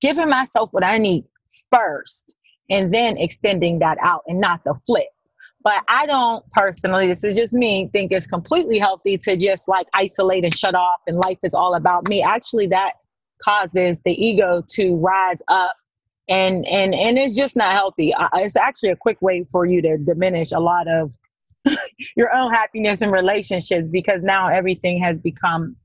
giving 0.01 0.29
myself 0.29 0.69
what 0.71 0.83
I 0.83 0.97
need 0.97 1.25
first 1.71 2.35
and 2.69 2.93
then 2.93 3.17
extending 3.17 3.79
that 3.79 3.97
out 4.01 4.23
and 4.27 4.39
not 4.39 4.63
the 4.63 4.75
flip. 4.85 5.07
But 5.61 5.83
I 5.89 6.05
don't 6.05 6.49
personally, 6.51 7.07
this 7.07 7.23
is 7.23 7.35
just 7.35 7.53
me, 7.53 7.89
think 7.91 8.11
it's 8.11 8.27
completely 8.27 8.79
healthy 8.79 9.17
to 9.19 9.35
just 9.35 9.67
like 9.67 9.87
isolate 9.93 10.45
and 10.45 10.55
shut 10.55 10.73
off 10.75 11.01
and 11.05 11.17
life 11.17 11.39
is 11.43 11.53
all 11.53 11.75
about 11.75 12.07
me. 12.07 12.21
Actually, 12.21 12.67
that 12.67 12.93
causes 13.43 14.01
the 14.05 14.11
ego 14.11 14.63
to 14.69 14.95
rise 14.97 15.41
up 15.47 15.75
and 16.29 16.65
and 16.67 16.93
and 16.93 17.17
it's 17.17 17.35
just 17.35 17.55
not 17.55 17.71
healthy 17.71 18.13
it's 18.35 18.55
actually 18.55 18.89
a 18.89 18.95
quick 18.95 19.19
way 19.21 19.45
for 19.51 19.65
you 19.65 19.81
to 19.81 19.97
diminish 19.97 20.51
a 20.51 20.59
lot 20.59 20.87
of 20.87 21.13
your 22.15 22.33
own 22.33 22.53
happiness 22.53 23.01
in 23.01 23.09
relationships 23.11 23.87
because 23.91 24.21
now 24.21 24.47
everything 24.47 25.01
has 25.01 25.19
become 25.19 25.75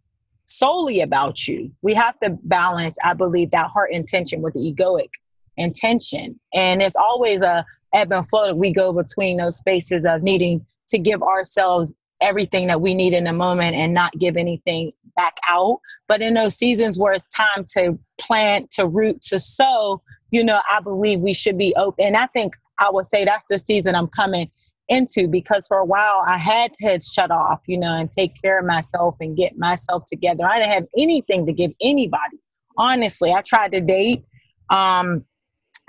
solely 0.46 1.00
about 1.00 1.46
you 1.48 1.70
we 1.82 1.94
have 1.94 2.18
to 2.20 2.30
balance 2.44 2.96
i 3.04 3.14
believe 3.14 3.50
that 3.50 3.68
heart 3.68 3.90
intention 3.92 4.42
with 4.42 4.54
the 4.54 4.60
egoic 4.60 5.08
intention 5.56 6.38
and 6.52 6.82
it's 6.82 6.96
always 6.96 7.42
a 7.42 7.64
ebb 7.94 8.12
and 8.12 8.28
flow 8.28 8.46
that 8.46 8.56
we 8.56 8.72
go 8.72 8.92
between 8.92 9.36
those 9.36 9.56
spaces 9.56 10.04
of 10.04 10.22
needing 10.22 10.64
to 10.88 10.98
give 10.98 11.22
ourselves 11.22 11.94
everything 12.20 12.66
that 12.66 12.80
we 12.80 12.94
need 12.94 13.12
in 13.12 13.24
the 13.24 13.32
moment 13.32 13.76
and 13.76 13.94
not 13.94 14.12
give 14.18 14.36
anything 14.36 14.90
back 15.16 15.36
out. 15.48 15.80
But 16.08 16.22
in 16.22 16.34
those 16.34 16.56
seasons 16.56 16.98
where 16.98 17.12
it's 17.12 17.24
time 17.34 17.64
to 17.74 17.98
plant, 18.18 18.70
to 18.72 18.86
root, 18.86 19.22
to 19.22 19.38
sow, 19.38 20.02
you 20.30 20.42
know, 20.42 20.60
I 20.70 20.80
believe 20.80 21.20
we 21.20 21.34
should 21.34 21.58
be 21.58 21.74
open. 21.76 22.04
And 22.04 22.16
I 22.16 22.26
think 22.26 22.56
I 22.78 22.90
would 22.90 23.06
say 23.06 23.24
that's 23.24 23.46
the 23.46 23.58
season 23.58 23.94
I'm 23.94 24.08
coming 24.08 24.50
into 24.88 25.28
because 25.28 25.66
for 25.66 25.78
a 25.78 25.84
while 25.84 26.22
I 26.26 26.38
had 26.38 26.72
to 26.80 27.00
shut 27.00 27.30
off, 27.30 27.60
you 27.66 27.78
know, 27.78 27.92
and 27.92 28.10
take 28.10 28.40
care 28.40 28.58
of 28.58 28.66
myself 28.66 29.16
and 29.20 29.36
get 29.36 29.58
myself 29.58 30.04
together. 30.06 30.44
I 30.44 30.58
didn't 30.58 30.72
have 30.72 30.86
anything 30.96 31.46
to 31.46 31.52
give 31.52 31.72
anybody. 31.80 32.38
Honestly, 32.76 33.32
I 33.32 33.42
tried 33.42 33.72
to 33.72 33.80
date 33.80 34.24
um 34.70 35.24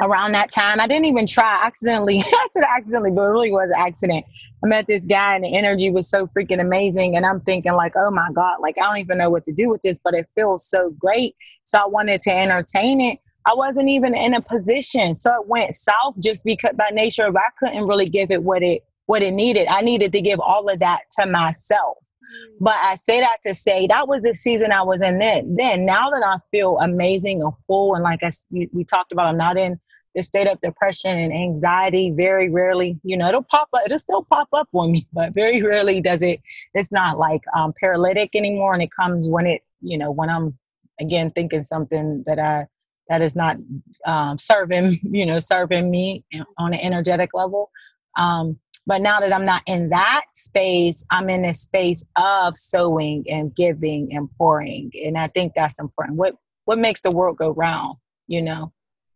around 0.01 0.33
that 0.33 0.51
time. 0.51 0.79
I 0.79 0.87
didn't 0.87 1.05
even 1.05 1.25
try 1.25 1.61
accidentally. 1.65 2.19
I 2.25 2.47
said 2.51 2.63
accidentally, 2.63 3.11
but 3.11 3.23
it 3.23 3.29
really 3.29 3.51
was 3.51 3.69
an 3.69 3.77
accident. 3.79 4.25
I 4.63 4.67
met 4.67 4.87
this 4.87 5.01
guy 5.01 5.35
and 5.35 5.43
the 5.43 5.55
energy 5.55 5.89
was 5.89 6.09
so 6.09 6.27
freaking 6.27 6.59
amazing. 6.59 7.15
And 7.15 7.25
I'm 7.25 7.41
thinking 7.41 7.73
like, 7.73 7.93
oh 7.95 8.11
my 8.11 8.29
God, 8.33 8.57
like 8.61 8.77
I 8.77 8.83
don't 8.83 8.97
even 8.97 9.17
know 9.17 9.29
what 9.29 9.45
to 9.45 9.53
do 9.53 9.69
with 9.69 9.81
this, 9.81 9.99
but 9.99 10.13
it 10.13 10.27
feels 10.35 10.65
so 10.65 10.91
great. 10.99 11.35
So 11.63 11.79
I 11.79 11.85
wanted 11.85 12.21
to 12.21 12.35
entertain 12.35 12.99
it. 13.01 13.19
I 13.45 13.53
wasn't 13.53 13.89
even 13.89 14.15
in 14.15 14.33
a 14.33 14.41
position. 14.41 15.13
So 15.15 15.33
it 15.41 15.47
went 15.47 15.75
south 15.75 16.15
just 16.19 16.43
because 16.43 16.71
by 16.75 16.89
nature 16.91 17.25
of 17.25 17.35
I 17.35 17.49
couldn't 17.59 17.85
really 17.85 18.05
give 18.05 18.31
it 18.31 18.41
what 18.41 18.63
it 18.63 18.83
what 19.05 19.21
it 19.21 19.31
needed. 19.31 19.67
I 19.67 19.81
needed 19.81 20.11
to 20.13 20.21
give 20.21 20.39
all 20.39 20.67
of 20.67 20.79
that 20.79 21.01
to 21.19 21.27
myself. 21.27 21.97
Mm. 21.99 22.57
But 22.59 22.75
I 22.81 22.95
say 22.95 23.19
that 23.19 23.37
to 23.43 23.53
say 23.53 23.85
that 23.87 24.07
was 24.07 24.23
the 24.23 24.33
season 24.33 24.71
I 24.71 24.81
was 24.81 25.01
in 25.01 25.19
then. 25.19 25.55
Then 25.55 25.85
now 25.85 26.09
that 26.09 26.23
I 26.25 26.37
feel 26.49 26.79
amazing 26.79 27.43
and 27.43 27.53
full, 27.67 27.93
and 27.93 28.03
like 28.03 28.23
I, 28.23 28.31
we 28.49 28.83
talked 28.83 29.11
about, 29.11 29.27
I'm 29.27 29.37
not 29.37 29.57
in 29.57 29.79
the 30.15 30.23
state 30.23 30.47
of 30.47 30.59
depression 30.61 31.15
and 31.15 31.31
anxiety. 31.31 32.11
Very 32.15 32.49
rarely, 32.49 32.99
you 33.03 33.15
know, 33.15 33.27
it'll 33.27 33.43
pop 33.43 33.69
up. 33.73 33.83
It'll 33.85 33.99
still 33.99 34.23
pop 34.23 34.47
up 34.53 34.69
on 34.73 34.91
me, 34.91 35.07
but 35.13 35.33
very 35.33 35.61
rarely 35.61 36.01
does 36.01 36.23
it. 36.23 36.41
It's 36.73 36.91
not 36.91 37.19
like 37.19 37.41
um, 37.55 37.73
paralytic 37.79 38.35
anymore, 38.35 38.73
and 38.73 38.81
it 38.81 38.89
comes 38.91 39.27
when 39.27 39.45
it, 39.45 39.61
you 39.81 39.97
know, 39.97 40.09
when 40.09 40.29
I'm 40.29 40.57
again 40.99 41.29
thinking 41.31 41.63
something 41.63 42.23
that 42.25 42.39
I 42.39 42.65
that 43.09 43.21
is 43.21 43.35
not 43.35 43.57
um, 44.05 44.37
serving, 44.37 44.99
you 45.11 45.25
know, 45.25 45.39
serving 45.39 45.89
me 45.89 46.23
on 46.57 46.73
an 46.73 46.79
energetic 46.79 47.31
level. 47.33 47.71
Um, 48.17 48.59
but 48.87 49.01
now 49.01 49.19
that 49.19 49.33
I'm 49.33 49.45
not 49.45 49.63
in 49.65 49.89
that 49.89 50.25
space, 50.33 51.05
I'm 51.09 51.29
in 51.29 51.45
a 51.45 51.53
space 51.53 52.05
of 52.15 52.55
sowing 52.55 53.25
and 53.27 53.53
giving 53.55 54.15
and 54.15 54.29
pouring, 54.37 54.91
and 55.03 55.17
I 55.17 55.27
think 55.29 55.53
that's 55.55 55.79
important. 55.79 56.17
What 56.17 56.35
what 56.65 56.79
makes 56.79 57.01
the 57.01 57.11
world 57.11 57.37
go 57.37 57.51
round, 57.51 57.97
you 58.27 58.41
know? 58.41 58.73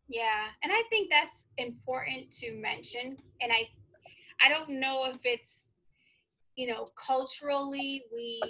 Yeah, 0.07 0.45
and 0.63 0.71
I 0.71 0.83
think 0.89 1.09
that's 1.09 1.43
important 1.57 2.31
to 2.39 2.55
mention. 2.55 3.17
And 3.41 3.51
I, 3.51 3.67
I 4.41 4.49
don't 4.49 4.79
know 4.79 5.05
if 5.05 5.19
it's, 5.23 5.65
you 6.55 6.67
know, 6.67 6.85
culturally 7.05 8.03
we 8.13 8.41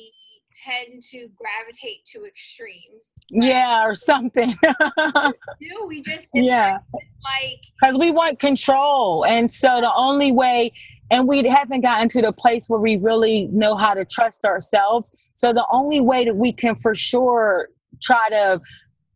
tend 0.53 1.01
to 1.03 1.29
gravitate 1.35 2.05
to 2.13 2.25
extremes. 2.25 3.05
Yeah, 3.29 3.85
or 3.85 3.95
something. 3.95 4.55
do 4.63 5.85
we 5.87 6.01
just 6.01 6.27
yeah 6.33 6.79
like 7.23 7.61
because 7.79 7.97
we 7.97 8.11
want 8.11 8.39
control, 8.39 9.25
and 9.25 9.53
so 9.53 9.81
the 9.81 9.93
only 9.95 10.31
way. 10.31 10.71
And 11.11 11.27
we 11.27 11.41
haven't 11.47 11.81
gotten 11.81 12.07
to 12.09 12.21
the 12.21 12.31
place 12.31 12.69
where 12.69 12.79
we 12.79 12.95
really 12.97 13.47
know 13.51 13.75
how 13.75 13.95
to 13.95 14.05
trust 14.05 14.45
ourselves. 14.45 15.11
So 15.33 15.51
the 15.51 15.65
only 15.71 16.01
way 16.01 16.23
that 16.23 16.35
we 16.35 16.53
can 16.53 16.75
for 16.75 16.93
sure 16.93 17.69
try 17.99 18.29
to 18.29 18.61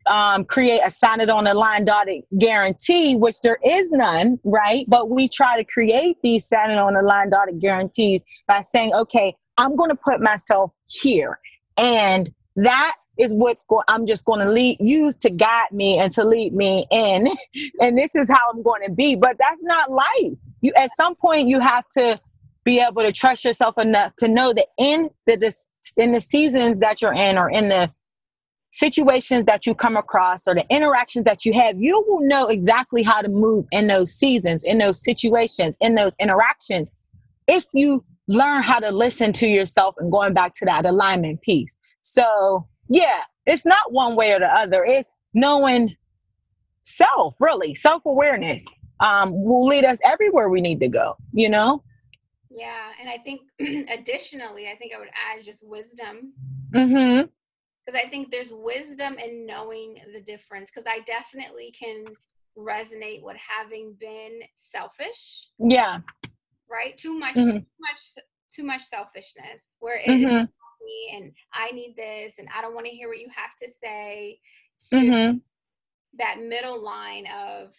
um, 0.07 0.45
create 0.45 0.81
a 0.85 0.89
signed 0.89 1.29
on 1.29 1.45
the 1.45 1.53
line 1.53 1.85
dotted 1.85 2.23
guarantee, 2.39 3.15
which 3.15 3.39
there 3.41 3.59
is 3.63 3.91
none, 3.91 4.39
right? 4.43 4.85
But 4.87 5.09
we 5.09 5.27
try 5.27 5.57
to 5.57 5.63
create 5.63 6.17
these 6.21 6.47
signed 6.47 6.71
on 6.71 6.93
the 6.93 7.01
line 7.01 7.29
dotted 7.29 7.59
guarantees 7.59 8.23
by 8.47 8.61
saying, 8.61 8.93
okay, 8.93 9.35
I'm 9.57 9.75
going 9.75 9.89
to 9.89 9.95
put 9.95 10.21
myself 10.21 10.71
here. 10.85 11.39
And 11.77 12.33
that 12.55 12.95
is 13.17 13.33
what's 13.33 13.63
going 13.63 13.83
i'm 13.87 14.05
just 14.07 14.25
going 14.25 14.39
to 14.39 14.51
lead 14.51 14.77
use 14.79 15.15
to 15.15 15.29
guide 15.29 15.71
me 15.71 15.99
and 15.99 16.11
to 16.11 16.23
lead 16.23 16.53
me 16.53 16.87
in. 16.91 17.27
And 17.79 17.97
this 17.97 18.15
is 18.15 18.29
how 18.29 18.39
i'm 18.51 18.63
going 18.63 18.81
to 18.85 18.91
be. 18.91 19.15
But 19.15 19.37
that's 19.39 19.61
not 19.63 19.91
life. 19.91 20.37
You 20.61 20.71
at 20.75 20.89
some 20.95 21.15
point 21.15 21.47
you 21.47 21.59
have 21.59 21.87
to 21.89 22.17
be 22.63 22.79
able 22.79 23.01
to 23.01 23.11
trust 23.11 23.43
yourself 23.43 23.77
enough 23.77 24.15
to 24.17 24.27
know 24.27 24.53
that 24.53 24.67
in 24.77 25.09
the 25.25 25.53
in 25.97 26.13
the 26.13 26.21
seasons 26.21 26.79
that 26.79 27.01
you're 27.01 27.13
in 27.13 27.37
or 27.37 27.49
in 27.49 27.69
the 27.69 27.91
situations 28.71 29.45
that 29.45 29.67
you 29.67 29.75
come 29.75 29.95
across 29.97 30.47
or 30.47 30.55
the 30.55 30.65
interactions 30.69 31.25
that 31.25 31.45
you 31.45 31.53
have 31.53 31.79
you 31.79 32.03
will 32.07 32.27
know 32.27 32.47
exactly 32.47 33.03
how 33.03 33.21
to 33.21 33.29
move 33.29 33.65
in 33.71 33.87
those 33.87 34.11
seasons 34.11 34.63
in 34.63 34.79
those 34.79 35.03
situations 35.03 35.75
in 35.81 35.95
those 35.95 36.15
interactions. 36.19 36.89
If 37.47 37.65
you 37.73 38.03
learn 38.27 38.63
how 38.63 38.79
to 38.79 38.91
listen 38.91 39.33
to 39.33 39.47
yourself 39.47 39.95
and 39.97 40.11
going 40.11 40.33
back 40.33 40.53
to 40.55 40.65
that 40.65 40.85
alignment 40.85 41.41
piece. 41.41 41.77
So, 42.01 42.67
yeah, 42.89 43.21
it's 43.45 43.65
not 43.65 43.91
one 43.91 44.15
way 44.15 44.31
or 44.31 44.39
the 44.39 44.47
other. 44.47 44.83
It's 44.85 45.15
knowing 45.33 45.95
self, 46.81 47.35
really. 47.39 47.75
Self 47.75 48.05
awareness 48.05 48.63
um, 48.99 49.31
will 49.31 49.65
lead 49.65 49.85
us 49.85 49.99
everywhere 50.03 50.49
we 50.49 50.61
need 50.61 50.79
to 50.79 50.87
go, 50.87 51.15
you 51.33 51.49
know? 51.49 51.83
Yeah. 52.49 52.91
And 52.99 53.09
I 53.09 53.17
think 53.17 53.41
additionally, 53.89 54.67
I 54.67 54.75
think 54.75 54.93
I 54.95 54.99
would 54.99 55.09
add 55.09 55.43
just 55.43 55.67
wisdom. 55.67 56.33
Mm-hmm. 56.71 57.27
Because 57.85 58.01
I 58.01 58.09
think 58.09 58.31
there's 58.31 58.51
wisdom 58.51 59.17
in 59.19 59.45
knowing 59.45 59.97
the 60.13 60.21
difference. 60.21 60.69
Because 60.73 60.87
I 60.87 60.99
definitely 60.99 61.73
can 61.77 62.05
resonate 62.57 63.21
with 63.23 63.35
having 63.35 63.95
been 63.99 64.39
selfish. 64.55 65.47
Yeah 65.59 65.99
right? 66.73 66.97
Too 66.97 67.17
much, 67.17 67.35
mm-hmm. 67.35 67.57
too 67.57 67.65
much, 67.79 68.25
too 68.53 68.63
much 68.63 68.83
selfishness. 68.83 69.75
Where 69.79 69.97
it 69.97 70.07
mm-hmm. 70.07 70.45
me 70.45 71.11
and 71.15 71.31
I 71.53 71.71
need 71.71 71.95
this, 71.95 72.35
and 72.39 72.47
I 72.55 72.61
don't 72.61 72.73
want 72.73 72.87
to 72.87 72.91
hear 72.91 73.07
what 73.07 73.19
you 73.19 73.29
have 73.35 73.51
to 73.61 73.69
say. 73.81 74.39
To 74.89 74.95
mm-hmm. 74.97 75.37
that 76.17 76.41
middle 76.41 76.83
line 76.83 77.25
of 77.27 77.69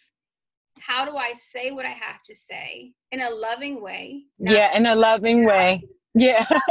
how 0.79 1.05
do 1.05 1.17
I 1.17 1.33
say 1.33 1.71
what 1.71 1.85
I 1.85 1.89
have 1.89 2.23
to 2.25 2.35
say 2.35 2.93
in 3.11 3.21
a 3.21 3.29
loving 3.29 3.81
way? 3.81 4.23
Yeah, 4.39 4.75
in 4.75 4.85
a 4.85 4.95
loving 4.95 5.45
way. 5.45 5.83
Yeah. 6.17 6.45
cut 6.45 6.63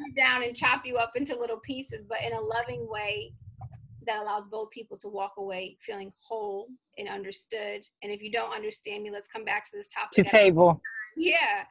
you 0.00 0.14
down 0.16 0.44
and 0.44 0.56
chop 0.56 0.86
you 0.86 0.96
up 0.96 1.12
into 1.14 1.38
little 1.38 1.60
pieces, 1.62 2.06
but 2.08 2.22
in 2.22 2.32
a 2.32 2.40
loving 2.40 2.88
way 2.88 3.34
that 4.06 4.22
allows 4.22 4.48
both 4.48 4.70
people 4.70 4.96
to 4.96 5.08
walk 5.08 5.34
away 5.36 5.76
feeling 5.80 6.10
whole 6.26 6.68
and 6.96 7.06
understood. 7.06 7.82
And 8.02 8.10
if 8.10 8.22
you 8.22 8.32
don't 8.32 8.50
understand 8.50 9.02
me, 9.02 9.10
let's 9.10 9.28
come 9.28 9.44
back 9.44 9.64
to 9.66 9.76
this 9.76 9.88
topic. 9.88 10.12
To 10.12 10.24
table. 10.24 10.80
Yeah. 11.18 11.64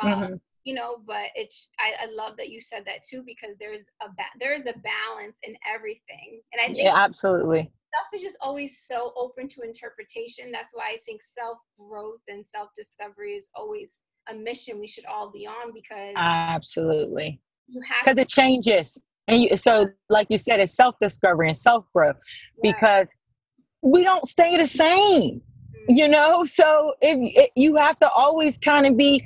Um, 0.00 0.08
mm-hmm. 0.08 0.34
You 0.64 0.74
know, 0.74 0.98
but 1.06 1.26
it's 1.34 1.68
I, 1.80 2.04
I, 2.04 2.14
love 2.14 2.36
that 2.36 2.48
you 2.48 2.60
said 2.60 2.84
that 2.86 3.02
too 3.02 3.24
because 3.26 3.56
there's 3.58 3.82
a 4.00 4.08
ba- 4.16 4.38
there 4.38 4.54
is 4.54 4.62
a 4.62 4.78
balance 4.78 5.36
in 5.42 5.56
everything, 5.68 6.40
and 6.52 6.62
I 6.62 6.66
think 6.66 6.84
yeah, 6.84 6.94
absolutely 6.94 7.68
stuff 7.92 8.06
is 8.14 8.22
just 8.22 8.36
always 8.40 8.78
so 8.86 9.12
open 9.16 9.48
to 9.48 9.62
interpretation. 9.62 10.52
That's 10.52 10.72
why 10.72 10.90
I 10.94 10.98
think 11.04 11.20
self 11.22 11.58
growth 11.78 12.20
and 12.28 12.46
self 12.46 12.68
discovery 12.76 13.32
is 13.32 13.50
always 13.56 14.00
a 14.30 14.34
mission 14.34 14.78
we 14.78 14.86
should 14.86 15.04
all 15.06 15.32
be 15.32 15.46
on 15.48 15.72
because 15.74 16.14
absolutely 16.16 17.40
because 17.68 18.16
it 18.18 18.28
changes 18.28 19.00
and 19.28 19.42
you, 19.42 19.56
so 19.56 19.88
like 20.08 20.26
you 20.30 20.36
said 20.36 20.60
it's 20.60 20.74
self-discovery 20.74 21.48
and 21.48 21.56
self-growth 21.56 22.16
yeah. 22.62 22.72
because 22.72 23.08
we 23.82 24.04
don't 24.04 24.26
stay 24.26 24.56
the 24.56 24.66
same. 24.66 25.42
You 25.88 26.08
know 26.08 26.44
so 26.44 26.94
if, 27.00 27.18
if 27.36 27.50
you 27.54 27.76
have 27.76 27.98
to 27.98 28.10
always 28.10 28.58
kind 28.58 28.86
of 28.86 28.96
be 28.96 29.24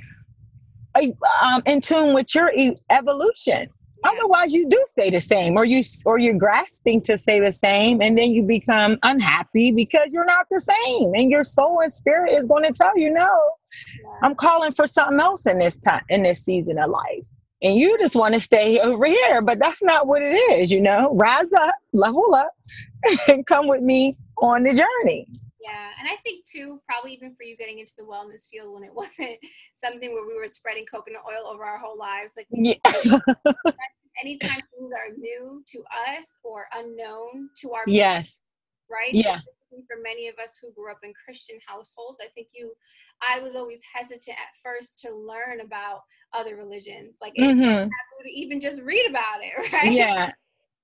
um, 1.43 1.61
in 1.65 1.79
tune 1.79 2.13
with 2.13 2.33
your 2.33 2.51
evolution 2.89 3.67
yeah. 4.03 4.11
otherwise 4.11 4.51
you 4.51 4.67
do 4.69 4.83
stay 4.87 5.09
the 5.09 5.19
same 5.19 5.57
or 5.57 5.65
you 5.65 5.83
or 6.05 6.17
you're 6.17 6.37
grasping 6.37 7.01
to 7.01 7.17
stay 7.17 7.39
the 7.39 7.51
same 7.51 8.01
and 8.01 8.17
then 8.17 8.31
you 8.31 8.43
become 8.43 8.97
unhappy 9.03 9.71
because 9.71 10.07
you're 10.11 10.25
not 10.25 10.47
the 10.49 10.59
same 10.59 11.13
and 11.13 11.29
your 11.29 11.43
soul 11.43 11.81
and 11.81 11.93
spirit 11.93 12.33
is 12.33 12.47
going 12.47 12.63
to 12.63 12.73
tell 12.73 12.97
you 12.97 13.11
no 13.11 13.29
yeah. 14.01 14.09
i'm 14.23 14.35
calling 14.35 14.71
for 14.71 14.87
something 14.87 15.19
else 15.19 15.45
in 15.45 15.59
this 15.59 15.77
time 15.77 16.03
in 16.09 16.23
this 16.23 16.43
season 16.43 16.79
of 16.79 16.89
life 16.89 17.25
and 17.61 17.75
you 17.75 17.97
just 17.99 18.15
want 18.15 18.33
to 18.33 18.39
stay 18.39 18.79
over 18.79 19.05
here 19.05 19.41
but 19.41 19.59
that's 19.59 19.83
not 19.83 20.07
what 20.07 20.21
it 20.21 20.35
is 20.35 20.71
you 20.71 20.81
know 20.81 21.13
rise 21.13 21.53
up 21.53 21.75
level 21.93 22.33
up 22.33 22.51
and 23.27 23.45
come 23.45 23.67
with 23.67 23.81
me 23.81 24.17
on 24.41 24.63
the 24.63 24.73
journey 24.73 25.27
yeah 25.67 25.89
and 25.99 26.07
i 26.09 26.15
think 26.23 26.45
too 26.45 26.79
probably 26.87 27.13
even 27.13 27.35
for 27.35 27.43
you 27.43 27.55
getting 27.57 27.79
into 27.79 27.93
the 27.97 28.03
wellness 28.03 28.47
field 28.51 28.73
when 28.73 28.83
it 28.83 28.93
wasn't 28.93 29.37
something 29.75 30.13
where 30.13 30.25
we 30.25 30.35
were 30.35 30.47
spreading 30.47 30.85
coconut 30.85 31.21
oil 31.27 31.47
over 31.47 31.63
our 31.63 31.77
whole 31.77 31.97
lives 31.97 32.33
like 32.37 32.47
yeah. 32.49 32.73
anytime 34.21 34.61
things 34.77 34.91
are 34.93 35.15
new 35.17 35.63
to 35.67 35.79
us 36.17 36.37
or 36.43 36.65
unknown 36.75 37.49
to 37.59 37.73
our 37.73 37.83
yes 37.87 38.39
right 38.89 39.13
yeah 39.13 39.39
for 39.69 39.97
many 40.01 40.27
of 40.27 40.35
us 40.41 40.57
who 40.61 40.71
grew 40.71 40.89
up 40.89 40.99
in 41.03 41.13
christian 41.25 41.57
households 41.67 42.19
i 42.21 42.27
think 42.33 42.47
you 42.53 42.71
i 43.21 43.39
was 43.39 43.53
always 43.53 43.81
hesitant 43.93 44.37
at 44.37 44.55
first 44.63 44.97
to 44.97 45.13
learn 45.13 45.59
about 45.61 46.01
other 46.33 46.55
religions. 46.55 47.17
Like 47.21 47.33
mm-hmm. 47.39 47.87
to 47.89 48.29
even 48.29 48.59
just 48.59 48.81
read 48.81 49.09
about 49.09 49.41
it, 49.41 49.73
right? 49.73 49.91
Yeah. 49.91 50.31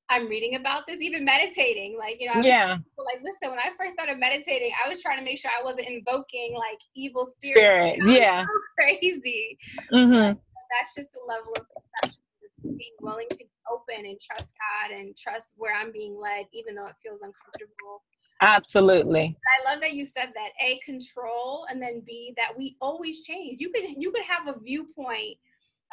I'm 0.10 0.28
reading 0.28 0.56
about 0.56 0.86
this, 0.88 1.02
even 1.02 1.24
meditating. 1.26 1.98
Like, 1.98 2.18
you 2.20 2.28
know, 2.28 2.42
yeah. 2.42 2.78
Like, 2.98 3.24
listen, 3.24 3.50
when 3.50 3.60
I 3.60 3.70
first 3.78 3.94
started 3.94 4.20
meditating, 4.20 4.72
I 4.84 4.90
was 4.90 5.02
trying 5.02 5.18
to 5.18 5.24
make 5.24 5.40
sure 5.40 5.52
I 5.58 5.64
wasn't 5.64 5.88
invoking 5.88 6.54
like 6.58 6.80
evil 6.96 7.26
spirits. 7.26 8.06
Spirits, 8.06 8.10
yeah. 8.10 8.44
So 8.44 8.48
crazy. 8.80 9.58
Mm-hmm. 9.92 10.38
That's 10.78 10.96
just 10.96 11.10
the 11.14 11.22
level 11.28 11.54
of 11.54 11.66
perception. 11.70 12.24
Being 12.64 12.96
willing 13.02 13.28
to 13.30 13.38
be 13.38 13.50
open 13.72 14.06
and 14.06 14.18
trust 14.20 14.54
God 14.56 14.98
and 14.98 15.16
trust 15.18 15.54
where 15.58 15.76
I'm 15.76 15.92
being 15.92 16.18
led, 16.20 16.46
even 16.54 16.76
though 16.76 16.88
it 16.88 16.96
feels 17.04 17.22
uncomfortable. 17.22 18.04
Absolutely. 18.42 19.38
I 19.60 19.72
love 19.72 19.82
that 19.82 19.94
you 19.94 20.06
said 20.06 20.30
that. 20.36 20.50
A 20.62 20.80
control, 20.86 21.66
and 21.70 21.82
then 21.82 22.02
B 22.06 22.34
that 22.38 22.58
we 22.58 22.78
always 22.82 23.24
change. 23.24 23.62
You 23.62 23.72
could 23.72 23.84
you 23.98 24.12
could 24.12 24.24
have 24.24 24.54
a 24.54 24.60
viewpoint 24.60 25.38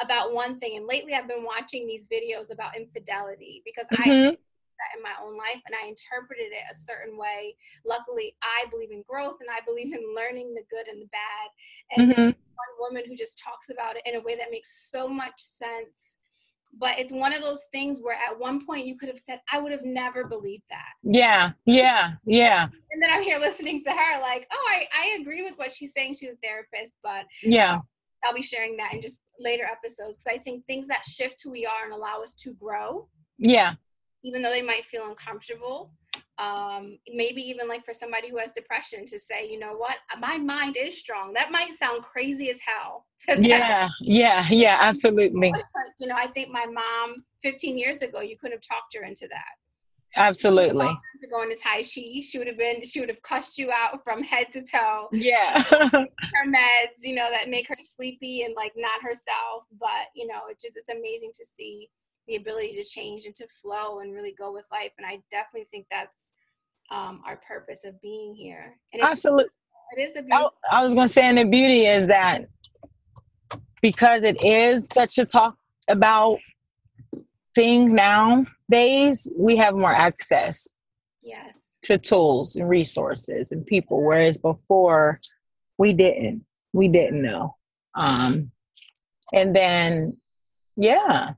about 0.03 0.33
one 0.33 0.59
thing. 0.59 0.77
And 0.77 0.85
lately 0.85 1.13
I've 1.13 1.27
been 1.27 1.43
watching 1.43 1.87
these 1.87 2.07
videos 2.11 2.51
about 2.51 2.75
infidelity 2.75 3.61
because 3.65 3.85
mm-hmm. 3.91 4.29
I 4.31 4.37
that 4.81 4.97
in 4.97 5.03
my 5.03 5.13
own 5.21 5.37
life 5.37 5.61
and 5.65 5.75
I 5.75 5.87
interpreted 5.87 6.51
it 6.51 6.65
a 6.71 6.75
certain 6.75 7.17
way. 7.17 7.55
Luckily, 7.85 8.35
I 8.41 8.69
believe 8.69 8.91
in 8.91 9.03
growth 9.07 9.37
and 9.39 9.49
I 9.49 9.63
believe 9.65 9.93
in 9.93 10.15
learning 10.15 10.53
the 10.53 10.63
good 10.69 10.87
and 10.87 11.01
the 11.01 11.09
bad. 11.13 11.47
And 11.95 12.11
mm-hmm. 12.11 12.23
one 12.23 12.73
woman 12.79 13.03
who 13.07 13.15
just 13.15 13.37
talks 13.37 13.69
about 13.69 13.95
it 13.95 14.01
in 14.05 14.15
a 14.15 14.21
way 14.21 14.35
that 14.35 14.51
makes 14.51 14.89
so 14.89 15.07
much 15.07 15.37
sense. 15.37 16.17
But 16.79 16.97
it's 16.99 17.11
one 17.11 17.33
of 17.33 17.41
those 17.41 17.65
things 17.73 17.99
where 18.01 18.15
at 18.15 18.39
one 18.39 18.65
point 18.65 18.87
you 18.87 18.97
could 18.97 19.09
have 19.09 19.19
said, 19.19 19.41
I 19.51 19.59
would 19.59 19.73
have 19.73 19.83
never 19.83 20.23
believed 20.23 20.63
that. 20.69 20.93
Yeah, 21.03 21.51
yeah, 21.65 22.13
yeah. 22.25 22.69
And 22.91 23.01
then 23.01 23.09
I'm 23.11 23.23
here 23.23 23.39
listening 23.39 23.83
to 23.83 23.91
her, 23.91 24.21
like, 24.21 24.47
oh, 24.53 24.69
I, 24.69 24.85
I 24.97 25.19
agree 25.19 25.43
with 25.43 25.57
what 25.57 25.73
she's 25.73 25.91
saying. 25.91 26.15
She's 26.17 26.29
a 26.29 26.37
therapist, 26.41 26.93
but 27.03 27.25
yeah, 27.43 27.79
I'll 28.23 28.33
be 28.33 28.41
sharing 28.41 28.77
that 28.77 28.93
in 28.93 29.01
just 29.01 29.19
later 29.41 29.65
episodes 29.65 30.17
because 30.17 30.39
I 30.39 30.43
think 30.43 30.65
things 30.65 30.87
that 30.87 31.03
shift 31.05 31.41
who 31.43 31.51
we 31.51 31.65
are 31.65 31.83
and 31.83 31.93
allow 31.93 32.21
us 32.21 32.33
to 32.35 32.53
grow. 32.53 33.07
Yeah. 33.37 33.73
Even 34.23 34.41
though 34.41 34.51
they 34.51 34.61
might 34.61 34.85
feel 34.85 35.07
uncomfortable. 35.07 35.91
Um, 36.37 36.97
maybe 37.13 37.41
even 37.41 37.67
like 37.67 37.85
for 37.85 37.93
somebody 37.93 38.29
who 38.29 38.37
has 38.37 38.51
depression 38.51 39.05
to 39.05 39.19
say, 39.19 39.47
you 39.47 39.59
know 39.59 39.73
what, 39.73 39.97
my 40.19 40.37
mind 40.37 40.75
is 40.75 40.97
strong. 40.97 41.33
That 41.33 41.51
might 41.51 41.75
sound 41.75 42.03
crazy 42.03 42.49
as 42.49 42.59
hell. 42.65 43.05
Yeah, 43.39 43.89
yeah, 44.01 44.47
yeah, 44.49 44.77
absolutely. 44.81 45.53
you 45.99 46.07
know, 46.07 46.15
I 46.15 46.27
think 46.27 46.49
my 46.49 46.65
mom 46.65 47.23
15 47.43 47.77
years 47.77 48.01
ago, 48.01 48.21
you 48.21 48.37
couldn't 48.37 48.57
have 48.57 48.67
talked 48.67 48.95
her 48.95 49.03
into 49.03 49.27
that. 49.29 49.60
Absolutely. 50.15 50.85
To 50.85 51.27
go 51.29 51.43
into 51.43 51.55
Tai 51.55 51.83
Chi, 51.83 52.21
she 52.21 52.37
would 52.37 52.47
have 52.47 52.57
been, 52.57 52.83
she 52.83 52.99
would 52.99 53.09
have 53.09 53.21
cussed 53.21 53.57
you 53.57 53.71
out 53.71 54.03
from 54.03 54.23
head 54.23 54.47
to 54.53 54.61
toe. 54.61 55.07
Yeah. 55.11 55.61
her 55.63 56.45
meds, 56.47 56.99
you 57.01 57.15
know, 57.15 57.29
that 57.31 57.49
make 57.49 57.67
her 57.67 57.75
sleepy 57.81 58.43
and 58.43 58.55
like 58.55 58.73
not 58.75 59.01
herself. 59.01 59.65
But, 59.79 60.09
you 60.15 60.27
know, 60.27 60.41
it 60.49 60.59
just, 60.61 60.75
it's 60.75 60.89
amazing 60.89 61.31
to 61.37 61.45
see 61.45 61.89
the 62.27 62.35
ability 62.35 62.75
to 62.75 62.83
change 62.83 63.25
and 63.25 63.35
to 63.35 63.47
flow 63.61 63.99
and 63.99 64.13
really 64.13 64.35
go 64.37 64.51
with 64.51 64.65
life. 64.71 64.91
And 64.97 65.07
I 65.07 65.21
definitely 65.31 65.67
think 65.71 65.85
that's 65.89 66.33
um, 66.91 67.21
our 67.25 67.39
purpose 67.47 67.81
of 67.85 67.99
being 68.01 68.33
here. 68.35 68.75
And 68.93 69.01
Absolutely. 69.01 69.45
It 69.97 70.01
is 70.01 70.11
a 70.17 70.21
beauty. 70.21 70.31
I, 70.33 70.47
I 70.71 70.83
was 70.83 70.93
going 70.93 71.07
to 71.07 71.13
say, 71.13 71.23
and 71.23 71.37
the 71.37 71.45
beauty 71.45 71.85
is 71.85 72.07
that 72.07 72.47
because 73.81 74.23
it 74.23 74.41
is 74.43 74.87
such 74.93 75.17
a 75.17 75.25
talk 75.25 75.55
about 75.87 76.37
thing 77.55 77.93
nowadays, 77.95 79.31
we 79.37 79.57
have 79.57 79.75
more 79.75 79.93
access. 79.93 80.75
Yes. 81.21 81.55
To 81.85 81.97
tools 81.97 82.55
and 82.55 82.69
resources 82.69 83.51
and 83.51 83.65
people, 83.65 84.03
whereas 84.03 84.37
before 84.37 85.19
we 85.77 85.93
didn't. 85.93 86.45
We 86.73 86.87
didn't 86.87 87.21
know. 87.21 87.55
Um, 87.99 88.51
and 89.33 89.55
then, 89.55 90.17
yeah. 90.75 91.31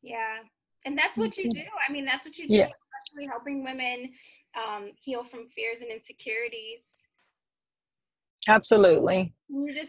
Yeah. 0.00 0.38
And 0.84 0.96
that's 0.96 1.18
what 1.18 1.36
you 1.36 1.50
do. 1.50 1.62
I 1.88 1.92
mean, 1.92 2.04
that's 2.04 2.24
what 2.24 2.38
you 2.38 2.48
do, 2.48 2.54
yeah. 2.54 2.64
especially 2.64 3.26
helping 3.26 3.64
women 3.64 4.12
um, 4.56 4.92
heal 5.00 5.24
from 5.24 5.48
fears 5.54 5.80
and 5.80 5.90
insecurities. 5.90 7.02
Absolutely. 8.48 9.34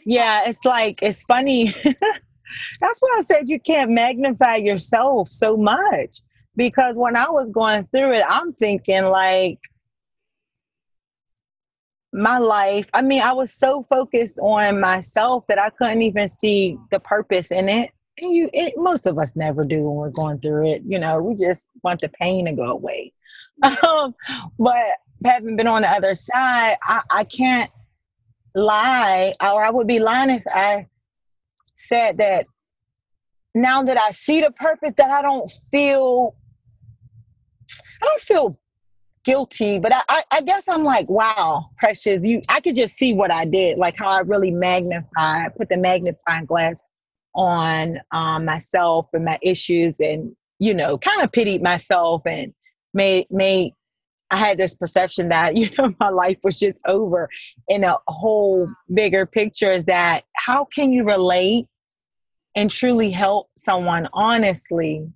yeah, 0.05 0.47
it's 0.47 0.65
like, 0.65 1.01
it's 1.01 1.23
funny. 1.23 1.75
That's 2.79 2.99
why 2.99 3.15
I 3.17 3.21
said 3.21 3.49
you 3.49 3.59
can't 3.59 3.91
magnify 3.91 4.57
yourself 4.57 5.29
so 5.29 5.57
much. 5.57 6.19
Because 6.55 6.95
when 6.95 7.15
I 7.15 7.29
was 7.29 7.49
going 7.49 7.87
through 7.87 8.13
it, 8.13 8.23
I'm 8.27 8.53
thinking 8.53 9.03
like 9.03 9.59
my 12.13 12.37
life. 12.37 12.85
I 12.93 13.01
mean, 13.01 13.21
I 13.21 13.33
was 13.33 13.51
so 13.51 13.83
focused 13.83 14.39
on 14.39 14.79
myself 14.79 15.45
that 15.47 15.57
I 15.57 15.71
couldn't 15.71 16.03
even 16.03 16.29
see 16.29 16.77
the 16.91 16.99
purpose 16.99 17.51
in 17.51 17.69
it. 17.69 17.91
And 18.19 18.33
you, 18.33 18.49
it, 18.53 18.75
most 18.77 19.07
of 19.07 19.17
us 19.17 19.35
never 19.35 19.65
do 19.65 19.81
when 19.81 19.95
we're 19.95 20.09
going 20.11 20.39
through 20.39 20.73
it. 20.73 20.83
You 20.85 20.99
know, 20.99 21.19
we 21.19 21.35
just 21.35 21.67
want 21.83 22.01
the 22.01 22.09
pain 22.09 22.45
to 22.45 22.53
go 22.53 22.65
away. 22.65 23.13
Um, 23.83 24.15
but 24.57 24.75
having 25.23 25.55
been 25.55 25.67
on 25.67 25.83
the 25.83 25.87
other 25.87 26.13
side, 26.15 26.75
I, 26.83 27.01
I 27.09 27.23
can't 27.23 27.69
lie, 28.55 29.33
or 29.41 29.63
I 29.63 29.69
would 29.69 29.87
be 29.87 29.99
lying 29.99 30.31
if 30.31 30.43
I 30.47 30.87
said 31.73 32.17
that 32.19 32.45
now 33.53 33.83
that 33.83 33.99
I 33.99 34.11
see 34.11 34.41
the 34.41 34.51
purpose, 34.51 34.93
that 34.97 35.11
I 35.11 35.21
don't 35.21 35.49
feel, 35.71 36.35
I 38.01 38.05
don't 38.05 38.21
feel 38.21 38.59
guilty, 39.23 39.79
but 39.79 39.93
I, 39.93 40.01
I, 40.09 40.23
I, 40.31 40.41
guess 40.41 40.67
I'm 40.67 40.83
like, 40.83 41.09
wow, 41.09 41.69
precious. 41.77 42.25
You, 42.25 42.41
I 42.49 42.61
could 42.61 42.75
just 42.75 42.95
see 42.95 43.13
what 43.13 43.31
I 43.31 43.45
did, 43.45 43.77
like 43.77 43.95
how 43.97 44.09
I 44.09 44.19
really 44.19 44.51
magnify, 44.51 45.47
put 45.49 45.69
the 45.69 45.77
magnifying 45.77 46.45
glass 46.45 46.83
on 47.35 47.97
um, 48.11 48.45
myself 48.45 49.07
and 49.13 49.25
my 49.25 49.39
issues, 49.41 49.99
and 49.99 50.35
you 50.59 50.73
know, 50.73 50.97
kind 50.97 51.21
of 51.21 51.31
pitied 51.31 51.61
myself 51.61 52.23
and 52.25 52.53
made 52.93 53.27
made. 53.29 53.73
I 54.33 54.35
had 54.35 54.57
this 54.57 54.75
perception 54.75 55.29
that 55.29 55.55
you 55.57 55.69
know 55.77 55.93
my 55.99 56.09
life 56.09 56.37
was 56.43 56.59
just 56.59 56.79
over. 56.87 57.29
In 57.67 57.83
a 57.83 57.97
whole 58.07 58.67
bigger 58.93 59.25
picture, 59.25 59.71
is 59.71 59.85
that 59.85 60.23
how 60.35 60.65
can 60.65 60.91
you 60.91 61.03
relate 61.03 61.67
and 62.55 62.69
truly 62.69 63.11
help 63.11 63.49
someone 63.57 64.07
honestly 64.13 65.07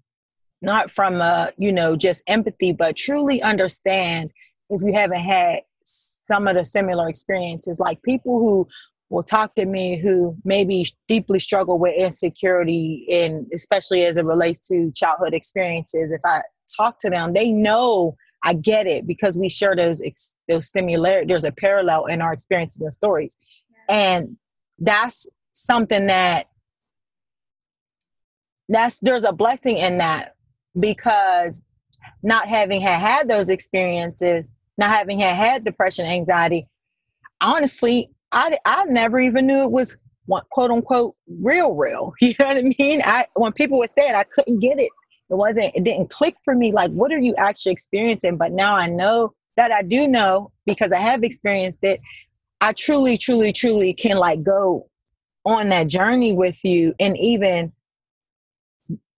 not 0.61 0.89
from 0.89 1.22
a 1.22 1.51
you 1.57 1.72
know 1.72 1.95
just 1.95 2.24
empathy 2.26 2.72
but 2.72 2.95
truly 2.95 3.43
understand 3.43 4.32
if 4.72 4.82
you 4.82 4.91
haven't 4.91 5.22
had 5.22 5.59
some 5.84 6.47
of 6.47 6.55
the 6.55 6.65
similar 6.65 7.07
experiences 7.07 7.80
like 7.80 8.01
people 8.01 8.39
who 8.39 8.68
will 9.09 9.22
talk 9.22 9.53
to 9.53 9.65
me 9.65 9.99
who 9.99 10.36
maybe 10.43 10.84
deeply 11.07 11.38
struggle 11.38 11.78
with 11.78 11.93
insecurity 11.95 13.05
and 13.11 13.45
especially 13.53 14.03
as 14.03 14.18
it 14.18 14.26
relates 14.26 14.59
to 14.68 14.91
childhood 14.95 15.36
experiences 15.36 16.11
if 16.11 16.22
i 16.26 16.41
talk 16.76 16.99
to 16.99 17.07
them 17.07 17.34
they 17.34 17.51
know 17.51 18.18
i 18.44 18.54
get 18.54 18.88
it 18.88 19.08
because 19.08 19.38
we 19.38 19.50
share 19.50 19.76
those 19.76 20.02
those 20.48 20.72
similar 20.72 21.26
there's 21.26 21.46
a 21.46 21.52
parallel 21.52 22.06
in 22.06 22.22
our 22.22 22.34
experiences 22.34 22.82
and 22.82 22.94
stories. 22.94 23.38
And 23.90 24.38
that's 24.80 25.28
something 25.54 26.08
that 26.08 26.48
that's 28.70 29.00
there's 29.00 29.24
a 29.24 29.32
blessing 29.32 29.78
in 29.78 29.98
that 30.00 30.36
because 30.80 31.62
not 32.22 32.48
having 32.48 32.82
had 32.82 33.00
had 33.00 33.28
those 33.28 33.50
experiences 33.50 34.54
not 34.78 34.92
having 34.92 35.20
had 35.20 35.36
had 35.36 35.64
depression 35.64 36.06
anxiety 36.06 36.68
honestly 37.42 38.10
i 38.32 38.58
i 38.66 38.84
never 38.86 39.20
even 39.20 39.48
knew 39.48 39.64
it 39.64 39.72
was 39.72 39.98
quote 40.52 40.72
unquote 40.72 41.16
real 41.42 41.74
real. 41.74 42.14
You 42.22 42.36
know 42.40 42.48
what 42.48 42.58
i 42.58 42.74
mean? 42.78 43.02
I 43.04 43.26
when 43.36 43.54
people 43.54 43.78
would 43.80 43.90
say 43.90 44.10
it 44.10 44.16
i 44.16 44.24
couldn't 44.24 44.60
get 44.60 44.80
it 44.80 44.92
it 45.30 45.36
wasn't 45.36 45.72
it 45.76 45.84
didn't 45.84 46.10
click 46.10 46.36
for 46.44 46.56
me 46.56 46.72
like 46.72 46.92
what 46.92 47.12
are 47.12 47.20
you 47.20 47.36
actually 47.36 47.72
experiencing 47.72 48.38
but 48.38 48.52
now 48.52 48.76
i 48.76 48.88
know 48.88 49.34
that 49.56 49.72
i 49.72 49.82
do 49.82 50.08
know 50.08 50.52
because 50.66 50.92
i 50.92 51.00
have 51.00 51.24
experienced 51.24 51.80
it 51.84 52.00
i 52.62 52.72
truly 52.74 53.18
truly 53.18 53.52
truly 53.52 53.94
can 53.94 54.18
like 54.18 54.44
go 54.44 54.88
on 55.46 55.70
that 55.70 55.88
journey 55.88 56.34
with 56.34 56.64
you 56.64 56.94
and 57.00 57.18
even 57.18 57.72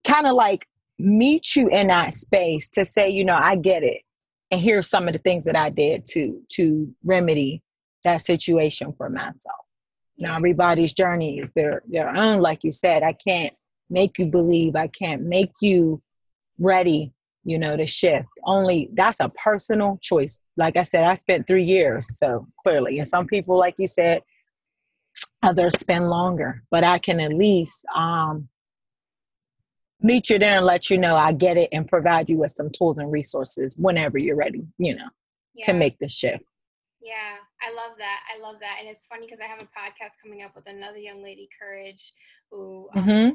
kind 0.04 0.26
of 0.26 0.34
like 0.34 0.66
meet 0.98 1.56
you 1.56 1.68
in 1.68 1.88
that 1.88 2.14
space 2.14 2.68
to 2.68 2.84
say, 2.84 3.08
you 3.08 3.24
know, 3.24 3.38
I 3.40 3.56
get 3.56 3.82
it. 3.82 4.02
And 4.50 4.60
here's 4.60 4.88
some 4.88 5.06
of 5.06 5.12
the 5.12 5.18
things 5.18 5.44
that 5.44 5.56
I 5.56 5.70
did 5.70 6.06
to 6.10 6.40
to 6.52 6.92
remedy 7.04 7.62
that 8.04 8.20
situation 8.20 8.92
for 8.96 9.08
myself. 9.08 9.64
Now 10.18 10.36
everybody's 10.36 10.92
journey 10.92 11.38
is 11.38 11.50
their 11.52 11.82
their 11.88 12.08
own, 12.08 12.40
like 12.40 12.64
you 12.64 12.72
said. 12.72 13.02
I 13.02 13.12
can't 13.12 13.54
make 13.90 14.18
you 14.18 14.26
believe, 14.26 14.76
I 14.76 14.86
can't 14.86 15.22
make 15.22 15.52
you 15.60 16.00
ready, 16.58 17.12
you 17.44 17.58
know, 17.58 17.76
to 17.76 17.86
shift. 17.86 18.28
Only 18.44 18.90
that's 18.94 19.20
a 19.20 19.28
personal 19.30 19.98
choice. 20.00 20.40
Like 20.56 20.76
I 20.76 20.84
said, 20.84 21.04
I 21.04 21.14
spent 21.14 21.46
three 21.46 21.64
years, 21.64 22.18
so 22.18 22.46
clearly. 22.62 22.98
And 22.98 23.08
some 23.08 23.26
people, 23.26 23.58
like 23.58 23.74
you 23.78 23.86
said, 23.86 24.22
others 25.42 25.78
spend 25.78 26.08
longer. 26.08 26.62
But 26.70 26.84
I 26.84 26.98
can 26.98 27.20
at 27.20 27.32
least 27.32 27.84
um 27.94 28.48
meet 30.02 30.30
you 30.30 30.38
there 30.38 30.56
and 30.56 30.66
let 30.66 30.88
you 30.90 30.98
know 30.98 31.16
I 31.16 31.32
get 31.32 31.56
it 31.56 31.68
and 31.72 31.86
provide 31.86 32.30
you 32.30 32.38
with 32.38 32.52
some 32.52 32.70
tools 32.70 32.98
and 32.98 33.12
resources 33.12 33.76
whenever 33.76 34.18
you're 34.18 34.36
ready, 34.36 34.66
you 34.78 34.96
know, 34.96 35.08
yeah. 35.54 35.66
to 35.66 35.72
make 35.74 35.98
the 35.98 36.08
shift. 36.08 36.44
Yeah, 37.02 37.36
I 37.62 37.74
love 37.74 37.96
that. 37.98 38.20
I 38.34 38.40
love 38.42 38.56
that. 38.60 38.76
And 38.80 38.88
it's 38.88 39.06
funny 39.06 39.26
because 39.26 39.40
I 39.40 39.44
have 39.44 39.60
a 39.60 39.64
podcast 39.64 40.12
coming 40.22 40.42
up 40.42 40.54
with 40.54 40.66
another 40.66 40.98
young 40.98 41.22
lady, 41.22 41.48
Courage, 41.60 42.12
who. 42.50 42.88
Um, 42.94 43.04
mm-hmm. 43.04 43.34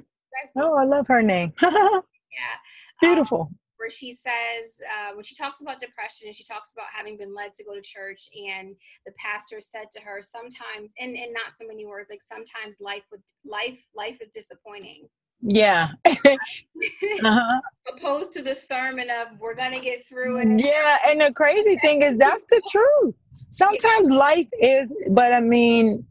Oh, 0.57 0.75
I 0.75 0.85
love 0.85 1.07
her 1.07 1.21
name. 1.21 1.53
yeah. 1.61 2.55
Beautiful. 3.01 3.41
Um, 3.41 3.55
where 3.77 3.89
she 3.89 4.13
says 4.13 4.79
uh, 4.81 5.13
when 5.15 5.23
she 5.23 5.35
talks 5.35 5.61
about 5.61 5.79
depression 5.79 6.27
and 6.27 6.35
she 6.35 6.43
talks 6.43 6.71
about 6.73 6.87
having 6.93 7.17
been 7.17 7.33
led 7.35 7.53
to 7.53 7.63
go 7.63 7.75
to 7.75 7.81
church 7.81 8.27
and 8.33 8.75
the 9.05 9.11
pastor 9.19 9.59
said 9.61 9.91
to 9.91 10.01
her 10.01 10.21
sometimes 10.21 10.93
and, 10.99 11.15
and 11.15 11.33
not 11.33 11.53
so 11.53 11.67
many 11.67 11.85
words 11.85 12.09
like 12.09 12.21
sometimes 12.21 12.77
life 12.79 13.03
with 13.11 13.21
life 13.45 13.77
life 13.95 14.17
is 14.21 14.29
disappointing 14.29 15.07
yeah 15.41 15.89
uh-huh. 16.05 17.61
opposed 17.95 18.31
to 18.33 18.41
the 18.41 18.55
sermon 18.55 19.09
of 19.09 19.27
we're 19.39 19.55
gonna 19.55 19.79
get 19.79 20.05
through 20.07 20.39
it 20.39 20.47
yeah 20.59 20.97
and 21.05 21.21
the 21.21 21.31
crazy 21.33 21.77
thing 21.79 22.01
is 22.01 22.15
that's 22.15 22.45
the 22.45 22.61
truth 22.71 23.13
sometimes 23.51 24.09
life 24.09 24.47
is 24.59 24.91
but 25.09 25.33
i 25.33 25.39
mean 25.39 26.05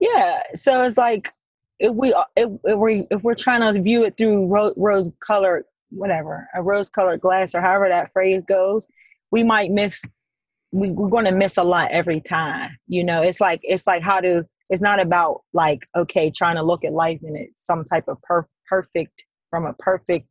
yeah 0.00 0.42
so 0.54 0.82
it's 0.82 0.98
like 0.98 1.32
if 1.78 1.92
we 1.92 2.12
uh, 2.12 2.24
if, 2.36 2.50
if 2.64 2.78
we 2.78 3.06
if 3.10 3.22
we're 3.22 3.34
trying 3.34 3.60
to 3.60 3.80
view 3.80 4.04
it 4.04 4.16
through 4.16 4.46
ro- 4.46 4.74
rose 4.76 5.10
colored 5.26 5.64
whatever 5.90 6.48
a 6.54 6.62
rose 6.62 6.90
colored 6.90 7.20
glass 7.20 7.54
or 7.54 7.60
however 7.60 7.88
that 7.88 8.12
phrase 8.12 8.44
goes 8.44 8.88
we 9.30 9.42
might 9.42 9.70
miss 9.70 10.02
we, 10.72 10.90
we're 10.90 11.08
going 11.08 11.24
to 11.24 11.32
miss 11.34 11.56
a 11.56 11.62
lot 11.62 11.90
every 11.90 12.20
time 12.20 12.70
you 12.88 13.04
know? 13.04 13.22
It's 13.22 13.40
like 13.40 13.60
it's 13.62 13.86
like 13.86 14.02
how 14.02 14.20
to 14.20 14.44
it's 14.68 14.82
not 14.82 15.00
about 15.00 15.42
like 15.52 15.86
okay 15.96 16.30
trying 16.30 16.56
to 16.56 16.62
look 16.62 16.84
at 16.84 16.92
life 16.92 17.20
in 17.22 17.36
it 17.36 17.50
some 17.56 17.84
type 17.84 18.08
of 18.08 18.20
per- 18.22 18.48
perfect 18.68 19.22
from 19.50 19.64
a 19.64 19.72
perfect 19.74 20.28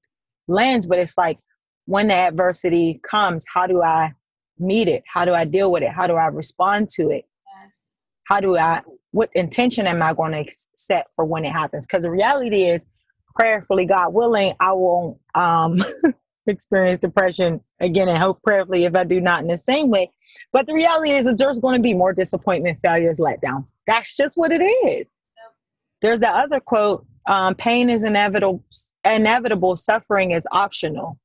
lens 0.47 0.87
but 0.87 0.99
it's 0.99 1.17
like 1.17 1.39
when 1.85 2.07
the 2.07 2.13
adversity 2.13 2.99
comes 3.09 3.45
how 3.53 3.65
do 3.65 3.81
i 3.81 4.13
meet 4.57 4.87
it? 4.87 5.03
How 5.11 5.25
do 5.25 5.33
i 5.33 5.45
deal 5.45 5.71
with 5.71 5.83
it? 5.83 5.89
How 5.89 6.07
do 6.07 6.13
i 6.13 6.27
respond 6.27 6.89
to 6.89 7.09
it? 7.09 7.25
Yes. 7.45 7.71
how 8.25 8.39
do 8.39 8.57
i 8.57 8.81
what 9.15 9.29
intention 9.33 9.87
am 9.87 10.01
I 10.01 10.13
going 10.13 10.33
to 10.33 10.43
set 10.75 11.07
for 11.15 11.23
when 11.23 11.45
it 11.45 11.51
happens? 11.53 11.87
Because 11.87 12.03
the 12.03 12.11
reality 12.11 12.65
is, 12.65 12.85
prayerfully, 13.33 13.85
God 13.85 14.13
willing, 14.13 14.51
I 14.59 14.73
won't 14.73 15.17
um, 15.33 15.81
experience 16.47 16.99
depression 16.99 17.61
again 17.79 18.09
and 18.09 18.17
hope 18.17 18.43
prayerfully 18.43 18.83
if 18.83 18.93
I 18.93 19.05
do 19.05 19.21
not 19.21 19.41
in 19.41 19.47
the 19.47 19.55
same 19.55 19.89
way. 19.89 20.11
But 20.51 20.67
the 20.67 20.73
reality 20.73 21.11
is, 21.11 21.27
is 21.27 21.37
there's 21.37 21.61
going 21.61 21.77
to 21.77 21.81
be 21.81 21.93
more 21.93 22.11
disappointment, 22.11 22.81
failures, 22.81 23.21
letdowns. 23.21 23.71
That's 23.87 24.17
just 24.17 24.35
what 24.35 24.51
it 24.51 24.61
is. 24.61 25.07
There's 26.01 26.19
the 26.19 26.29
other 26.29 26.59
quote 26.59 27.05
um, 27.25 27.55
pain 27.55 27.89
is 27.89 28.03
inevitable, 28.03 28.65
inevitable, 29.05 29.77
suffering 29.77 30.31
is 30.31 30.45
optional. 30.51 31.17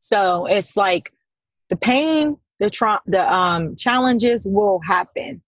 So 0.00 0.46
it's 0.46 0.76
like 0.76 1.12
the 1.68 1.76
pain, 1.76 2.38
the, 2.58 2.70
tra- 2.70 3.02
the 3.06 3.32
um, 3.32 3.76
challenges 3.76 4.48
will 4.48 4.80
happen 4.84 5.42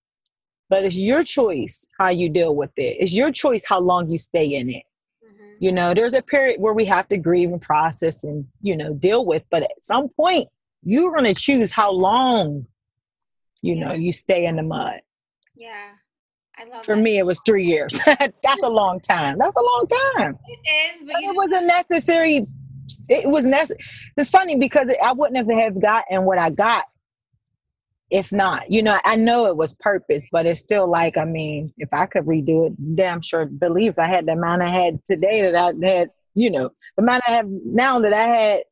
but 0.75 0.85
it's 0.85 0.97
your 0.97 1.23
choice 1.23 1.87
how 2.01 2.09
you 2.09 2.29
deal 2.29 2.57
with 2.57 2.73
it. 2.77 2.97
It's 2.99 3.13
your 3.13 3.31
choice 3.31 3.65
how 3.65 3.79
long 3.79 4.11
you 4.11 4.19
stay 4.19 4.55
in 4.55 4.69
it. 4.69 4.83
Mm-hmm. 5.25 5.53
You 5.61 5.71
know, 5.71 5.95
there's 5.95 6.15
a 6.15 6.23
period 6.23 6.61
where 6.61 6.75
we 6.75 6.85
have 6.87 7.07
to 7.11 7.17
grieve 7.17 7.53
and 7.53 7.63
process 7.63 8.25
and, 8.25 8.45
you 8.61 8.77
know, 8.77 8.93
deal 8.93 9.25
with, 9.25 9.45
but 9.53 9.63
at 9.63 9.71
some 9.83 10.09
point, 10.09 10.49
you're 10.83 11.13
going 11.13 11.33
to 11.33 11.35
choose 11.35 11.71
how 11.71 11.93
long, 11.93 12.67
you 13.63 13.77
yeah. 13.77 13.87
know, 13.87 13.95
you 13.95 14.13
stay 14.13 14.47
in 14.47 14.57
the 14.57 14.65
mud. 14.65 14.99
Yeah. 15.55 15.91
I 16.59 16.65
love 16.65 16.85
For 16.85 16.97
that. 16.97 17.03
me, 17.03 17.19
it 17.19 17.25
was 17.25 17.41
three 17.47 17.67
years. 17.67 17.97
That's 18.07 18.63
a 18.65 18.69
long 18.69 18.99
time. 18.99 19.39
That's 19.39 19.55
a 19.55 19.61
long 19.61 19.87
time. 20.17 20.37
It 20.49 20.59
is, 20.97 21.05
but, 21.05 21.13
but 21.13 21.23
it 21.23 21.37
was 21.37 21.53
a 21.53 21.65
necessary. 21.65 22.49
It 23.09 23.31
was 23.31 23.47
necessary. 23.47 23.79
It's 24.17 24.29
funny 24.29 24.57
because 24.57 24.89
I 25.01 25.13
wouldn't 25.13 25.37
have, 25.37 25.57
have 25.57 25.81
gotten 25.81 26.25
what 26.25 26.39
I 26.39 26.51
got 26.51 26.87
if 28.11 28.33
not 28.33 28.71
you 28.71 28.83
know 28.83 28.95
i 29.05 29.17
know 29.17 29.47
it 29.47 29.57
was 29.57 29.75
purpose 29.75 30.27
but 30.31 30.47
it's 30.47 30.61
still 30.61 30.89
like 30.89 31.17
i 31.17 31.25
mean 31.25 31.73
if 31.79 31.89
i 31.93 32.07
could 32.07 32.25
redo 32.25 32.67
it 32.67 32.97
damn 32.97 33.21
sure 33.21 33.47
believe 33.47 33.99
i 33.99 34.07
had 34.07 34.27
the 34.27 34.33
amount 34.33 34.63
i 34.63 34.69
had 34.69 34.99
today 35.07 35.43
that 35.43 35.55
i 35.55 35.87
had 35.87 36.11
you 36.35 36.51
know 36.51 36.71
the 36.97 37.03
amount 37.03 37.23
i 37.27 37.33
have 37.33 37.47
now 37.49 37.99
that 37.99 38.13
i 38.13 38.23
had 38.23 38.63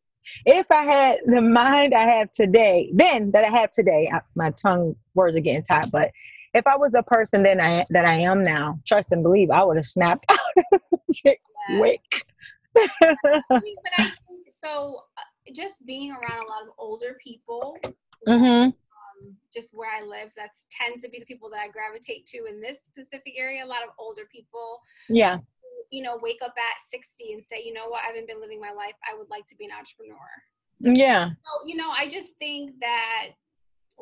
if 0.45 0.71
i 0.71 0.83
had 0.83 1.19
the 1.27 1.41
mind 1.41 1.95
i 1.95 2.07
have 2.07 2.31
today 2.33 2.91
then 2.95 3.31
that 3.33 3.45
i 3.45 3.49
have 3.49 3.71
today 3.71 4.11
I, 4.13 4.21
my 4.35 4.51
tongue 4.51 4.95
words 5.15 5.37
are 5.37 5.41
getting 5.41 5.65
tight 5.65 5.91
but 5.91 6.11
if 6.55 6.67
i 6.67 6.77
was 6.77 6.93
the 6.93 7.03
person 7.03 7.43
then 7.43 7.61
i 7.61 7.87
that 7.91 8.05
i 8.05 8.15
am 8.15 8.43
now 8.43 8.79
trust 8.87 9.13
and 9.13 9.23
believe 9.23 9.51
i 9.51 9.65
would 9.65 9.77
have 9.77 9.87
snapped 9.87 10.27
out 10.31 11.37
quick. 11.79 12.01
So 14.65 15.03
uh, 15.19 15.53
just 15.53 15.85
being 15.85 16.13
around 16.13 16.47
a 16.47 16.49
lot 16.49 16.63
of 16.63 16.69
older 16.79 17.17
people 17.21 17.77
mm-hmm 18.29 18.71
just 19.53 19.71
where 19.73 19.91
I 19.91 20.05
live, 20.05 20.33
that's 20.37 20.67
tends 20.71 21.03
to 21.03 21.09
be 21.09 21.19
the 21.19 21.27
people 21.27 21.51
that 21.51 21.61
I 21.61 21.69
gravitate 21.69 22.27
to 22.27 22.47
in 22.49 22.61
this 22.61 22.79
specific 22.85 23.35
area. 23.37 23.65
A 23.65 23.67
lot 23.67 23.83
of 23.83 23.91
older 23.99 24.23
people. 24.31 24.81
Yeah. 25.09 25.39
you 25.91 26.03
know, 26.03 26.19
wake 26.23 26.41
up 26.43 26.55
at 26.57 26.81
60 26.91 27.35
and 27.35 27.45
say, 27.45 27.63
you 27.65 27.73
know 27.73 27.89
what, 27.89 28.03
I 28.03 28.07
haven't 28.07 28.27
been 28.27 28.41
living 28.41 28.61
my 28.61 28.73
life. 28.73 28.95
I 29.09 29.17
would 29.17 29.29
like 29.31 29.47
to 29.49 29.57
be 29.57 29.67
an 29.67 29.73
entrepreneur. 29.79 30.17
Yeah. 30.81 31.27
So, 31.27 31.67
you 31.67 31.77
know, 31.77 31.91
I 31.91 32.09
just 32.09 32.31
think 32.39 32.73
that, 32.81 33.29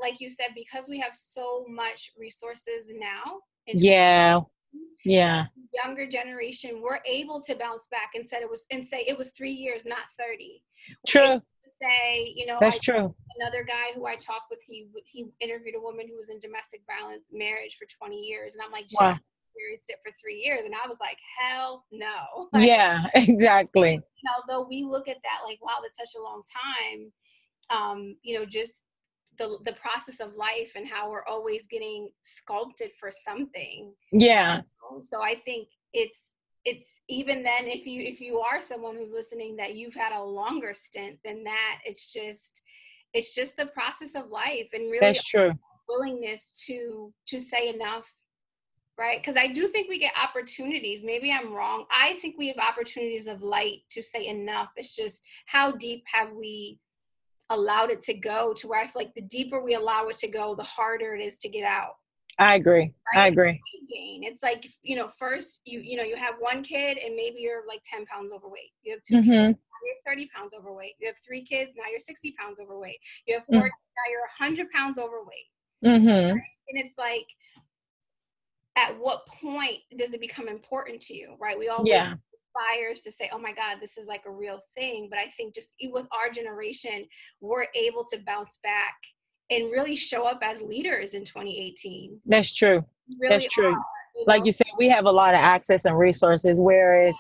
like 0.01 0.21
you 0.21 0.31
said, 0.31 0.49
because 0.55 0.89
we 0.89 0.99
have 1.01 1.15
so 1.15 1.67
much 1.69 2.13
resources 2.19 2.93
now. 2.95 3.41
Yeah. 3.67 4.41
Yeah. 5.05 5.47
Younger 5.85 6.07
generation, 6.07 6.81
we're 6.81 7.01
able 7.07 7.41
to 7.43 7.57
bounce 7.57 7.89
back 7.91 8.11
and 8.15 8.29
said 8.29 8.43
it 8.43 8.51
was 8.51 8.67
and 8.71 8.87
say 8.87 9.05
it 9.09 9.19
was 9.19 9.31
three 9.31 9.53
years, 9.53 9.85
not 9.85 10.05
30. 10.19 10.63
True 11.07 11.43
say, 11.81 12.33
you 12.35 12.47
know, 12.47 12.59
that's 12.61 12.77
I, 12.77 12.93
true. 12.93 13.15
Another 13.41 13.65
guy 13.65 13.95
who 13.95 14.07
I 14.07 14.17
talked 14.17 14.51
with, 14.51 14.61
he 14.67 14.89
he 15.07 15.27
interviewed 15.41 15.75
a 15.77 15.81
woman 15.81 16.07
who 16.09 16.17
was 16.17 16.29
in 16.29 16.39
domestic 16.39 16.83
violence 16.87 17.29
marriage 17.33 17.77
for 17.79 17.87
20 17.87 18.17
years, 18.17 18.55
and 18.55 18.63
I'm 18.65 18.73
like, 18.73 18.87
wow. 18.93 19.17
experienced 19.49 19.89
it 19.91 19.99
for 20.05 20.13
three 20.21 20.37
years, 20.37 20.65
and 20.65 20.75
I 20.75 20.89
was 20.89 20.99
like, 21.01 21.19
hell 21.41 21.85
no. 21.93 22.49
Like, 22.53 22.67
yeah, 22.67 23.07
exactly. 23.15 23.93
You 23.93 24.23
know, 24.25 24.33
although 24.43 24.69
we 24.69 24.85
look 24.85 25.09
at 25.09 25.19
that 25.23 25.47
like, 25.47 25.59
wow, 25.63 25.79
that's 25.83 25.99
such 25.99 26.19
a 26.19 26.23
long 26.23 26.43
time. 26.51 27.13
Um, 27.71 28.17
you 28.23 28.39
know, 28.39 28.45
just 28.45 28.83
the 29.39 29.59
the 29.65 29.73
process 29.75 30.21
of 30.21 30.35
life 30.35 30.73
and 30.77 30.87
how 30.87 31.11
we're 31.11 31.27
always 31.27 31.67
getting 31.71 32.11
sculpted 32.21 32.91
for 32.99 33.11
something. 33.11 33.93
Yeah. 34.13 34.63
So 35.01 35.23
I 35.23 35.37
think 35.45 35.69
it's 35.93 36.19
it's 36.65 37.01
even 37.09 37.43
then 37.43 37.67
if 37.67 37.87
you 37.87 38.03
if 38.03 38.21
you 38.21 38.39
are 38.41 38.61
someone 38.61 38.97
who's 38.97 39.13
listening 39.13 39.57
that 39.57 39.75
you've 39.75 39.95
had 39.95 40.13
a 40.13 40.23
longer 40.23 40.75
stint 40.75 41.19
than 41.25 41.43
that 41.45 41.79
it's 41.85 42.13
just 42.13 42.61
it's 43.15 43.35
just 43.35 43.57
the 43.57 43.67
process 43.67 44.15
of 44.15 44.31
life 44.31 44.69
and 44.73 44.91
really 44.91 44.99
that's 45.01 45.25
true. 45.25 45.53
willingness 45.89 46.53
to 46.67 47.13
to 47.27 47.41
say 47.41 47.69
enough 47.69 48.05
right? 48.99 49.23
Because 49.23 49.37
i 49.37 49.47
do 49.47 49.67
think 49.69 49.89
we 49.89 49.99
get 49.99 50.13
opportunities. 50.23 51.03
Maybe 51.03 51.33
i'm 51.33 51.55
wrong. 51.55 51.87
I 51.91 52.19
think 52.21 52.37
we 52.37 52.49
have 52.49 52.59
opportunities 52.59 53.27
of 53.27 53.43
light 53.43 53.79
to 53.93 54.03
say 54.03 54.27
enough. 54.27 54.69
It's 54.77 54.95
just 54.95 55.23
how 55.47 55.73
deep 55.73 56.05
have 56.13 56.33
we 56.33 56.79
allowed 57.51 57.91
it 57.91 58.01
to 58.01 58.15
go 58.15 58.55
to 58.55 58.69
where 58.69 58.81
i 58.81 58.85
feel 58.85 59.03
like 59.03 59.15
the 59.15 59.21
deeper 59.23 59.63
we 59.63 59.75
allow 59.75 60.07
it 60.07 60.17
to 60.17 60.29
go 60.29 60.55
the 60.55 60.63
harder 60.63 61.15
it 61.15 61.21
is 61.21 61.37
to 61.39 61.49
get 61.49 61.65
out 61.65 61.97
I 62.41 62.55
agree. 62.55 62.95
Right? 63.15 63.25
I 63.25 63.27
agree. 63.29 63.61
Gain. 63.93 64.25
It's 64.25 64.43
like 64.43 64.67
you 64.83 64.97
know, 64.97 65.11
first 65.19 65.61
you 65.65 65.81
you 65.81 65.97
know 65.97 66.03
you 66.03 66.17
have 66.17 66.35
one 66.41 66.63
kid 66.63 66.97
and 66.97 67.15
maybe 67.15 67.37
you're 67.41 67.67
like 67.69 67.83
ten 67.85 68.07
pounds 68.07 68.33
overweight. 68.33 68.73
You 68.83 68.95
have 68.95 69.03
2 69.03 69.17
mm-hmm. 69.17 69.31
kids, 69.31 69.59
you're 69.85 69.95
thirty 70.07 70.29
pounds 70.35 70.55
overweight. 70.59 70.95
You 70.99 71.07
have 71.09 71.17
three 71.25 71.45
kids, 71.45 71.75
now 71.77 71.85
you're 71.91 72.01
sixty 72.01 72.35
pounds 72.41 72.57
overweight. 72.61 72.99
You 73.27 73.35
have 73.35 73.45
4 73.45 73.57
mm-hmm. 73.57 73.67
now 73.67 74.11
you're 74.11 74.21
hundred 74.39 74.71
pounds 74.71 74.99
overweight. 74.99 75.51
Mm-hmm. 75.85 76.35
Right? 76.35 76.43
And 76.69 76.85
it's 76.85 76.97
like, 76.97 77.27
at 78.77 78.99
what 78.99 79.27
point 79.27 79.79
does 79.99 80.15
it 80.15 80.21
become 80.21 80.49
important 80.49 81.03
to 81.03 81.15
you? 81.15 81.35
Right? 81.39 81.59
We 81.59 81.69
all 81.69 81.83
yeah. 81.85 82.15
aspires 82.35 83.03
to 83.03 83.13
say, 83.13 83.29
"Oh 83.35 83.39
my 83.39 83.53
God, 83.53 83.79
this 83.83 83.99
is 83.99 84.07
like 84.07 84.25
a 84.27 84.31
real 84.31 84.61
thing." 84.75 85.09
But 85.11 85.19
I 85.19 85.31
think 85.37 85.55
just 85.55 85.75
with 85.83 86.07
our 86.11 86.31
generation, 86.33 87.05
we're 87.43 87.67
able 87.75 88.07
to 88.07 88.19
bounce 88.25 88.59
back 88.63 88.95
and 89.51 89.71
really 89.71 89.97
show 89.97 90.27
up 90.27 90.41
as 90.43 90.63
leaders 90.63 91.15
in 91.15 91.25
2018. 91.25 92.21
That's 92.27 92.53
true. 92.53 92.85
Really 93.21 93.29
That's 93.29 93.53
true. 93.53 93.67
Are, 93.67 93.71
you 93.71 93.77
know? 93.77 94.25
Like 94.27 94.45
you 94.45 94.53
said, 94.53 94.67
we 94.79 94.89
have 94.89 95.07
a 95.07 95.11
lot 95.11 95.35
of 95.35 95.41
access 95.41 95.85
and 95.85 95.99
resources, 95.99 96.61
whereas 96.61 97.17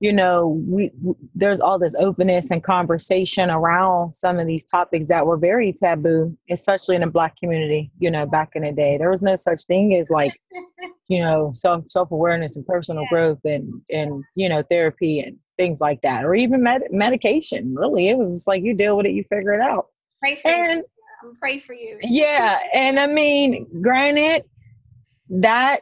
you 0.00 0.12
know 0.12 0.60
we, 0.66 0.90
there's 1.34 1.60
all 1.60 1.78
this 1.78 1.94
openness 1.94 2.50
and 2.50 2.64
conversation 2.64 3.50
around 3.50 4.14
some 4.14 4.38
of 4.38 4.46
these 4.46 4.64
topics 4.64 5.06
that 5.06 5.26
were 5.26 5.36
very 5.36 5.72
taboo 5.72 6.36
especially 6.50 6.96
in 6.96 7.02
the 7.02 7.06
black 7.06 7.36
community 7.36 7.92
you 7.98 8.10
know 8.10 8.26
back 8.26 8.50
in 8.54 8.62
the 8.62 8.72
day 8.72 8.96
there 8.98 9.10
was 9.10 9.22
no 9.22 9.36
such 9.36 9.64
thing 9.64 9.94
as 9.94 10.10
like 10.10 10.34
you 11.08 11.20
know 11.20 11.50
self 11.54 11.84
self-awareness 11.88 12.56
and 12.56 12.66
personal 12.66 13.02
yeah. 13.04 13.08
growth 13.10 13.40
and 13.44 13.70
and 13.90 14.24
you 14.34 14.48
know 14.48 14.62
therapy 14.70 15.20
and 15.20 15.36
things 15.58 15.80
like 15.80 16.00
that 16.00 16.24
or 16.24 16.34
even 16.34 16.62
med- 16.62 16.90
medication 16.90 17.74
really 17.74 18.08
it 18.08 18.16
was 18.16 18.32
just 18.32 18.48
like 18.48 18.62
you 18.62 18.74
deal 18.74 18.96
with 18.96 19.06
it 19.06 19.12
you 19.12 19.22
figure 19.24 19.52
it 19.52 19.60
out 19.60 19.88
right 20.22 20.38
and 20.46 20.82
and 21.22 21.38
pray 21.38 21.60
for 21.60 21.74
you. 21.74 21.98
Yeah, 22.02 22.58
and 22.74 22.98
I 22.98 23.06
mean, 23.06 23.66
granted, 23.82 24.44
that 25.28 25.80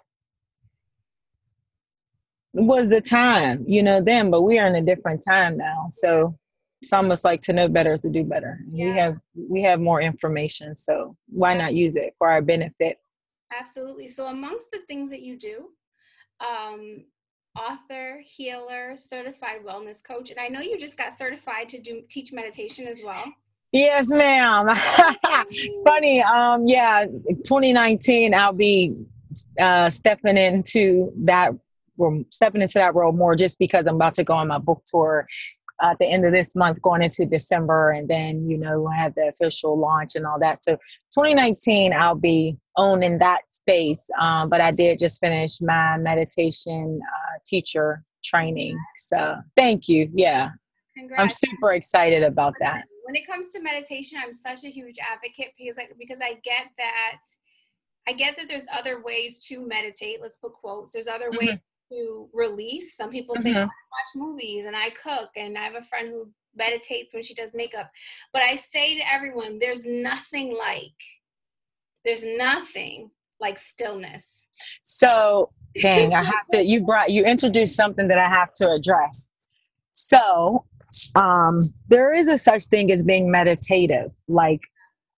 was 2.52 2.88
the 2.88 3.00
time, 3.00 3.64
you 3.66 3.82
know, 3.82 4.02
then, 4.02 4.30
but 4.30 4.42
we 4.42 4.58
are 4.58 4.66
in 4.66 4.74
a 4.74 4.82
different 4.82 5.22
time 5.24 5.56
now. 5.56 5.86
So 5.90 6.36
it's 6.80 6.92
almost 6.92 7.24
like 7.24 7.42
to 7.42 7.52
know 7.52 7.68
better 7.68 7.92
is 7.92 8.00
to 8.00 8.10
do 8.10 8.24
better. 8.24 8.60
Yeah. 8.70 8.86
We 8.86 8.98
have 8.98 9.16
we 9.50 9.62
have 9.62 9.80
more 9.80 10.00
information, 10.00 10.76
so 10.76 11.16
why 11.28 11.54
not 11.54 11.74
use 11.74 11.96
it 11.96 12.14
for 12.18 12.30
our 12.30 12.42
benefit? 12.42 12.98
Absolutely. 13.58 14.08
So 14.08 14.26
amongst 14.26 14.70
the 14.72 14.80
things 14.86 15.10
that 15.10 15.22
you 15.22 15.38
do, 15.38 15.68
um, 16.40 17.04
author, 17.58 18.20
healer, 18.24 18.96
certified 18.96 19.64
wellness 19.66 20.02
coach, 20.02 20.30
and 20.30 20.38
I 20.38 20.48
know 20.48 20.60
you 20.60 20.78
just 20.78 20.96
got 20.96 21.16
certified 21.16 21.68
to 21.70 21.80
do 21.80 22.02
teach 22.08 22.32
meditation 22.32 22.86
as 22.86 23.00
well. 23.04 23.24
Yes, 23.72 24.08
ma'am. 24.08 24.74
Funny. 25.84 26.22
Um, 26.22 26.66
yeah, 26.66 27.04
2019, 27.04 28.34
I'll 28.34 28.52
be 28.52 28.94
uh, 29.60 29.90
stepping 29.90 30.36
into 30.36 31.12
that, 31.24 31.52
stepping 32.30 32.62
into 32.62 32.78
that 32.78 32.94
role 32.94 33.12
more 33.12 33.34
just 33.34 33.58
because 33.58 33.86
I'm 33.86 33.96
about 33.96 34.14
to 34.14 34.24
go 34.24 34.34
on 34.34 34.48
my 34.48 34.58
book 34.58 34.82
tour 34.86 35.26
at 35.80 35.98
the 35.98 36.06
end 36.06 36.24
of 36.24 36.32
this 36.32 36.56
month 36.56 36.80
going 36.82 37.02
into 37.02 37.24
December 37.24 37.90
and 37.90 38.08
then 38.08 38.48
you 38.48 38.58
know 38.58 38.88
have 38.88 39.14
the 39.14 39.28
official 39.28 39.78
launch 39.78 40.16
and 40.16 40.26
all 40.26 40.38
that. 40.40 40.64
So 40.64 40.72
2019 41.14 41.92
I'll 41.92 42.14
be 42.14 42.56
owning 42.76 43.18
that 43.18 43.42
space. 43.50 44.08
Um, 44.20 44.48
but 44.48 44.60
I 44.60 44.70
did 44.70 44.98
just 44.98 45.20
finish 45.20 45.60
my 45.60 45.96
meditation 45.98 47.00
uh, 47.02 47.38
teacher 47.46 48.02
training. 48.24 48.78
So 48.96 49.36
thank 49.56 49.88
you. 49.88 50.08
Yeah. 50.12 50.50
Congrats. 50.96 51.22
I'm 51.22 51.30
super 51.30 51.74
excited 51.74 52.24
about 52.24 52.54
that. 52.60 52.84
When 53.08 53.16
it 53.16 53.26
comes 53.26 53.48
to 53.54 53.62
meditation, 53.62 54.18
I'm 54.22 54.34
such 54.34 54.64
a 54.64 54.68
huge 54.68 54.96
advocate 54.98 55.54
because 55.56 55.78
like 55.78 55.94
because 55.98 56.18
I 56.20 56.34
get 56.44 56.66
that 56.76 57.20
I 58.06 58.12
get 58.12 58.36
that 58.36 58.48
there's 58.48 58.66
other 58.70 59.02
ways 59.02 59.38
to 59.46 59.66
meditate. 59.66 60.18
Let's 60.20 60.36
put 60.36 60.52
quotes. 60.52 60.92
There's 60.92 61.08
other 61.08 61.30
mm-hmm. 61.30 61.46
ways 61.46 61.58
to 61.90 62.28
release. 62.34 62.98
Some 62.98 63.08
people 63.08 63.34
say 63.36 63.48
mm-hmm. 63.48 63.60
I 63.60 63.62
watch 63.62 64.10
movies 64.14 64.66
and 64.66 64.76
I 64.76 64.90
cook, 64.90 65.30
and 65.36 65.56
I 65.56 65.64
have 65.64 65.74
a 65.74 65.84
friend 65.84 66.08
who 66.08 66.28
meditates 66.54 67.14
when 67.14 67.22
she 67.22 67.32
does 67.32 67.54
makeup. 67.54 67.90
But 68.34 68.42
I 68.42 68.56
say 68.56 68.98
to 68.98 69.10
everyone, 69.10 69.58
there's 69.58 69.86
nothing 69.86 70.54
like 70.54 71.00
there's 72.04 72.26
nothing 72.26 73.10
like 73.40 73.58
stillness. 73.58 74.46
So, 74.82 75.50
dang, 75.80 76.12
I 76.12 76.24
have 76.24 76.46
to. 76.52 76.62
You 76.62 76.84
brought 76.84 77.10
you 77.10 77.24
introduced 77.24 77.74
something 77.74 78.06
that 78.08 78.18
I 78.18 78.28
have 78.28 78.52
to 78.56 78.70
address. 78.70 79.28
So, 79.94 80.66
um, 81.14 81.62
there 81.88 82.14
is 82.14 82.28
a 82.28 82.38
such 82.38 82.64
thing 82.66 82.90
as 82.90 83.02
being 83.02 83.30
meditative, 83.30 84.10
like 84.26 84.60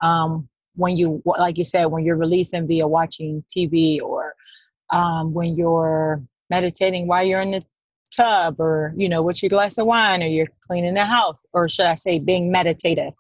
um, 0.03 0.49
when 0.75 0.97
you, 0.97 1.23
like 1.25 1.59
you 1.59 1.65
said, 1.65 1.87
when 1.87 2.05
you're 2.05 2.17
releasing 2.17 2.67
via 2.67 2.87
watching 2.87 3.45
TV 3.55 4.01
or 4.01 4.35
um, 4.91 5.33
when 5.33 5.57
you're 5.57 6.23
meditating 6.49 7.07
while 7.07 7.25
you're 7.25 7.41
in 7.41 7.53
the 7.53 7.63
tub 8.11 8.57
or 8.59 8.93
you 8.97 9.09
know 9.09 9.23
with 9.23 9.41
your 9.43 9.49
glass 9.49 9.79
of 9.79 9.87
wine 9.87 10.23
or 10.23 10.27
you're 10.27 10.49
cleaning 10.67 10.95
the 10.95 11.05
house 11.05 11.43
or 11.53 11.69
should 11.69 11.87
i 11.87 11.95
say 11.95 12.19
being 12.19 12.51
meditative. 12.51 13.13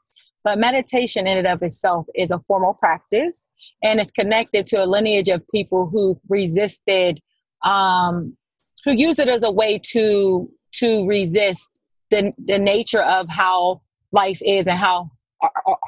But 0.42 0.58
meditation 0.58 1.26
in 1.26 1.36
and 1.36 1.46
of 1.46 1.62
itself 1.62 2.06
is 2.14 2.30
a 2.30 2.40
formal 2.48 2.74
practice 2.74 3.46
and 3.82 4.00
it's 4.00 4.10
connected 4.10 4.66
to 4.68 4.82
a 4.82 4.86
lineage 4.86 5.28
of 5.28 5.46
people 5.54 5.86
who 5.86 6.18
resisted 6.28 7.20
um, 7.62 8.36
who 8.84 8.92
use 8.92 9.18
it 9.18 9.28
as 9.28 9.42
a 9.42 9.50
way 9.50 9.78
to 9.92 10.50
to 10.72 11.06
resist 11.06 11.79
the, 12.10 12.32
the 12.44 12.58
nature 12.58 13.02
of 13.02 13.28
how 13.28 13.82
life 14.12 14.40
is 14.44 14.66
and 14.66 14.78
how 14.78 15.10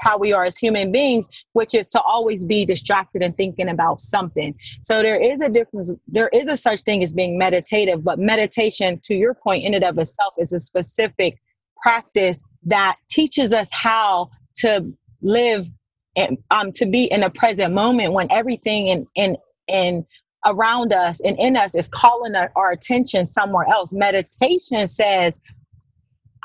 how 0.00 0.16
we 0.16 0.32
are 0.32 0.44
as 0.44 0.56
human 0.56 0.90
beings, 0.90 1.28
which 1.52 1.74
is 1.74 1.86
to 1.88 2.00
always 2.00 2.44
be 2.44 2.64
distracted 2.64 3.22
and 3.22 3.36
thinking 3.36 3.68
about 3.68 4.00
something. 4.00 4.54
So 4.82 5.02
there 5.02 5.20
is 5.20 5.40
a 5.40 5.48
difference. 5.48 5.92
There 6.08 6.28
is 6.28 6.48
a 6.48 6.56
such 6.56 6.80
thing 6.80 7.02
as 7.02 7.12
being 7.12 7.38
meditative, 7.38 8.02
but 8.02 8.18
meditation, 8.18 9.00
to 9.04 9.14
your 9.14 9.34
point, 9.34 9.64
in 9.64 9.74
and 9.74 9.84
of 9.84 9.98
itself, 9.98 10.34
is 10.38 10.52
a 10.52 10.60
specific 10.60 11.40
practice 11.82 12.42
that 12.64 12.96
teaches 13.10 13.52
us 13.52 13.70
how 13.72 14.30
to 14.56 14.92
live 15.20 15.68
and 16.16 16.38
um, 16.50 16.72
to 16.72 16.86
be 16.86 17.04
in 17.04 17.22
a 17.22 17.30
present 17.30 17.74
moment 17.74 18.12
when 18.12 18.30
everything 18.30 18.88
in 18.88 19.06
in 19.14 19.36
in 19.68 20.06
around 20.44 20.92
us 20.92 21.20
and 21.20 21.38
in 21.38 21.56
us 21.56 21.74
is 21.74 21.88
calling 21.88 22.34
our 22.34 22.70
attention 22.72 23.26
somewhere 23.26 23.66
else. 23.68 23.92
Meditation 23.92 24.88
says, 24.88 25.40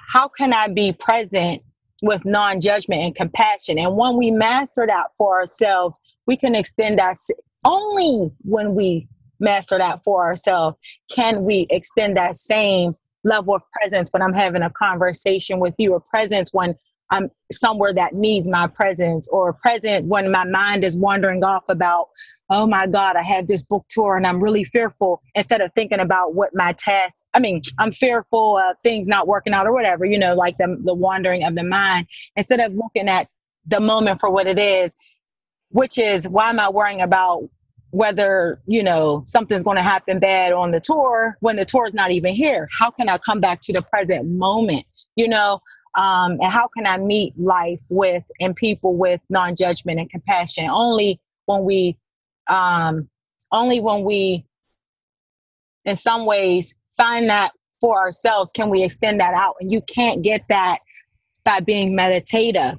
"How 0.07 0.27
can 0.27 0.53
I 0.53 0.67
be 0.67 0.93
present 0.93 1.61
with 2.01 2.25
non 2.25 2.61
judgment 2.61 3.01
and 3.01 3.15
compassion. 3.15 3.79
And 3.79 3.95
when 3.95 4.17
we 4.17 4.31
master 4.31 4.85
that 4.85 5.07
for 5.17 5.39
ourselves, 5.39 5.99
we 6.25 6.37
can 6.37 6.55
extend 6.55 6.99
that 6.99 7.17
only 7.63 8.31
when 8.43 8.75
we 8.75 9.07
master 9.39 9.77
that 9.77 10.03
for 10.03 10.25
ourselves 10.25 10.77
can 11.09 11.43
we 11.43 11.67
extend 11.69 12.17
that 12.17 12.35
same 12.35 12.95
level 13.23 13.55
of 13.55 13.63
presence 13.71 14.11
when 14.11 14.21
I'm 14.21 14.33
having 14.33 14.61
a 14.61 14.69
conversation 14.69 15.59
with 15.59 15.73
you, 15.77 15.93
or 15.93 15.99
presence 15.99 16.53
when 16.53 16.75
I'm 17.09 17.29
somewhere 17.51 17.93
that 17.93 18.13
needs 18.13 18.49
my 18.49 18.67
presence, 18.67 19.27
or 19.29 19.53
present 19.53 20.07
when 20.07 20.31
my 20.31 20.43
mind 20.43 20.83
is 20.83 20.97
wandering 20.97 21.43
off 21.43 21.63
about, 21.69 22.07
oh 22.49 22.67
my 22.67 22.87
God, 22.87 23.15
I 23.15 23.23
have 23.23 23.47
this 23.47 23.63
book 23.63 23.85
tour 23.89 24.17
and 24.17 24.27
I'm 24.27 24.41
really 24.41 24.63
fearful, 24.63 25.21
instead 25.35 25.61
of 25.61 25.71
thinking 25.73 25.99
about 25.99 26.35
what 26.35 26.49
my 26.53 26.73
task, 26.73 27.25
I 27.33 27.39
mean, 27.39 27.61
I'm 27.79 27.91
fearful 27.91 28.57
of 28.57 28.75
things 28.83 29.07
not 29.07 29.27
working 29.27 29.53
out 29.53 29.67
or 29.67 29.73
whatever, 29.73 30.05
you 30.05 30.19
know, 30.19 30.35
like 30.35 30.57
the, 30.57 30.77
the 30.83 30.93
wandering 30.93 31.43
of 31.43 31.55
the 31.55 31.63
mind, 31.63 32.07
instead 32.35 32.59
of 32.59 32.73
looking 32.73 33.07
at 33.09 33.27
the 33.65 33.79
moment 33.79 34.19
for 34.19 34.29
what 34.29 34.47
it 34.47 34.59
is, 34.59 34.95
which 35.69 35.97
is 35.97 36.27
why 36.27 36.49
am 36.49 36.59
I 36.59 36.69
worrying 36.69 37.01
about 37.01 37.49
whether 37.91 38.61
you 38.67 38.83
know 38.83 39.23
something's 39.25 39.63
going 39.63 39.77
to 39.77 39.83
happen 39.83 40.19
bad 40.19 40.51
on 40.51 40.71
the 40.71 40.79
tour 40.79 41.37
when 41.39 41.55
the 41.55 41.65
tour 41.65 41.85
is 41.85 41.93
not 41.93 42.11
even 42.11 42.35
here? 42.35 42.67
How 42.77 42.89
can 42.89 43.09
i 43.09 43.17
come 43.17 43.39
back 43.39 43.61
to 43.61 43.73
the 43.73 43.81
present 43.81 44.29
moment? 44.29 44.85
You 45.15 45.27
know 45.27 45.59
um, 45.97 46.37
and 46.39 46.51
how 46.51 46.67
can 46.67 46.85
I 46.85 46.97
meet 46.97 47.33
life 47.39 47.79
with 47.89 48.23
and 48.39 48.55
people 48.55 48.95
with 48.95 49.19
non-judgment 49.29 49.99
and 49.99 50.09
compassion? 50.09 50.69
Only 50.69 51.19
when 51.45 51.63
we, 51.63 51.97
um, 52.47 53.09
only 53.51 53.79
when 53.79 54.03
we, 54.03 54.45
in 55.85 55.95
some 55.95 56.27
ways, 56.27 56.75
find 56.97 57.27
that 57.29 57.51
for 57.81 57.99
ourselves 57.99 58.51
can 58.51 58.69
we 58.69 58.83
extend 58.83 59.19
that 59.19 59.33
out. 59.33 59.55
And 59.59 59.71
you 59.71 59.81
can't 59.81 60.21
get 60.21 60.43
that 60.49 60.79
by 61.43 61.61
being 61.61 61.95
meditative, 61.95 62.75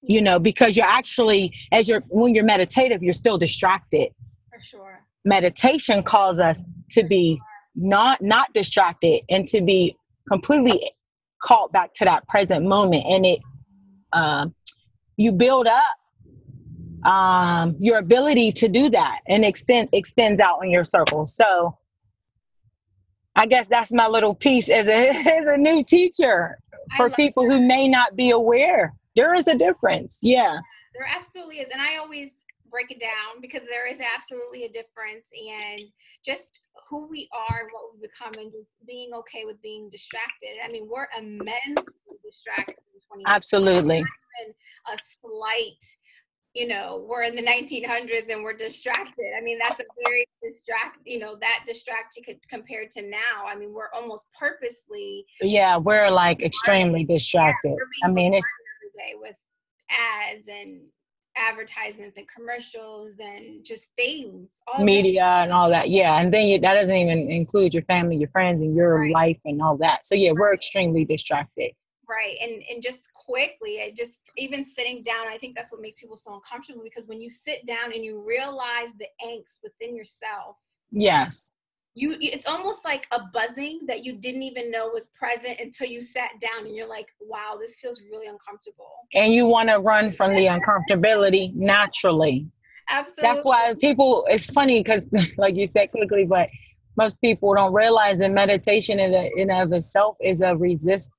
you 0.00 0.20
know, 0.20 0.40
because 0.40 0.76
you're 0.76 0.86
actually 0.86 1.52
as 1.70 1.88
you're 1.88 2.02
when 2.08 2.34
you're 2.34 2.44
meditative, 2.44 3.00
you're 3.00 3.12
still 3.12 3.38
distracted. 3.38 4.10
For 4.52 4.60
sure. 4.60 5.04
Meditation 5.24 6.02
calls 6.02 6.40
us 6.40 6.64
to 6.92 7.04
be 7.04 7.40
not 7.76 8.22
not 8.22 8.52
distracted 8.54 9.20
and 9.28 9.46
to 9.48 9.60
be 9.60 9.96
completely 10.28 10.90
called 11.40 11.72
back 11.72 11.94
to 11.94 12.04
that 12.04 12.26
present 12.28 12.64
moment. 12.66 13.04
And 13.08 13.26
it 13.26 13.40
um, 14.12 14.54
you 15.16 15.32
build 15.32 15.66
up 15.66 17.10
um, 17.10 17.76
your 17.80 17.98
ability 17.98 18.52
to 18.52 18.68
do 18.68 18.90
that 18.90 19.20
and 19.26 19.44
extend 19.44 19.88
extends 19.92 20.40
out 20.40 20.60
in 20.62 20.70
your 20.70 20.84
circle. 20.84 21.26
So 21.26 21.76
i 23.36 23.46
guess 23.46 23.66
that's 23.70 23.92
my 23.92 24.08
little 24.08 24.34
piece 24.34 24.68
as 24.68 24.88
a 24.88 25.08
as 25.38 25.46
a 25.46 25.56
new 25.56 25.84
teacher 25.84 26.58
for 26.96 27.10
people 27.10 27.44
that. 27.44 27.50
who 27.50 27.66
may 27.66 27.88
not 27.88 28.16
be 28.16 28.30
aware. 28.30 28.94
There 29.16 29.34
is 29.34 29.48
a 29.48 29.56
difference. 29.56 30.18
Yeah. 30.22 30.58
There 30.94 31.08
absolutely 31.16 31.56
is. 31.56 31.68
And 31.72 31.80
i 31.80 31.96
always 31.98 32.30
break 32.70 32.90
it 32.90 33.00
down 33.00 33.40
because 33.40 33.62
there 33.68 33.86
is 33.86 33.98
absolutely 34.00 34.64
a 34.64 34.68
difference 34.68 35.26
and 35.34 35.80
just 36.24 36.62
who 36.88 37.08
we 37.08 37.28
are 37.32 37.60
and 37.60 37.68
what 37.72 37.92
we 37.92 38.06
become 38.06 38.32
and 38.42 38.52
just 38.52 38.70
being 38.86 39.10
okay 39.14 39.44
with 39.44 39.60
being 39.62 39.88
distracted. 39.90 40.54
I 40.62 40.72
mean, 40.72 40.88
we're 40.88 41.08
immensely 41.18 42.16
distracted 42.24 42.76
in 43.16 43.22
Absolutely. 43.26 44.00
A 44.00 44.98
slight, 45.02 45.84
you 46.54 46.66
know, 46.68 47.04
we're 47.08 47.22
in 47.22 47.34
the 47.34 47.42
1900s 47.42 48.30
and 48.30 48.42
we're 48.42 48.56
distracted. 48.56 49.32
I 49.36 49.40
mean, 49.42 49.58
that's 49.62 49.80
a 49.80 49.84
very 50.04 50.26
distract, 50.42 50.98
you 51.04 51.18
know, 51.18 51.36
that 51.40 51.64
distraction 51.66 52.22
compared 52.48 52.90
to 52.92 53.02
now. 53.02 53.46
I 53.46 53.56
mean, 53.56 53.72
we're 53.72 53.90
almost 53.94 54.26
purposely. 54.38 55.26
Yeah, 55.40 55.76
we're 55.76 56.10
like 56.10 56.42
extremely 56.42 57.04
distracted. 57.04 57.76
Yeah, 57.76 58.08
I 58.08 58.10
mean, 58.10 58.34
it's 58.34 58.46
every 58.78 59.12
day 59.12 59.18
with 59.20 59.36
ads 59.90 60.48
and 60.48 60.90
advertisements 61.36 62.16
and 62.16 62.26
commercials 62.28 63.14
and 63.20 63.64
just 63.64 63.88
things 63.96 64.50
media 64.80 65.20
that. 65.20 65.42
and 65.44 65.52
all 65.52 65.70
that 65.70 65.88
yeah 65.88 66.18
and 66.18 66.32
then 66.34 66.46
you, 66.46 66.58
that 66.58 66.74
doesn't 66.74 66.94
even 66.94 67.30
include 67.30 67.72
your 67.72 67.84
family 67.84 68.16
your 68.16 68.28
friends 68.30 68.62
and 68.62 68.74
your 68.74 69.00
right. 69.00 69.12
life 69.12 69.38
and 69.44 69.62
all 69.62 69.76
that 69.76 70.04
so 70.04 70.14
yeah 70.14 70.32
we're 70.32 70.52
extremely 70.52 71.04
distracted 71.04 71.70
right 72.08 72.36
and 72.42 72.62
and 72.68 72.82
just 72.82 73.08
quickly 73.14 73.74
it 73.76 73.94
just 73.94 74.18
even 74.36 74.64
sitting 74.64 75.02
down 75.02 75.28
i 75.28 75.38
think 75.38 75.54
that's 75.54 75.70
what 75.70 75.80
makes 75.80 76.00
people 76.00 76.16
so 76.16 76.34
uncomfortable 76.34 76.82
because 76.82 77.06
when 77.06 77.20
you 77.20 77.30
sit 77.30 77.64
down 77.64 77.92
and 77.92 78.04
you 78.04 78.20
realize 78.26 78.90
the 78.98 79.06
angst 79.24 79.60
within 79.62 79.94
yourself 79.96 80.56
yes 80.90 81.52
you 82.00 82.16
it's 82.20 82.46
almost 82.46 82.84
like 82.84 83.06
a 83.12 83.20
buzzing 83.32 83.80
that 83.86 84.04
you 84.04 84.14
didn't 84.14 84.42
even 84.42 84.70
know 84.70 84.88
was 84.88 85.08
present 85.08 85.58
until 85.60 85.86
you 85.86 86.02
sat 86.02 86.30
down 86.40 86.66
and 86.66 86.74
you're 86.74 86.88
like 86.88 87.08
wow 87.20 87.56
this 87.60 87.74
feels 87.76 88.00
really 88.10 88.26
uncomfortable. 88.26 88.90
And 89.14 89.32
you 89.32 89.46
want 89.46 89.68
to 89.68 89.76
run 89.76 90.12
from 90.12 90.34
the 90.34 90.46
uncomfortability 90.46 91.54
naturally. 91.54 92.46
Absolutely 92.88 93.22
that's 93.22 93.44
why 93.44 93.74
people 93.78 94.24
it's 94.28 94.50
funny 94.50 94.82
because 94.82 95.06
like 95.38 95.56
you 95.56 95.66
said 95.66 95.90
quickly 95.90 96.24
but 96.24 96.48
most 96.96 97.20
people 97.20 97.54
don't 97.54 97.72
realize 97.72 98.18
that 98.18 98.32
meditation 98.32 98.98
in, 98.98 99.14
a, 99.14 99.30
in 99.36 99.50
of 99.50 99.72
itself 99.72 100.16
is 100.20 100.42
a 100.42 100.56
resist 100.56 101.10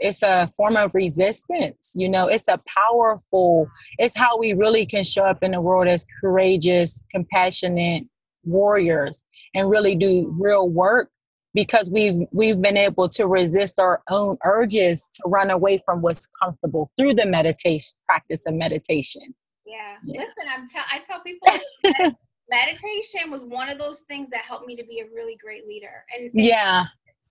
it's 0.00 0.22
a 0.22 0.50
form 0.56 0.76
of 0.76 0.94
resistance 0.94 1.92
you 1.94 2.08
know? 2.08 2.26
It's 2.26 2.48
a 2.48 2.60
powerful 2.66 3.68
it's 3.98 4.16
how 4.16 4.36
we 4.36 4.52
really 4.52 4.84
can 4.84 5.04
show 5.04 5.24
up 5.24 5.42
in 5.42 5.52
the 5.52 5.60
world 5.60 5.88
as 5.88 6.04
courageous 6.20 7.02
compassionate 7.10 8.04
warriors 8.44 9.26
and 9.54 9.68
really 9.70 9.94
do 9.94 10.34
real 10.38 10.68
work 10.68 11.10
because 11.54 11.90
we've 11.90 12.26
we've 12.32 12.60
been 12.60 12.76
able 12.76 13.08
to 13.08 13.26
resist 13.26 13.78
our 13.78 14.02
own 14.10 14.36
urges 14.44 15.08
to 15.14 15.22
run 15.26 15.50
away 15.50 15.80
from 15.84 16.02
what's 16.02 16.28
comfortable 16.42 16.90
through 16.96 17.14
the 17.14 17.26
meditation 17.26 17.94
practice 18.06 18.44
of 18.46 18.54
meditation. 18.54 19.34
Yeah. 19.64 19.96
yeah. 20.04 20.20
Listen, 20.20 20.44
I'm 20.54 20.68
tell 20.68 20.84
I 20.90 20.98
tell 21.06 21.20
people 21.22 22.16
meditation 22.50 23.30
was 23.30 23.44
one 23.44 23.68
of 23.68 23.78
those 23.78 24.00
things 24.00 24.28
that 24.30 24.42
helped 24.42 24.66
me 24.66 24.76
to 24.76 24.84
be 24.84 25.00
a 25.00 25.06
really 25.14 25.36
great 25.36 25.66
leader. 25.66 26.04
And, 26.14 26.30
and 26.34 26.44
yeah. 26.44 26.84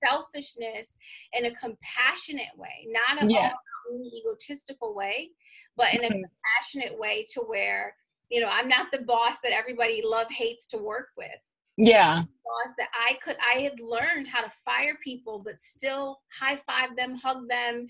Selfishness 0.04 0.98
in 1.32 1.46
a 1.46 1.52
compassionate 1.56 2.52
way, 2.58 2.88
not 2.88 3.24
a 3.24 3.32
yeah. 3.32 3.52
egotistical 4.18 4.94
way, 4.94 5.30
but 5.78 5.94
in 5.94 6.04
a 6.04 6.08
mm-hmm. 6.08 6.20
compassionate 6.20 7.00
way 7.00 7.26
to 7.34 7.42
where 7.42 7.96
you 8.30 8.42
know 8.42 8.48
i'm 8.48 8.68
not 8.68 8.88
the 8.92 9.00
boss 9.00 9.38
that 9.44 9.52
everybody 9.52 10.02
love 10.04 10.28
hates 10.30 10.68
to 10.68 10.78
work 10.78 11.10
with. 11.18 11.30
Yeah. 11.78 12.22
Boss 12.22 12.74
that 12.78 12.90
i 12.94 13.18
could 13.24 13.38
i 13.54 13.60
had 13.60 13.80
learned 13.80 14.28
how 14.28 14.42
to 14.42 14.52
fire 14.64 14.98
people 15.04 15.42
but 15.44 15.60
still 15.60 16.20
high 16.40 16.60
five 16.68 16.96
them 16.96 17.16
hug 17.16 17.48
them 17.50 17.88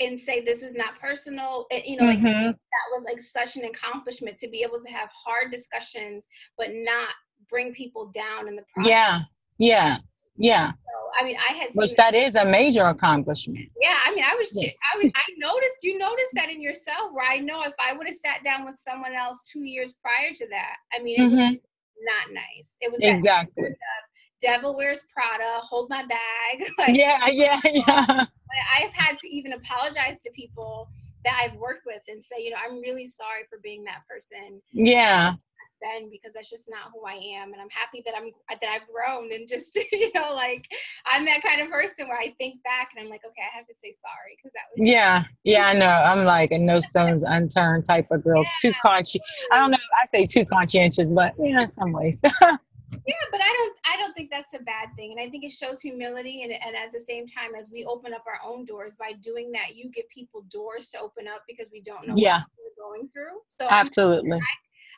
and 0.00 0.18
say 0.18 0.40
this 0.40 0.62
is 0.62 0.74
not 0.74 1.00
personal. 1.00 1.66
And, 1.72 1.82
you 1.84 1.96
know 1.96 2.04
mm-hmm. 2.04 2.24
that 2.24 2.94
was 2.94 3.04
like 3.04 3.20
such 3.20 3.56
an 3.56 3.64
accomplishment 3.64 4.38
to 4.38 4.48
be 4.48 4.62
able 4.62 4.80
to 4.80 4.90
have 4.90 5.08
hard 5.12 5.50
discussions 5.50 6.26
but 6.56 6.68
not 6.72 7.10
bring 7.50 7.72
people 7.72 8.12
down 8.14 8.46
in 8.46 8.56
the 8.56 8.64
process. 8.74 8.90
Yeah. 8.90 9.20
Yeah 9.58 9.96
yeah. 10.38 10.70
So, 10.70 11.10
I 11.20 11.24
mean, 11.24 11.36
I 11.36 11.54
had 11.54 11.70
which 11.74 11.94
that 11.96 12.14
is 12.14 12.34
a 12.34 12.44
major 12.44 12.84
accomplishment. 12.84 13.70
Yeah, 13.80 13.96
I 14.06 14.14
mean, 14.14 14.24
I 14.24 14.34
was, 14.34 14.50
yeah. 14.52 14.70
I 14.94 14.98
mean, 14.98 15.12
I 15.14 15.20
noticed 15.36 15.76
you 15.82 15.98
noticed 15.98 16.32
that 16.34 16.48
in 16.48 16.62
yourself. 16.62 17.12
Where 17.12 17.28
I 17.28 17.38
know 17.38 17.62
if 17.62 17.74
I 17.80 17.96
would 17.96 18.06
have 18.06 18.16
sat 18.16 18.44
down 18.44 18.64
with 18.64 18.78
someone 18.78 19.14
else 19.14 19.48
two 19.50 19.64
years 19.64 19.94
prior 20.00 20.32
to 20.34 20.48
that, 20.48 20.76
I 20.92 21.02
mean, 21.02 21.20
it 21.20 21.24
mm-hmm. 21.24 21.36
was 21.36 21.56
not 22.02 22.32
nice. 22.32 22.76
It 22.80 22.90
was 22.90 23.00
exactly. 23.02 23.64
Devil 24.40 24.76
wears 24.76 25.04
Prada. 25.12 25.60
Hold 25.62 25.90
my 25.90 26.04
bag. 26.06 26.70
like, 26.78 26.96
yeah, 26.96 27.26
yeah, 27.26 27.60
yeah. 27.64 28.24
I've 28.78 28.92
had 28.92 29.18
to 29.18 29.28
even 29.28 29.54
apologize 29.54 30.22
to 30.22 30.30
people 30.30 30.88
that 31.24 31.34
I've 31.42 31.58
worked 31.58 31.84
with 31.84 32.02
and 32.06 32.24
say, 32.24 32.36
you 32.38 32.50
know, 32.50 32.58
I'm 32.64 32.80
really 32.80 33.08
sorry 33.08 33.42
for 33.50 33.58
being 33.62 33.82
that 33.84 34.06
person. 34.08 34.62
Yeah 34.72 35.34
then 35.82 36.10
because 36.10 36.32
that's 36.34 36.50
just 36.50 36.68
not 36.68 36.90
who 36.92 37.06
I 37.06 37.14
am. 37.40 37.52
And 37.52 37.60
I'm 37.60 37.70
happy 37.70 38.02
that 38.04 38.14
I'm 38.16 38.30
that 38.48 38.68
I've 38.68 38.88
grown 38.88 39.32
and 39.32 39.48
just 39.48 39.74
you 39.92 40.10
know 40.14 40.34
like 40.34 40.66
I'm 41.06 41.24
that 41.26 41.42
kind 41.42 41.60
of 41.60 41.70
person 41.70 42.08
where 42.08 42.18
I 42.18 42.34
think 42.38 42.62
back 42.62 42.90
and 42.94 43.04
I'm 43.04 43.10
like, 43.10 43.22
okay, 43.26 43.42
I 43.42 43.56
have 43.56 43.66
to 43.66 43.74
say 43.74 43.92
sorry 43.92 44.36
because 44.36 44.52
that 44.52 44.62
was 44.76 44.88
yeah 44.88 45.24
yeah 45.44 45.66
I 45.66 45.74
know 45.74 45.88
I'm 45.88 46.24
like 46.24 46.50
a 46.52 46.58
no 46.58 46.80
stones 46.88 47.24
unturned 47.24 47.86
type 47.86 48.10
of 48.10 48.22
girl. 48.24 48.42
Yeah. 48.42 48.70
Too 48.70 48.78
conscious. 48.82 49.22
I 49.52 49.58
don't 49.58 49.70
know. 49.70 49.78
I 50.00 50.06
say 50.06 50.26
too 50.26 50.44
conscientious, 50.44 51.06
but 51.06 51.34
yeah, 51.38 51.62
in 51.62 51.68
some 51.68 51.92
ways. 51.92 52.20
yeah 53.06 53.14
but 53.30 53.40
i 53.40 53.52
don't 53.52 53.76
i 53.84 54.00
don't 54.00 54.14
think 54.14 54.30
that's 54.30 54.54
a 54.54 54.58
bad 54.60 54.88
thing 54.96 55.12
and 55.12 55.20
i 55.20 55.30
think 55.30 55.44
it 55.44 55.52
shows 55.52 55.80
humility 55.80 56.42
and, 56.42 56.52
and 56.52 56.74
at 56.74 56.92
the 56.92 57.00
same 57.00 57.26
time 57.26 57.54
as 57.58 57.70
we 57.70 57.84
open 57.84 58.14
up 58.14 58.24
our 58.26 58.40
own 58.48 58.64
doors 58.64 58.92
by 58.98 59.12
doing 59.22 59.52
that 59.52 59.76
you 59.76 59.90
give 59.90 60.08
people 60.08 60.42
doors 60.50 60.88
to 60.88 60.98
open 60.98 61.28
up 61.28 61.42
because 61.46 61.70
we 61.70 61.82
don't 61.82 62.06
know 62.06 62.14
yeah. 62.16 62.40
what 62.56 62.72
we're 62.76 62.90
going 62.90 63.08
through 63.08 63.40
so 63.46 63.66
absolutely 63.70 64.38
I, 64.38 64.40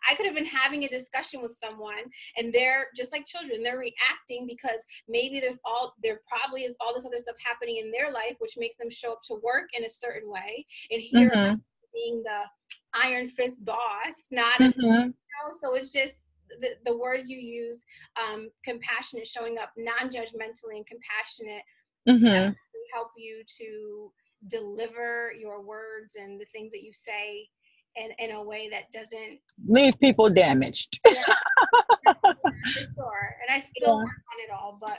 I 0.09 0.15
could 0.15 0.27
have 0.27 0.35
been 0.35 0.47
having 0.47 0.85
a 0.85 0.89
discussion 0.89 1.43
with 1.43 1.57
someone 1.59 2.11
and 2.37 2.53
they're 2.53 2.87
just 2.97 3.13
like 3.13 3.27
children, 3.27 3.63
they're 3.63 3.79
reacting 3.79 4.47
because 4.47 4.81
maybe 5.09 5.41
there's 5.41 5.61
all 5.65 5.95
there 6.03 6.21
probably 6.29 6.63
is 6.63 6.77
all 6.81 6.95
this 6.95 7.05
other 7.05 7.19
stuff 7.19 7.37
happening 7.45 7.79
in 7.79 7.91
their 7.91 8.13
life 8.13 8.37
which 8.39 8.55
makes 8.57 8.77
them 8.77 8.91
show 8.91 9.13
up 9.13 9.23
to 9.25 9.35
work 9.43 9.69
in 9.77 9.85
a 9.85 9.91
certain 9.91 10.31
way. 10.31 10.67
And 10.91 11.01
here 11.01 11.31
mm-hmm. 11.31 11.55
being 11.95 12.23
the 12.23 12.43
iron 12.95 13.29
fist 13.29 13.65
boss, 13.65 14.15
not 14.31 14.55
mm-hmm. 14.55 14.65
as 14.65 14.77
you 14.77 14.89
know, 14.89 15.13
so 15.61 15.75
it's 15.75 15.93
just 15.93 16.17
the, 16.61 16.71
the 16.85 16.97
words 16.97 17.31
you 17.31 17.39
use, 17.39 17.85
um, 18.21 18.51
compassionate, 18.65 19.27
showing 19.27 19.59
up 19.59 19.71
non-judgmentally 19.77 20.77
and 20.77 20.87
compassionate 20.87 21.63
mm-hmm. 22.09 22.53
help 22.93 23.11
you 23.17 23.43
to 23.59 24.13
deliver 24.49 25.33
your 25.39 25.63
words 25.63 26.17
and 26.17 26.41
the 26.41 26.47
things 26.47 26.73
that 26.73 26.83
you 26.83 26.93
say 26.93 27.47
in, 27.97 28.11
in 28.19 28.37
a 28.37 28.43
way 28.43 28.69
that 28.71 28.91
doesn't 28.93 29.41
leave 29.67 29.99
people 30.01 30.31
damaged. 30.31 31.01
yeah, 31.07 31.23
sure. 32.73 33.37
And 33.41 33.51
I 33.51 33.61
still 33.77 33.97
yeah. 33.99 34.05
work 34.05 34.05
on 34.05 34.39
it 34.45 34.51
all, 34.53 34.79
but 34.81 34.99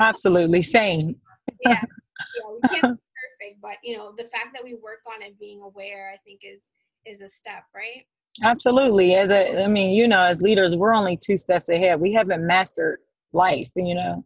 absolutely 0.00 0.62
same. 0.62 1.16
yeah, 1.60 1.72
yeah, 1.72 2.50
we 2.52 2.68
can't 2.68 2.82
be 2.82 3.02
perfect, 3.38 3.60
but 3.62 3.76
you 3.82 3.96
know, 3.96 4.12
the 4.16 4.24
fact 4.24 4.48
that 4.54 4.64
we 4.64 4.74
work 4.74 5.00
on 5.14 5.22
it, 5.22 5.38
being 5.38 5.62
aware, 5.62 6.10
I 6.12 6.18
think 6.24 6.40
is 6.42 6.66
is 7.06 7.20
a 7.20 7.28
step, 7.28 7.64
right? 7.74 8.04
Absolutely. 8.42 9.14
As 9.14 9.30
a, 9.30 9.64
I 9.64 9.66
mean, 9.66 9.90
you 9.90 10.06
know, 10.06 10.22
as 10.22 10.40
leaders, 10.40 10.76
we're 10.76 10.94
only 10.94 11.16
two 11.16 11.36
steps 11.36 11.68
ahead. 11.68 12.00
We 12.00 12.12
haven't 12.12 12.46
mastered 12.46 13.00
life, 13.32 13.70
you 13.74 13.94
know, 13.94 14.24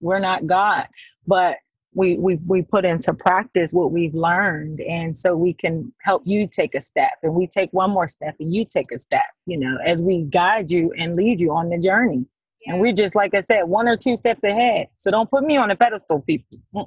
we're 0.00 0.18
not 0.18 0.46
God, 0.46 0.86
but 1.26 1.56
we 1.94 2.16
we 2.20 2.38
we 2.48 2.62
put 2.62 2.84
into 2.84 3.12
practice 3.12 3.72
what 3.72 3.90
we've 3.90 4.14
learned. 4.14 4.80
And 4.80 5.16
so 5.16 5.36
we 5.36 5.52
can 5.52 5.92
help 6.02 6.22
you 6.24 6.46
take 6.46 6.74
a 6.74 6.80
step 6.80 7.12
and 7.22 7.34
we 7.34 7.46
take 7.46 7.72
one 7.72 7.90
more 7.90 8.08
step 8.08 8.36
and 8.38 8.54
you 8.54 8.64
take 8.64 8.92
a 8.92 8.98
step 8.98 9.26
you 9.46 9.58
know 9.58 9.78
as 9.84 10.02
we 10.02 10.22
guide 10.22 10.70
you 10.70 10.92
and 10.96 11.16
lead 11.16 11.40
you 11.40 11.52
on 11.52 11.68
the 11.68 11.78
journey. 11.78 12.24
Yeah. 12.66 12.74
and 12.74 12.82
we're 12.82 12.92
just 12.92 13.14
like 13.14 13.34
i 13.34 13.40
said 13.40 13.62
one 13.62 13.88
or 13.88 13.96
two 13.96 14.16
steps 14.16 14.44
ahead. 14.44 14.88
So 14.98 15.10
don't 15.10 15.30
put 15.30 15.44
me 15.44 15.56
on 15.56 15.70
a 15.70 15.76
pedestal 15.76 16.20
people. 16.20 16.46
Yeah. 16.74 16.84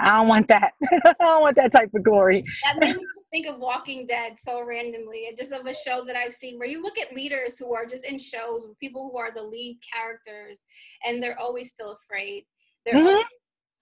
i 0.00 0.06
don't 0.18 0.28
want 0.28 0.48
that. 0.48 0.72
I 0.92 1.14
don't 1.18 1.42
want 1.42 1.56
that 1.56 1.72
type 1.72 1.90
of 1.94 2.02
glory. 2.02 2.42
That 2.64 2.78
made 2.78 2.96
me 2.96 3.02
just 3.02 3.26
think 3.30 3.46
of 3.46 3.58
walking 3.58 4.06
dead 4.06 4.38
so 4.38 4.64
randomly. 4.64 5.26
And 5.28 5.36
just 5.36 5.52
of 5.52 5.66
a 5.66 5.74
show 5.74 6.04
that 6.06 6.16
i've 6.16 6.32
seen 6.32 6.58
where 6.58 6.68
you 6.68 6.82
look 6.82 6.98
at 6.98 7.14
leaders 7.14 7.58
who 7.58 7.74
are 7.74 7.84
just 7.84 8.04
in 8.04 8.18
shows 8.18 8.64
people 8.80 9.10
who 9.12 9.18
are 9.18 9.32
the 9.34 9.42
lead 9.42 9.80
characters 9.92 10.60
and 11.04 11.22
they're 11.22 11.38
always 11.38 11.70
still 11.70 11.98
afraid. 12.02 12.46
They're 12.86 12.94
mm-hmm. 12.94 13.06
always 13.06 13.26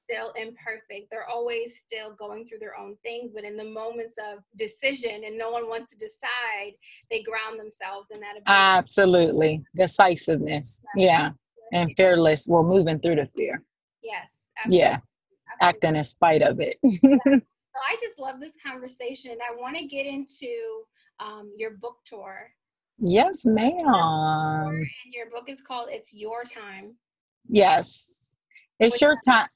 still 0.09 0.33
imperfect. 0.33 1.11
They're 1.11 1.29
always 1.29 1.79
still 1.79 2.15
going 2.15 2.47
through 2.47 2.59
their 2.59 2.79
own 2.79 2.97
things, 3.03 3.33
but 3.35 3.45
in 3.45 3.57
the 3.57 3.65
moments 3.65 4.17
of 4.19 4.43
decision 4.57 5.23
and 5.25 5.37
no 5.37 5.51
one 5.51 5.69
wants 5.69 5.91
to 5.93 5.99
decide, 5.99 6.73
they 7.11 7.23
ground 7.23 7.59
themselves 7.59 8.09
in 8.11 8.21
that. 8.21 8.33
Ability. 8.33 8.45
Absolutely. 8.47 9.65
Decisiveness. 9.77 10.81
Yeah. 10.97 11.31
And 11.73 11.93
fearless. 11.97 12.47
Well, 12.49 12.63
moving 12.63 13.01
through 13.01 13.17
the 13.17 13.29
fear. 13.37 13.63
Yes. 14.03 14.33
Absolutely. 14.59 14.79
Yeah. 14.79 14.99
Absolutely. 15.61 15.61
Acting 15.61 15.97
in 15.97 16.05
spite 16.05 16.43
of 16.43 16.61
it. 16.61 16.77
yeah. 16.83 17.39
So 17.75 17.83
I 17.93 17.97
just 18.01 18.19
love 18.19 18.41
this 18.41 18.55
conversation. 18.67 19.37
I 19.49 19.55
want 19.55 19.77
to 19.77 19.85
get 19.85 20.05
into 20.05 20.49
um, 21.21 21.53
your 21.57 21.73
book 21.73 21.99
tour. 22.05 22.51
Yes, 22.99 23.45
ma'am. 23.45 23.71
And 23.79 24.87
your 25.13 25.31
book 25.31 25.45
is 25.47 25.61
called 25.61 25.89
It's 25.89 26.13
Your 26.13 26.43
Time. 26.43 26.97
Yes. 27.49 28.05
It's 28.81 29.01
your 29.01 29.17
time 29.25 29.47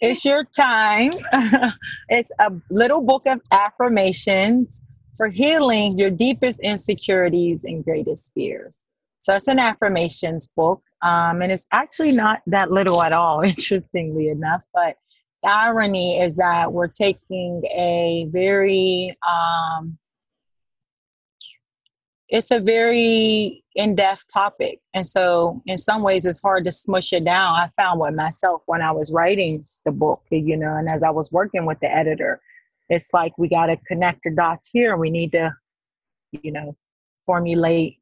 it's 0.00 0.24
your 0.24 0.44
time. 0.44 1.10
it's 2.08 2.30
a 2.38 2.52
little 2.70 3.00
book 3.00 3.22
of 3.26 3.40
affirmations 3.50 4.82
for 5.16 5.28
healing 5.28 5.92
your 5.98 6.10
deepest 6.10 6.60
insecurities 6.60 7.64
and 7.64 7.84
greatest 7.84 8.32
fears. 8.34 8.84
So 9.18 9.34
it's 9.34 9.48
an 9.48 9.58
affirmations 9.58 10.48
book, 10.54 10.82
um, 11.02 11.42
and 11.42 11.50
it's 11.50 11.66
actually 11.72 12.12
not 12.12 12.42
that 12.46 12.70
little 12.70 13.02
at 13.02 13.12
all, 13.12 13.40
interestingly 13.54 14.28
enough. 14.28 14.62
But 14.72 14.96
the 15.42 15.50
irony 15.50 16.20
is 16.20 16.36
that 16.36 16.72
we're 16.72 16.86
taking 16.86 17.62
a 17.66 18.28
very 18.30 19.12
um, 19.26 19.98
it's 22.28 22.50
a 22.50 22.60
very 22.60 23.64
in-depth 23.76 24.24
topic. 24.32 24.80
And 24.94 25.06
so 25.06 25.62
in 25.66 25.78
some 25.78 26.02
ways 26.02 26.26
it's 26.26 26.42
hard 26.42 26.64
to 26.64 26.72
smush 26.72 27.12
it 27.12 27.24
down. 27.24 27.54
I 27.54 27.68
found 27.76 28.00
with 28.00 28.14
myself 28.14 28.62
when 28.66 28.82
i 28.82 28.90
was 28.90 29.12
writing 29.12 29.64
the 29.84 29.92
book 29.92 30.22
you 30.30 30.56
know 30.56 30.74
and 30.74 30.90
as 30.90 31.02
i 31.02 31.10
was 31.10 31.30
working 31.30 31.66
with 31.66 31.78
the 31.80 31.94
editor 31.94 32.40
it's 32.88 33.12
like 33.12 33.36
we 33.38 33.48
got 33.48 33.66
to 33.66 33.76
connect 33.88 34.20
the 34.24 34.30
dots 34.30 34.68
here. 34.72 34.96
We 34.96 35.10
need 35.10 35.32
to 35.32 35.54
you 36.42 36.52
know 36.52 36.76
formulate 37.24 37.98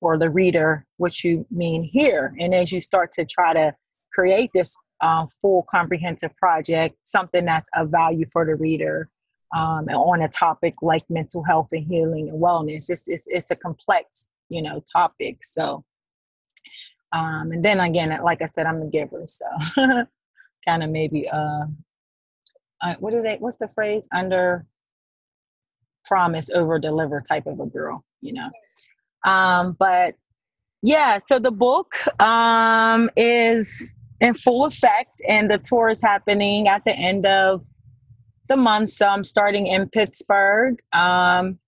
for 0.00 0.18
the 0.18 0.30
reader 0.30 0.86
what 0.96 1.24
you 1.24 1.46
mean 1.50 1.82
here. 1.82 2.34
And 2.38 2.54
as 2.54 2.70
you 2.70 2.80
start 2.80 3.12
to 3.12 3.24
try 3.24 3.52
to 3.52 3.74
create 4.12 4.50
this 4.54 4.76
uh, 5.00 5.26
full 5.40 5.66
comprehensive 5.70 6.36
project 6.36 6.96
something 7.04 7.44
that's 7.44 7.68
of 7.76 7.88
value 7.88 8.26
for 8.32 8.44
the 8.44 8.56
reader 8.56 9.08
um, 9.56 9.88
on 9.88 10.22
a 10.22 10.28
topic 10.28 10.74
like 10.82 11.02
mental 11.08 11.42
health 11.42 11.68
and 11.72 11.86
healing 11.86 12.28
and 12.28 12.42
wellness. 12.42 12.90
It's, 12.90 13.08
it's, 13.08 13.26
it's 13.28 13.50
a 13.50 13.56
complex, 13.56 14.26
you 14.48 14.62
know, 14.62 14.82
topic. 14.92 15.38
So, 15.44 15.84
um, 17.12 17.52
and 17.52 17.64
then 17.64 17.80
again, 17.80 18.16
like 18.22 18.42
I 18.42 18.46
said, 18.46 18.66
I'm 18.66 18.82
a 18.82 18.86
giver. 18.86 19.24
So 19.26 19.44
kind 20.66 20.82
of 20.82 20.90
maybe, 20.90 21.28
uh, 21.28 21.66
uh, 22.82 22.94
what 23.00 23.10
do 23.10 23.22
they, 23.22 23.36
what's 23.38 23.56
the 23.56 23.68
phrase? 23.68 24.08
Under 24.14 24.66
promise, 26.04 26.50
over 26.50 26.78
deliver 26.78 27.20
type 27.20 27.46
of 27.46 27.60
a 27.60 27.66
girl, 27.66 28.04
you 28.20 28.32
know? 28.32 28.50
Um, 29.24 29.76
but 29.78 30.14
yeah, 30.82 31.18
so 31.18 31.38
the 31.38 31.50
book 31.50 31.94
um, 32.20 33.10
is 33.16 33.94
in 34.20 34.34
full 34.34 34.64
effect 34.64 35.20
and 35.28 35.50
the 35.50 35.58
tour 35.58 35.88
is 35.88 36.02
happening 36.02 36.68
at 36.68 36.84
the 36.84 36.92
end 36.92 37.26
of 37.26 37.64
the 38.48 38.56
month. 38.56 38.90
So 38.90 39.06
I'm 39.06 39.24
starting 39.24 39.66
in 39.66 39.88
Pittsburgh, 39.88 40.80
um, 40.92 41.58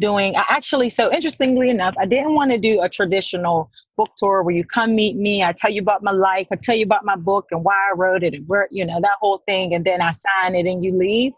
doing 0.00 0.34
actually 0.48 0.90
so 0.90 1.12
interestingly 1.12 1.70
enough 1.70 1.94
i 1.98 2.06
didn't 2.06 2.34
want 2.34 2.50
to 2.50 2.58
do 2.58 2.80
a 2.82 2.88
traditional 2.88 3.70
book 3.96 4.10
tour 4.16 4.42
where 4.42 4.54
you 4.54 4.64
come 4.64 4.94
meet 4.94 5.16
me 5.16 5.44
i 5.44 5.52
tell 5.52 5.70
you 5.70 5.80
about 5.80 6.02
my 6.02 6.10
life 6.10 6.46
i 6.50 6.56
tell 6.56 6.74
you 6.74 6.84
about 6.84 7.04
my 7.04 7.16
book 7.16 7.46
and 7.50 7.62
why 7.64 7.74
i 7.74 7.94
wrote 7.94 8.22
it 8.22 8.34
and 8.34 8.44
where 8.48 8.66
you 8.70 8.84
know 8.84 9.00
that 9.00 9.16
whole 9.20 9.42
thing 9.46 9.74
and 9.74 9.84
then 9.84 10.00
i 10.00 10.10
sign 10.10 10.54
it 10.54 10.66
and 10.66 10.84
you 10.84 10.96
leave. 10.96 11.32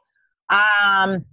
Um 0.50 1.24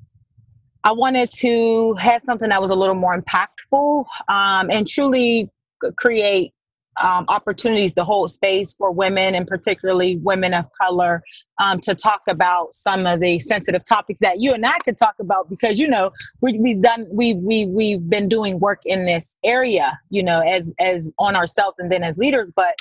i 0.83 0.91
wanted 0.91 1.29
to 1.31 1.93
have 1.95 2.21
something 2.21 2.49
that 2.49 2.61
was 2.61 2.71
a 2.71 2.75
little 2.75 2.95
more 2.95 3.19
impactful 3.19 4.05
um, 4.27 4.69
and 4.71 4.87
truly 4.87 5.49
create 5.97 6.53
um, 7.01 7.25
opportunities 7.27 7.93
to 7.95 8.03
hold 8.03 8.31
space 8.31 8.73
for 8.73 8.91
women 8.91 9.35
and 9.35 9.47
particularly 9.47 10.17
women 10.17 10.53
of 10.53 10.65
color 10.79 11.23
um, 11.59 11.79
to 11.81 11.95
talk 11.95 12.21
about 12.27 12.73
some 12.73 13.05
of 13.05 13.19
the 13.19 13.39
sensitive 13.39 13.83
topics 13.85 14.19
that 14.19 14.39
you 14.39 14.53
and 14.53 14.65
I 14.65 14.77
could 14.79 14.97
talk 14.97 15.15
about 15.19 15.49
because 15.49 15.79
you 15.79 15.87
know 15.87 16.11
we, 16.41 16.57
we've 16.59 16.81
done 16.81 17.07
we 17.11 17.33
we 17.35 17.65
we've 17.65 18.09
been 18.09 18.29
doing 18.29 18.59
work 18.59 18.81
in 18.85 19.05
this 19.05 19.35
area 19.43 19.99
you 20.09 20.23
know 20.23 20.41
as 20.41 20.71
as 20.79 21.11
on 21.19 21.35
ourselves 21.35 21.79
and 21.79 21.91
then 21.91 22.03
as 22.03 22.17
leaders. 22.17 22.51
But 22.55 22.75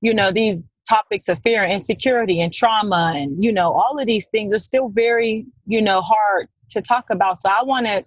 you 0.00 0.12
know 0.12 0.30
these 0.30 0.68
topics 0.88 1.28
of 1.28 1.40
fear 1.42 1.62
and 1.62 1.72
insecurity 1.72 2.40
and 2.40 2.52
trauma 2.52 3.14
and 3.16 3.42
you 3.42 3.52
know 3.52 3.72
all 3.72 3.98
of 3.98 4.06
these 4.06 4.26
things 4.28 4.52
are 4.52 4.58
still 4.58 4.88
very 4.88 5.46
you 5.66 5.80
know 5.80 6.02
hard 6.02 6.48
to 6.70 6.82
talk 6.82 7.10
about. 7.10 7.38
So 7.38 7.48
I 7.48 7.62
wanted 7.62 8.04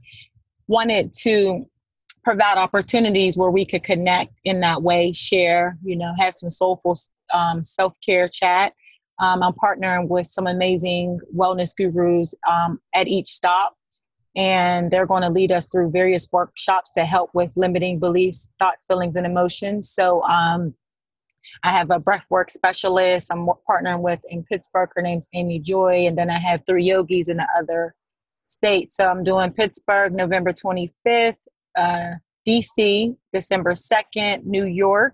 wanted 0.68 1.14
to 1.22 1.66
provide 2.26 2.58
opportunities 2.58 3.38
where 3.38 3.52
we 3.52 3.64
could 3.66 3.84
connect 3.84 4.34
in 4.44 4.60
that 4.62 4.82
way, 4.82 5.14
share, 5.14 5.78
you 5.84 5.96
know, 5.96 6.12
have 6.18 6.34
some 6.34 6.50
soulful 6.50 6.98
um, 7.34 7.64
self 7.64 7.94
care 8.04 8.28
chat. 8.28 8.74
Um, 9.22 9.44
I'm 9.44 9.54
partnering 9.54 10.10
with 10.10 10.28
some 10.28 10.48
amazing 10.48 11.20
wellness 11.34 11.74
gurus 11.78 12.34
um, 12.50 12.82
at 12.94 13.08
each 13.08 13.30
stop, 13.30 13.76
and 14.36 14.92
they're 14.92 15.06
going 15.06 15.22
to 15.22 15.30
lead 15.30 15.52
us 15.52 15.68
through 15.72 15.92
various 15.92 16.28
workshops 16.32 16.92
to 16.98 17.06
help 17.06 17.30
with 17.34 17.56
limiting 17.56 18.00
beliefs, 18.00 18.50
thoughts, 18.60 18.86
feelings, 18.88 19.16
and 19.16 19.26
emotions. 19.26 19.92
So, 19.92 20.24
um, 20.24 20.74
I 21.64 21.72
have 21.72 21.92
a 21.92 22.00
breathwork 22.00 22.50
specialist 22.50 23.28
I'm 23.32 23.48
partnering 23.70 24.02
with 24.02 24.20
in 24.30 24.44
Pittsburgh. 24.44 24.90
Her 24.96 25.02
name's 25.02 25.30
Amy 25.34 25.60
Joy, 25.60 26.08
and 26.08 26.18
then 26.18 26.30
I 26.30 26.40
have 26.40 26.64
three 26.66 26.86
yogis 26.86 27.30
in 27.30 27.38
the 27.38 27.48
other 27.58 27.96
states. 28.48 28.96
So 28.96 29.08
I'm 29.08 29.24
doing 29.24 29.52
Pittsburgh 29.52 30.14
November 30.14 30.54
25th, 30.54 31.48
uh, 31.78 32.14
DC 32.48 33.16
December 33.34 33.74
2nd, 33.74 34.46
New 34.46 34.66
York 34.66 35.14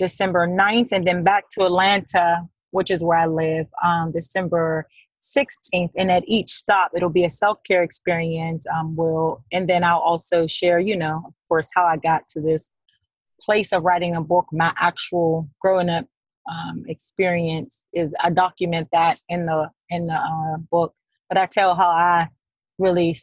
December 0.00 0.48
9th, 0.48 0.92
and 0.92 1.06
then 1.06 1.22
back 1.22 1.50
to 1.50 1.64
Atlanta, 1.64 2.48
which 2.70 2.90
is 2.90 3.04
where 3.04 3.18
I 3.18 3.26
live, 3.26 3.66
um, 3.84 4.12
December 4.12 4.88
16th. 5.20 5.90
And 5.94 6.10
at 6.10 6.24
each 6.26 6.48
stop, 6.48 6.92
it'll 6.96 7.10
be 7.10 7.24
a 7.24 7.30
self 7.30 7.58
care 7.66 7.82
experience. 7.82 8.64
Um, 8.74 8.96
will 8.96 9.44
and 9.52 9.68
then 9.68 9.84
I'll 9.84 9.98
also 9.98 10.46
share, 10.46 10.80
you 10.80 10.96
know, 10.96 11.22
of 11.26 11.34
course, 11.48 11.68
how 11.74 11.84
I 11.84 11.98
got 11.98 12.26
to 12.28 12.40
this 12.40 12.72
place 13.42 13.72
of 13.72 13.84
writing 13.84 14.16
a 14.16 14.22
book. 14.22 14.46
My 14.52 14.72
actual 14.76 15.48
growing 15.60 15.90
up 15.90 16.06
um, 16.50 16.84
experience 16.88 17.84
is 17.92 18.14
I 18.20 18.30
document 18.30 18.88
that 18.92 19.20
in 19.28 19.44
the 19.44 19.70
in 19.90 20.06
the 20.06 20.14
uh, 20.14 20.56
book, 20.70 20.94
but 21.28 21.36
I 21.36 21.44
tell 21.44 21.74
how 21.74 21.90
I 21.90 22.28
really 22.78 23.14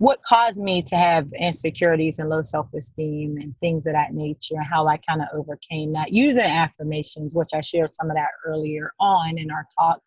what 0.00 0.22
caused 0.22 0.58
me 0.58 0.80
to 0.80 0.96
have 0.96 1.30
insecurities 1.38 2.18
and 2.18 2.30
low 2.30 2.40
self-esteem 2.40 3.36
and 3.36 3.54
things 3.60 3.86
of 3.86 3.92
that 3.92 4.14
nature 4.14 4.54
and 4.54 4.64
how 4.64 4.86
i 4.88 4.96
kind 4.96 5.20
of 5.20 5.28
overcame 5.34 5.92
that 5.92 6.10
using 6.10 6.42
affirmations 6.42 7.34
which 7.34 7.50
i 7.54 7.60
shared 7.60 7.90
some 7.90 8.10
of 8.10 8.16
that 8.16 8.30
earlier 8.46 8.92
on 8.98 9.38
in 9.38 9.50
our 9.50 9.66
talk. 9.78 10.00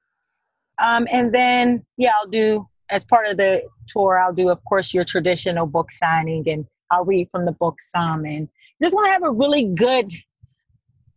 Um, 0.84 1.08
and 1.12 1.34
then 1.34 1.86
yeah 1.96 2.12
i'll 2.20 2.30
do 2.30 2.68
as 2.90 3.06
part 3.06 3.30
of 3.30 3.38
the 3.38 3.64
tour 3.88 4.20
i'll 4.20 4.34
do 4.34 4.50
of 4.50 4.64
course 4.66 4.94
your 4.96 5.04
traditional 5.04 5.68
book 5.68 5.92
signing 5.92 6.44
and 6.50 6.66
i'll 6.90 7.06
read 7.06 7.30
from 7.32 7.46
the 7.46 7.52
book 7.52 7.80
some 7.80 8.26
and 8.26 8.50
just 8.82 8.96
want 8.96 9.08
to 9.08 9.12
have 9.12 9.24
a 9.24 9.32
really 9.32 9.66
good 9.76 10.12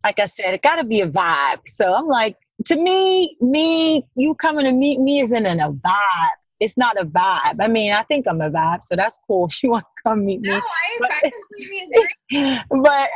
like 0.05 0.21
i 0.21 0.27
said 0.27 0.53
it 0.53 0.63
got 0.63 0.77
to 0.77 0.85
be 0.85 1.01
a 1.01 1.09
vibe. 1.09 1.61
So 1.67 1.95
i'm 1.95 2.09
like 2.09 2.37
to 2.67 2.77
me 2.77 3.35
me 3.41 4.07
you 4.17 4.35
coming 4.35 4.67
to 4.67 4.73
meet 4.73 5.01
me 5.01 5.21
isn't 5.21 5.47
in 5.47 5.61
a 5.61 5.73
vibe 5.73 6.41
it's 6.59 6.79
not 6.79 7.01
a 7.01 7.05
vibe. 7.05 7.57
I 7.61 7.69
mean, 7.69 7.93
I 7.93 8.03
think 8.05 8.27
I'm 8.27 8.41
a 8.41 8.51
vibe, 8.51 8.85
so 8.85 8.97
that's 8.97 9.21
cool 9.27 9.47
if 9.47 9.63
you 9.63 9.71
want 9.73 9.85
to 9.85 10.09
come 10.09 10.25
meet 10.25 10.41
me. 10.41 10.51
No, 10.51 10.57
I, 10.57 11.09
I 11.27 11.31
completely 11.31 11.89
agree. 12.31 12.61
but 12.71 13.09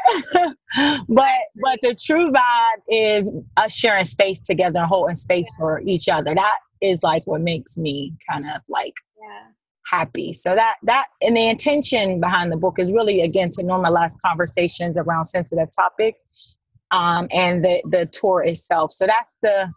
but 1.09 1.39
but 1.63 1.79
the 1.83 1.95
true 1.95 2.31
vibe 2.31 2.83
is 2.89 3.31
us 3.57 3.73
sharing 3.73 4.05
space 4.05 4.41
together 4.41 4.81
and 4.81 4.89
holding 4.89 5.15
space 5.15 5.51
for 5.57 5.81
each 5.81 6.09
other. 6.09 6.35
That 6.35 6.59
is 6.81 7.03
like 7.03 7.27
what 7.27 7.41
makes 7.41 7.77
me 7.77 8.15
kind 8.31 8.45
of 8.47 8.61
like 8.69 8.95
yeah. 9.21 9.47
happy. 9.87 10.33
So 10.33 10.55
that 10.55 10.77
that 10.83 11.07
and 11.23 11.37
the 11.37 11.49
intention 11.49 12.21
behind 12.21 12.53
the 12.53 12.57
book 12.57 12.79
is 12.79 12.93
really 12.93 13.23
again 13.23 13.51
to 13.53 13.63
normalize 13.63 14.15
conversations 14.25 14.99
around 14.99 15.25
sensitive 15.25 15.69
topics. 15.75 16.25
Um, 16.93 17.29
and 17.31 17.65
the 17.65 17.81
the 17.89 18.07
tour 18.07 18.43
itself. 18.43 18.93
So 18.93 19.07
that's 19.07 19.37
the 19.43 19.73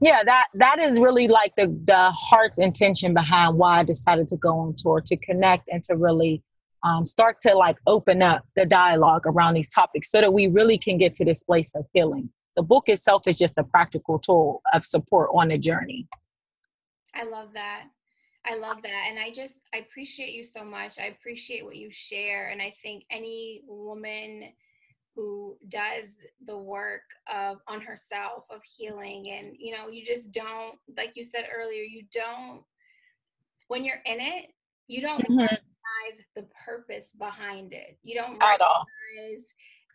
yeah 0.00 0.22
that 0.24 0.46
that 0.54 0.78
is 0.80 0.98
really 0.98 1.28
like 1.28 1.54
the 1.56 1.66
the 1.84 2.10
heart's 2.10 2.58
intention 2.58 3.14
behind 3.14 3.56
why 3.56 3.80
i 3.80 3.84
decided 3.84 4.26
to 4.28 4.36
go 4.36 4.58
on 4.58 4.74
tour 4.76 5.00
to 5.00 5.16
connect 5.16 5.68
and 5.68 5.82
to 5.82 5.94
really 5.94 6.42
um, 6.84 7.06
start 7.06 7.40
to 7.40 7.54
like 7.54 7.78
open 7.86 8.22
up 8.22 8.46
the 8.54 8.66
dialogue 8.66 9.26
around 9.26 9.54
these 9.54 9.68
topics 9.68 10.10
so 10.10 10.20
that 10.20 10.32
we 10.32 10.46
really 10.46 10.78
can 10.78 10.98
get 10.98 11.14
to 11.14 11.24
this 11.24 11.42
place 11.42 11.74
of 11.74 11.86
healing. 11.92 12.28
The 12.56 12.62
book 12.62 12.84
itself 12.88 13.22
is 13.26 13.38
just 13.38 13.58
a 13.58 13.64
practical 13.64 14.18
tool 14.18 14.62
of 14.72 14.84
support 14.84 15.30
on 15.34 15.48
the 15.48 15.58
journey. 15.58 16.06
I 17.14 17.24
love 17.24 17.48
that. 17.54 17.84
I 18.46 18.56
love 18.56 18.82
that 18.82 19.06
and 19.08 19.18
i 19.18 19.30
just 19.30 19.54
i 19.72 19.78
appreciate 19.78 20.34
you 20.34 20.44
so 20.44 20.62
much. 20.62 20.98
I 20.98 21.06
appreciate 21.06 21.64
what 21.64 21.76
you 21.76 21.88
share 21.90 22.48
and 22.48 22.60
i 22.60 22.74
think 22.82 23.04
any 23.10 23.62
woman 23.66 24.50
who 25.14 25.56
does 25.68 26.16
the 26.46 26.56
work 26.56 27.02
of 27.32 27.58
on 27.68 27.80
herself 27.80 28.44
of 28.50 28.60
healing. 28.76 29.32
And 29.38 29.56
you 29.58 29.72
know 29.72 29.88
you 29.88 30.04
just 30.04 30.32
don't 30.32 30.76
like 30.96 31.12
you 31.14 31.24
said 31.24 31.46
earlier 31.54 31.82
you 31.82 32.04
don't 32.12 32.62
when 33.68 33.84
you're 33.84 34.02
in 34.04 34.20
it 34.20 34.46
you 34.86 35.00
don't 35.00 35.22
mm-hmm. 35.22 35.38
recognize 35.38 36.26
the 36.34 36.46
purpose 36.64 37.12
behind 37.18 37.72
it. 37.72 37.98
You 38.02 38.20
don't 38.20 38.42
at 38.42 38.60
all. 38.60 38.84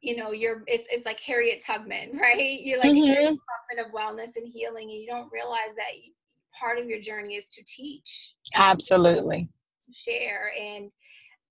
you 0.02 0.16
know 0.16 0.32
you're 0.32 0.64
it's 0.68 0.88
it's 0.90 1.06
like 1.06 1.20
harriet 1.20 1.64
tubman 1.66 2.18
right? 2.22 2.62
You're 2.62 2.80
like 2.80 2.92
mm-hmm. 2.92 3.36
department 3.36 3.86
of 3.86 3.94
wellness 3.94 4.36
and 4.36 4.48
healing 4.48 4.90
and 4.90 5.00
you 5.00 5.08
don't 5.08 5.32
realize 5.32 5.76
that 5.76 5.92
part 6.58 6.80
of 6.80 6.88
your 6.88 7.00
journey 7.02 7.36
is 7.36 7.48
to 7.50 7.64
teach 7.66 8.34
absolutely. 8.56 9.50
share. 9.92 10.52
And 10.60 10.92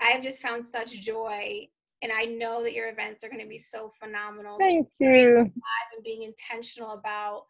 i've 0.00 0.22
just 0.22 0.40
found 0.40 0.64
such 0.64 0.92
joy 1.00 1.66
and 2.02 2.12
I 2.12 2.24
know 2.24 2.62
that 2.62 2.74
your 2.74 2.88
events 2.90 3.24
are 3.24 3.28
going 3.28 3.42
to 3.42 3.48
be 3.48 3.58
so 3.58 3.92
phenomenal. 4.00 4.56
Thank 4.58 4.88
you. 5.00 5.38
And 5.38 6.04
being 6.04 6.22
intentional 6.22 6.92
about, 6.92 7.44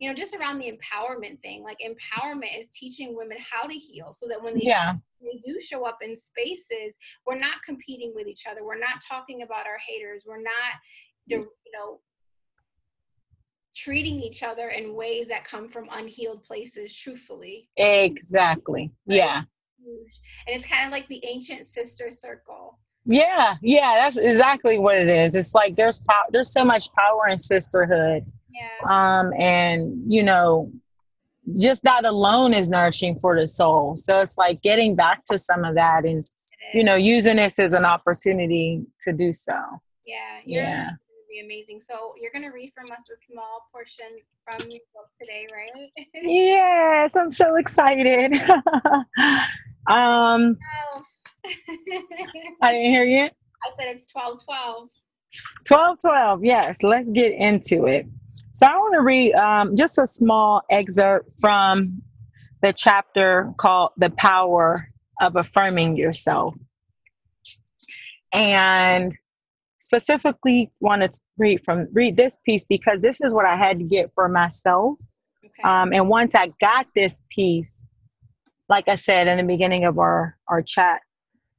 you 0.00 0.08
know, 0.08 0.14
just 0.14 0.34
around 0.34 0.58
the 0.58 0.72
empowerment 0.72 1.40
thing. 1.40 1.62
Like 1.62 1.78
empowerment 1.78 2.58
is 2.58 2.66
teaching 2.74 3.16
women 3.16 3.38
how 3.38 3.68
to 3.68 3.74
heal, 3.74 4.12
so 4.12 4.26
that 4.26 4.42
when 4.42 4.54
they 4.54 4.62
yeah. 4.64 4.94
they 5.20 5.38
do 5.44 5.60
show 5.60 5.86
up 5.86 5.98
in 6.02 6.16
spaces, 6.16 6.96
we're 7.26 7.38
not 7.38 7.62
competing 7.64 8.12
with 8.14 8.26
each 8.26 8.44
other. 8.50 8.64
We're 8.64 8.78
not 8.78 9.00
talking 9.08 9.42
about 9.42 9.66
our 9.66 9.78
haters. 9.86 10.24
We're 10.26 10.42
not, 10.42 10.72
mm. 11.30 11.42
you 11.42 11.72
know, 11.72 12.00
treating 13.76 14.20
each 14.20 14.42
other 14.42 14.70
in 14.70 14.94
ways 14.94 15.28
that 15.28 15.44
come 15.44 15.68
from 15.68 15.88
unhealed 15.92 16.42
places. 16.42 16.94
Truthfully. 16.96 17.68
Exactly. 17.76 18.90
Right? 19.06 19.16
Yeah. 19.18 19.42
And 20.46 20.56
it's 20.56 20.66
kind 20.68 20.86
of 20.86 20.92
like 20.92 21.06
the 21.08 21.22
ancient 21.24 21.66
sister 21.66 22.10
circle 22.10 22.78
yeah, 23.04 23.56
yeah, 23.62 23.94
that's 24.02 24.16
exactly 24.16 24.78
what 24.78 24.96
it 24.96 25.08
is. 25.08 25.34
It's 25.34 25.54
like 25.54 25.76
there's 25.76 25.98
po- 25.98 26.28
there's 26.30 26.52
so 26.52 26.64
much 26.64 26.92
power 26.92 27.28
in 27.28 27.38
sisterhood. 27.38 28.24
Yeah. 28.50 28.88
Um, 29.20 29.32
and 29.38 30.02
you 30.06 30.22
know, 30.22 30.70
just 31.58 31.82
that 31.82 32.04
alone 32.04 32.54
is 32.54 32.68
nourishing 32.68 33.18
for 33.18 33.38
the 33.38 33.46
soul. 33.46 33.96
So 33.96 34.20
it's 34.20 34.38
like 34.38 34.62
getting 34.62 34.94
back 34.94 35.24
to 35.26 35.38
some 35.38 35.64
of 35.64 35.74
that 35.74 36.04
and 36.04 36.24
you 36.72 36.84
know, 36.84 36.94
using 36.94 37.36
this 37.36 37.58
as 37.58 37.74
an 37.74 37.84
opportunity 37.84 38.84
to 39.00 39.12
do 39.12 39.32
so. 39.32 39.54
Yeah, 40.06 40.40
yeah. 40.44 40.90
Be 41.28 41.40
amazing. 41.40 41.80
So 41.80 42.14
you're 42.20 42.32
gonna 42.32 42.52
read 42.52 42.72
from 42.74 42.84
us 42.84 43.02
a 43.10 43.26
small 43.26 43.66
portion 43.72 44.06
from 44.44 44.68
your 44.70 44.80
book 44.94 45.08
today, 45.20 45.46
right? 45.52 45.90
yes, 46.14 47.16
I'm 47.16 47.32
so 47.32 47.56
excited. 47.56 48.34
um, 49.88 50.58
oh. 50.58 51.02
I 52.62 52.72
didn't 52.72 52.92
hear 52.92 53.04
you. 53.04 53.24
I 53.24 53.70
said 53.76 53.86
it's 53.88 54.06
12 54.06 54.44
12. 54.44 54.88
12 55.64 55.98
12, 56.00 56.44
yes. 56.44 56.82
Let's 56.82 57.10
get 57.10 57.32
into 57.32 57.86
it. 57.86 58.06
So 58.52 58.66
I 58.66 58.76
want 58.76 58.94
to 58.94 59.00
read 59.00 59.34
um, 59.34 59.76
just 59.76 59.98
a 59.98 60.06
small 60.06 60.62
excerpt 60.70 61.30
from 61.40 62.02
the 62.62 62.72
chapter 62.72 63.52
called 63.56 63.92
The 63.96 64.10
Power 64.10 64.88
of 65.20 65.36
Affirming 65.36 65.96
Yourself. 65.96 66.54
And 68.32 69.14
specifically 69.80 70.70
wanted 70.80 71.12
to 71.12 71.20
read 71.36 71.62
from 71.64 71.88
read 71.92 72.16
this 72.16 72.38
piece 72.46 72.64
because 72.64 73.02
this 73.02 73.20
is 73.20 73.34
what 73.34 73.44
I 73.44 73.56
had 73.56 73.78
to 73.78 73.84
get 73.84 74.12
for 74.14 74.28
myself. 74.28 74.96
Okay. 75.44 75.62
Um, 75.64 75.92
and 75.92 76.08
once 76.08 76.34
I 76.34 76.52
got 76.60 76.86
this 76.94 77.20
piece, 77.30 77.84
like 78.68 78.88
I 78.88 78.94
said 78.94 79.26
in 79.26 79.38
the 79.38 79.44
beginning 79.44 79.84
of 79.84 79.98
our, 79.98 80.38
our 80.48 80.62
chat, 80.62 81.02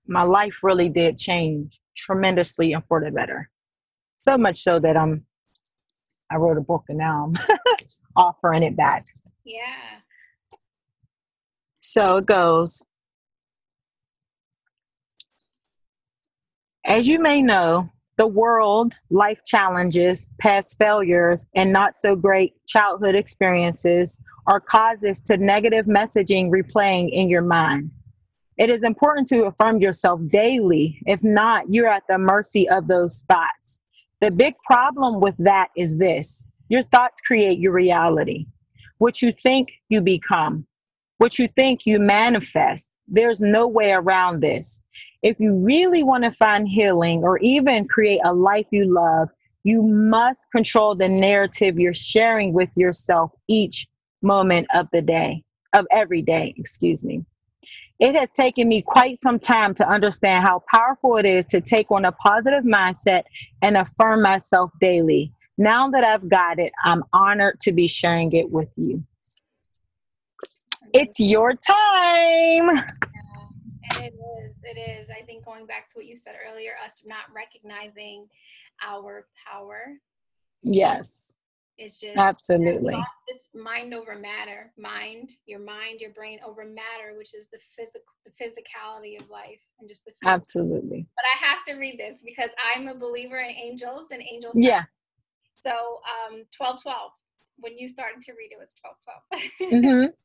my 0.07 0.23
life 0.23 0.57
really 0.63 0.89
did 0.89 1.17
change 1.17 1.79
tremendously 1.95 2.73
and 2.73 2.83
for 2.87 3.03
the 3.03 3.11
better. 3.11 3.49
So 4.17 4.37
much 4.37 4.61
so 4.61 4.79
that 4.79 4.97
I'm 4.97 5.25
I 6.31 6.37
wrote 6.37 6.57
a 6.57 6.61
book 6.61 6.85
and 6.89 6.97
now 6.97 7.31
I'm 7.31 7.57
offering 8.15 8.63
it 8.63 8.75
back. 8.75 9.05
Yeah. 9.45 9.99
So 11.79 12.17
it 12.17 12.25
goes. 12.25 12.85
As 16.85 17.07
you 17.07 17.19
may 17.19 17.41
know, 17.41 17.89
the 18.17 18.27
world, 18.27 18.93
life 19.09 19.39
challenges, 19.45 20.27
past 20.39 20.77
failures, 20.77 21.47
and 21.55 21.71
not 21.71 21.95
so 21.95 22.15
great 22.15 22.53
childhood 22.67 23.15
experiences 23.15 24.19
are 24.47 24.59
causes 24.59 25.19
to 25.21 25.37
negative 25.37 25.85
messaging 25.85 26.49
replaying 26.49 27.11
in 27.11 27.29
your 27.29 27.41
mind. 27.41 27.91
It 28.57 28.69
is 28.69 28.83
important 28.83 29.27
to 29.29 29.45
affirm 29.45 29.79
yourself 29.79 30.21
daily. 30.27 30.99
If 31.05 31.23
not, 31.23 31.73
you're 31.73 31.87
at 31.87 32.03
the 32.07 32.17
mercy 32.17 32.69
of 32.69 32.87
those 32.87 33.23
thoughts. 33.27 33.79
The 34.21 34.31
big 34.31 34.55
problem 34.65 35.19
with 35.19 35.35
that 35.39 35.69
is 35.75 35.97
this 35.97 36.47
your 36.69 36.83
thoughts 36.83 37.21
create 37.21 37.59
your 37.59 37.73
reality. 37.73 38.45
What 38.97 39.21
you 39.21 39.31
think, 39.31 39.69
you 39.89 40.01
become. 40.01 40.65
What 41.17 41.37
you 41.37 41.47
think, 41.55 41.85
you 41.85 41.99
manifest. 41.99 42.89
There's 43.07 43.41
no 43.41 43.67
way 43.67 43.91
around 43.91 44.41
this. 44.41 44.81
If 45.23 45.39
you 45.39 45.55
really 45.55 46.03
want 46.03 46.23
to 46.23 46.31
find 46.31 46.67
healing 46.67 47.23
or 47.23 47.37
even 47.39 47.87
create 47.87 48.21
a 48.23 48.33
life 48.33 48.65
you 48.71 48.93
love, 48.93 49.29
you 49.63 49.81
must 49.81 50.51
control 50.51 50.95
the 50.95 51.07
narrative 51.09 51.79
you're 51.79 51.93
sharing 51.93 52.53
with 52.53 52.69
yourself 52.75 53.31
each 53.47 53.87
moment 54.21 54.67
of 54.73 54.87
the 54.91 55.01
day, 55.01 55.43
of 55.73 55.85
every 55.91 56.21
day, 56.21 56.53
excuse 56.57 57.03
me. 57.03 57.25
It 58.03 58.15
has 58.15 58.31
taken 58.33 58.67
me 58.67 58.81
quite 58.81 59.17
some 59.17 59.39
time 59.39 59.73
to 59.75 59.87
understand 59.87 60.43
how 60.43 60.61
powerful 60.69 61.15
it 61.15 61.25
is 61.25 61.45
to 61.45 61.61
take 61.61 61.89
on 61.89 62.03
a 62.03 62.11
positive 62.11 62.65
mindset 62.65 63.23
and 63.61 63.77
affirm 63.77 64.21
myself 64.21 64.71
daily. 64.81 65.31
Now 65.57 65.89
that 65.89 66.03
I've 66.03 66.27
got 66.27 66.59
it, 66.59 66.73
I'm 66.83 67.05
honored 67.13 67.61
to 67.61 67.71
be 67.71 67.87
sharing 67.87 68.33
it 68.33 68.51
with 68.51 68.67
you. 68.75 69.05
It's 70.93 71.17
your 71.17 71.53
time. 71.53 72.75
Yeah, 72.75 74.01
it 74.01 74.13
is. 74.13 74.53
It 74.63 74.99
is. 74.99 75.07
I 75.09 75.23
think 75.23 75.45
going 75.45 75.65
back 75.65 75.87
to 75.87 75.93
what 75.93 76.05
you 76.05 76.17
said 76.17 76.35
earlier, 76.45 76.71
us 76.83 77.03
not 77.05 77.23
recognizing 77.33 78.27
our 78.85 79.27
power. 79.49 79.93
Yes. 80.61 81.35
It's 81.78 81.99
just 81.99 82.17
absolutely 82.17 82.95
it's 83.28 83.49
mind 83.55 83.93
over 83.93 84.15
matter. 84.15 84.71
Mind, 84.78 85.32
your 85.45 85.59
mind, 85.59 86.01
your 86.01 86.11
brain 86.11 86.39
over 86.45 86.63
matter, 86.63 87.17
which 87.17 87.34
is 87.34 87.47
the 87.51 87.59
physical 87.76 88.13
the 88.26 88.32
physicality 88.32 89.19
of 89.19 89.30
life 89.30 89.59
and 89.80 89.89
just 89.89 90.05
the 90.05 90.11
physical. 90.11 90.30
absolutely. 90.30 91.07
But 91.15 91.26
I 91.26 91.45
have 91.47 91.63
to 91.67 91.74
read 91.76 91.99
this 91.99 92.21
because 92.24 92.49
I'm 92.63 92.88
a 92.88 92.95
believer 92.95 93.39
in 93.39 93.49
angels 93.49 94.07
and 94.11 94.21
angels. 94.21 94.55
Yeah. 94.55 94.84
So 95.55 96.01
um 96.30 96.43
12 96.55 96.82
12. 96.84 97.11
When 97.59 97.78
you 97.78 97.88
started 97.88 98.21
to 98.21 98.34
read 98.34 98.51
it 98.51 98.59
was 98.59 98.76
12 98.82 99.71
12. 99.71 99.74
mm-hmm. 99.74 100.11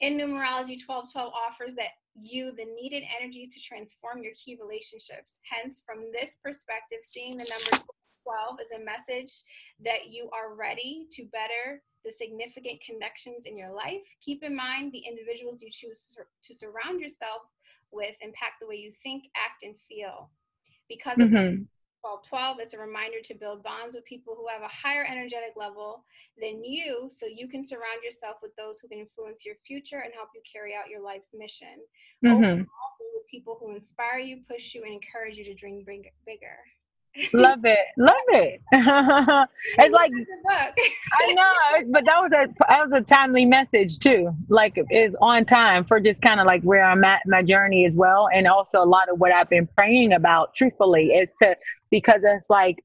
In 0.00 0.18
numerology, 0.18 0.76
12 0.84 1.12
12 1.12 1.32
offers 1.32 1.74
that 1.76 1.96
you 2.14 2.52
the 2.52 2.66
needed 2.80 3.02
energy 3.18 3.48
to 3.50 3.60
transform 3.60 4.22
your 4.22 4.32
key 4.32 4.58
relationships. 4.60 5.38
Hence, 5.50 5.82
from 5.86 6.12
this 6.12 6.36
perspective, 6.44 6.98
seeing 7.02 7.38
the 7.38 7.48
number 7.48 7.84
12 8.26 8.58
is 8.60 8.72
a 8.72 8.84
message 8.84 9.42
that 9.84 10.10
you 10.10 10.28
are 10.34 10.54
ready 10.54 11.06
to 11.12 11.24
better 11.26 11.82
the 12.04 12.10
significant 12.10 12.80
connections 12.82 13.46
in 13.46 13.56
your 13.56 13.72
life. 13.72 14.02
Keep 14.20 14.42
in 14.42 14.54
mind 14.54 14.90
the 14.92 15.02
individuals 15.06 15.62
you 15.62 15.70
choose 15.70 16.16
to 16.42 16.54
surround 16.54 17.00
yourself 17.00 17.42
with 17.92 18.14
impact 18.20 18.58
the 18.60 18.66
way 18.66 18.76
you 18.76 18.92
think, 19.02 19.24
act, 19.36 19.62
and 19.62 19.74
feel. 19.88 20.30
Because 20.88 21.18
of 21.18 21.30
mm-hmm. 21.30 21.70
1212, 22.02 22.58
it's 22.60 22.74
a 22.74 22.78
reminder 22.78 23.18
to 23.22 23.34
build 23.34 23.62
bonds 23.62 23.94
with 23.94 24.04
people 24.04 24.34
who 24.34 24.46
have 24.50 24.62
a 24.62 24.70
higher 24.70 25.06
energetic 25.06 25.54
level 25.56 26.04
than 26.40 26.62
you 26.64 27.06
so 27.08 27.26
you 27.26 27.46
can 27.46 27.62
surround 27.62 28.02
yourself 28.02 28.36
with 28.42 28.54
those 28.56 28.78
who 28.78 28.88
can 28.88 28.98
influence 28.98 29.46
your 29.46 29.56
future 29.66 30.02
and 30.02 30.14
help 30.14 30.30
you 30.34 30.42
carry 30.50 30.74
out 30.74 30.90
your 30.90 31.02
life's 31.02 31.30
mission. 31.34 31.78
Mm-hmm. 32.24 32.42
Overall, 32.42 32.94
with 33.14 33.26
people 33.30 33.56
who 33.58 33.74
inspire 33.74 34.18
you, 34.18 34.42
push 34.50 34.74
you, 34.74 34.82
and 34.82 34.92
encourage 34.92 35.36
you 35.36 35.44
to 35.44 35.54
dream 35.54 35.84
bigger 35.86 36.58
love 37.32 37.64
it. 37.64 37.78
Love 37.96 38.14
it. 38.28 38.60
It's 39.78 39.92
like 39.92 40.10
i 41.20 41.32
know 41.32 41.52
but 41.90 42.04
that 42.04 42.20
was 42.20 42.32
a 42.32 42.48
that 42.68 42.82
was 42.82 42.92
a 42.92 43.00
timely 43.00 43.44
message 43.44 43.98
too. 43.98 44.32
Like 44.48 44.78
is 44.90 45.14
on 45.20 45.44
time 45.44 45.84
for 45.84 46.00
just 46.00 46.22
kind 46.22 46.40
of 46.40 46.46
like 46.46 46.62
where 46.62 46.84
i'm 46.84 47.04
at 47.04 47.22
my 47.26 47.42
journey 47.42 47.84
as 47.84 47.96
well. 47.96 48.28
And 48.32 48.46
also 48.46 48.82
a 48.82 48.84
lot 48.84 49.08
of 49.08 49.18
what 49.18 49.32
i've 49.32 49.48
been 49.48 49.66
praying 49.66 50.12
about 50.12 50.54
truthfully 50.54 51.08
is 51.08 51.32
to 51.42 51.56
because 51.90 52.20
it's 52.24 52.50
like 52.50 52.84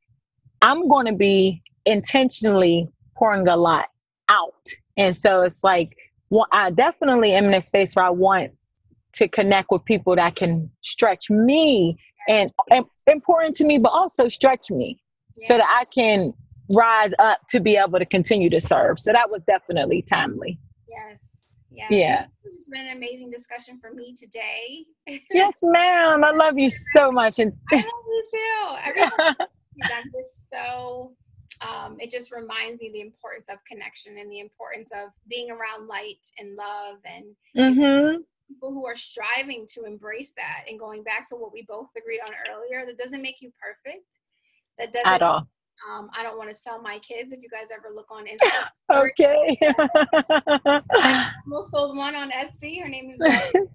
i'm 0.61 0.87
going 0.87 1.05
to 1.05 1.13
be 1.13 1.61
intentionally 1.85 2.89
pouring 3.15 3.47
a 3.47 3.57
lot 3.57 3.87
out. 4.29 4.69
And 4.97 5.15
so 5.15 5.41
it's 5.41 5.63
like 5.63 5.95
well 6.29 6.47
i 6.51 6.69
definitely 6.71 7.33
am 7.33 7.45
in 7.45 7.53
a 7.53 7.61
space 7.61 7.95
where 7.95 8.05
i 8.05 8.09
want 8.09 8.51
to 9.13 9.27
connect 9.27 9.71
with 9.71 9.83
people 9.85 10.15
that 10.15 10.35
can 10.35 10.71
stretch 10.81 11.29
me 11.29 11.97
and, 12.27 12.51
and 12.69 12.85
important 13.07 13.55
to 13.57 13.65
me, 13.65 13.77
but 13.77 13.89
also 13.89 14.27
stretch 14.27 14.69
me 14.71 14.99
yeah. 15.35 15.47
so 15.47 15.57
that 15.57 15.67
I 15.67 15.85
can 15.85 16.33
rise 16.73 17.11
up 17.19 17.39
to 17.49 17.59
be 17.59 17.75
able 17.75 17.99
to 17.99 18.05
continue 18.05 18.49
to 18.49 18.59
serve. 18.59 18.99
So 18.99 19.11
that 19.11 19.29
was 19.29 19.41
definitely 19.43 20.01
timely. 20.01 20.59
Yes. 20.87 21.19
Yes. 21.71 21.87
Yeah. 21.89 22.25
This 22.43 22.53
has 22.53 22.67
been 22.69 22.87
an 22.87 22.97
amazing 22.97 23.31
discussion 23.31 23.79
for 23.79 23.93
me 23.93 24.13
today. 24.15 24.85
yes, 25.33 25.59
ma'am. 25.63 26.23
I 26.23 26.31
love 26.31 26.57
you 26.57 26.69
so 26.69 27.11
much. 27.11 27.39
And 27.39 27.53
I 27.71 27.75
love 27.77 27.85
you 27.85 28.23
too. 28.31 28.75
Every 28.85 29.01
time 29.01 29.35
I'm 29.83 30.03
just 30.03 30.49
so 30.49 31.13
um, 31.61 31.97
it 31.99 32.09
just 32.09 32.31
reminds 32.31 32.81
me 32.81 32.89
the 32.91 33.01
importance 33.01 33.47
of 33.49 33.63
connection 33.65 34.17
and 34.17 34.31
the 34.31 34.39
importance 34.39 34.89
of 34.91 35.09
being 35.29 35.51
around 35.51 35.87
light 35.87 36.25
and 36.39 36.55
love 36.55 36.97
and 37.05 37.35
mm-hmm 37.55 38.21
people 38.51 38.71
who 38.71 38.85
are 38.85 38.95
striving 38.95 39.65
to 39.73 39.85
embrace 39.85 40.33
that 40.35 40.65
and 40.69 40.79
going 40.79 41.03
back 41.03 41.27
to 41.29 41.35
what 41.35 41.53
we 41.53 41.65
both 41.67 41.89
agreed 41.97 42.19
on 42.25 42.33
earlier 42.51 42.85
that 42.85 42.97
doesn't 42.97 43.21
make 43.21 43.41
you 43.41 43.51
perfect. 43.61 44.05
That 44.77 44.91
doesn't 44.91 45.07
at 45.07 45.21
all 45.21 45.47
um, 45.89 46.09
I 46.17 46.23
don't 46.23 46.37
want 46.37 46.49
to 46.49 46.55
sell 46.55 46.81
my 46.81 46.99
kids. 46.99 47.31
If 47.31 47.41
you 47.41 47.49
guys 47.49 47.67
ever 47.73 47.93
look 47.93 48.07
on 48.11 48.25
Instagram, 48.91 49.09
okay. 49.09 49.57
I 50.93 51.31
almost 51.45 51.71
sold 51.71 51.97
one 51.97 52.15
on 52.15 52.31
Etsy. 52.31 52.81
Her 52.81 52.89
name 52.89 53.11
is. 53.11 53.19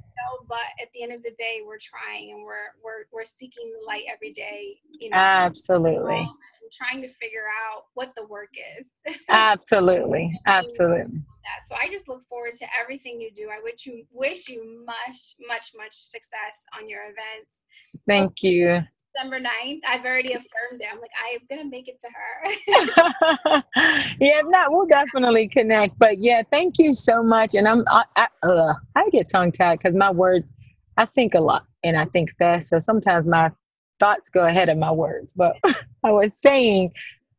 but 0.48 0.58
at 0.80 0.88
the 0.94 1.02
end 1.02 1.12
of 1.12 1.22
the 1.22 1.32
day, 1.38 1.62
we're 1.64 1.78
trying 1.78 2.32
and 2.32 2.42
we're 2.42 2.72
we're 2.82 3.04
we're 3.12 3.24
seeking 3.24 3.72
the 3.78 3.86
light 3.86 4.04
every 4.12 4.32
day. 4.32 4.76
You 5.00 5.10
know, 5.10 5.16
absolutely. 5.16 6.16
And 6.16 6.28
trying 6.72 7.02
to 7.02 7.08
figure 7.14 7.46
out 7.66 7.84
what 7.94 8.12
the 8.16 8.26
work 8.26 8.50
is. 8.78 8.86
absolutely, 9.28 10.38
absolutely. 10.46 11.20
So 11.66 11.76
I 11.80 11.88
just 11.90 12.08
look 12.08 12.22
forward 12.28 12.54
to 12.54 12.66
everything 12.80 13.20
you 13.20 13.30
do. 13.32 13.48
I 13.50 13.60
wish 13.62 13.86
you 13.86 14.04
wish 14.12 14.48
you 14.48 14.84
much 14.84 15.36
much 15.46 15.72
much 15.76 15.94
success 15.94 16.64
on 16.76 16.88
your 16.88 17.02
events. 17.02 17.62
Thank 18.08 18.42
you. 18.42 18.82
December 19.16 19.40
9th. 19.40 19.80
I've 19.88 20.04
already 20.04 20.32
affirmed 20.32 20.80
it. 20.80 20.86
I'm 20.92 21.00
like, 21.00 21.10
I'm 21.32 21.40
going 21.48 21.62
to 21.62 21.70
make 21.70 21.88
it 21.88 22.00
to 22.00 22.08
her. 22.08 23.62
yeah, 24.20 24.40
if 24.40 24.46
not, 24.48 24.70
we'll 24.70 24.86
definitely 24.86 25.48
connect. 25.48 25.98
But 25.98 26.18
yeah, 26.18 26.42
thank 26.50 26.78
you 26.78 26.92
so 26.92 27.22
much. 27.22 27.54
And 27.54 27.66
I'm, 27.66 27.84
I, 27.88 28.04
I, 28.16 28.26
uh, 28.42 28.74
I 28.94 29.08
get 29.10 29.28
tongue 29.28 29.52
tied 29.52 29.78
because 29.78 29.94
my 29.94 30.10
words, 30.10 30.52
I 30.96 31.04
think 31.04 31.34
a 31.34 31.40
lot 31.40 31.64
and 31.82 31.96
I 31.96 32.06
think 32.06 32.36
fast. 32.36 32.68
So 32.68 32.78
sometimes 32.78 33.26
my 33.26 33.50
thoughts 33.98 34.28
go 34.28 34.46
ahead 34.46 34.68
of 34.68 34.78
my 34.78 34.92
words. 34.92 35.32
But 35.32 35.56
I 36.04 36.10
was 36.10 36.36
saying, 36.36 36.92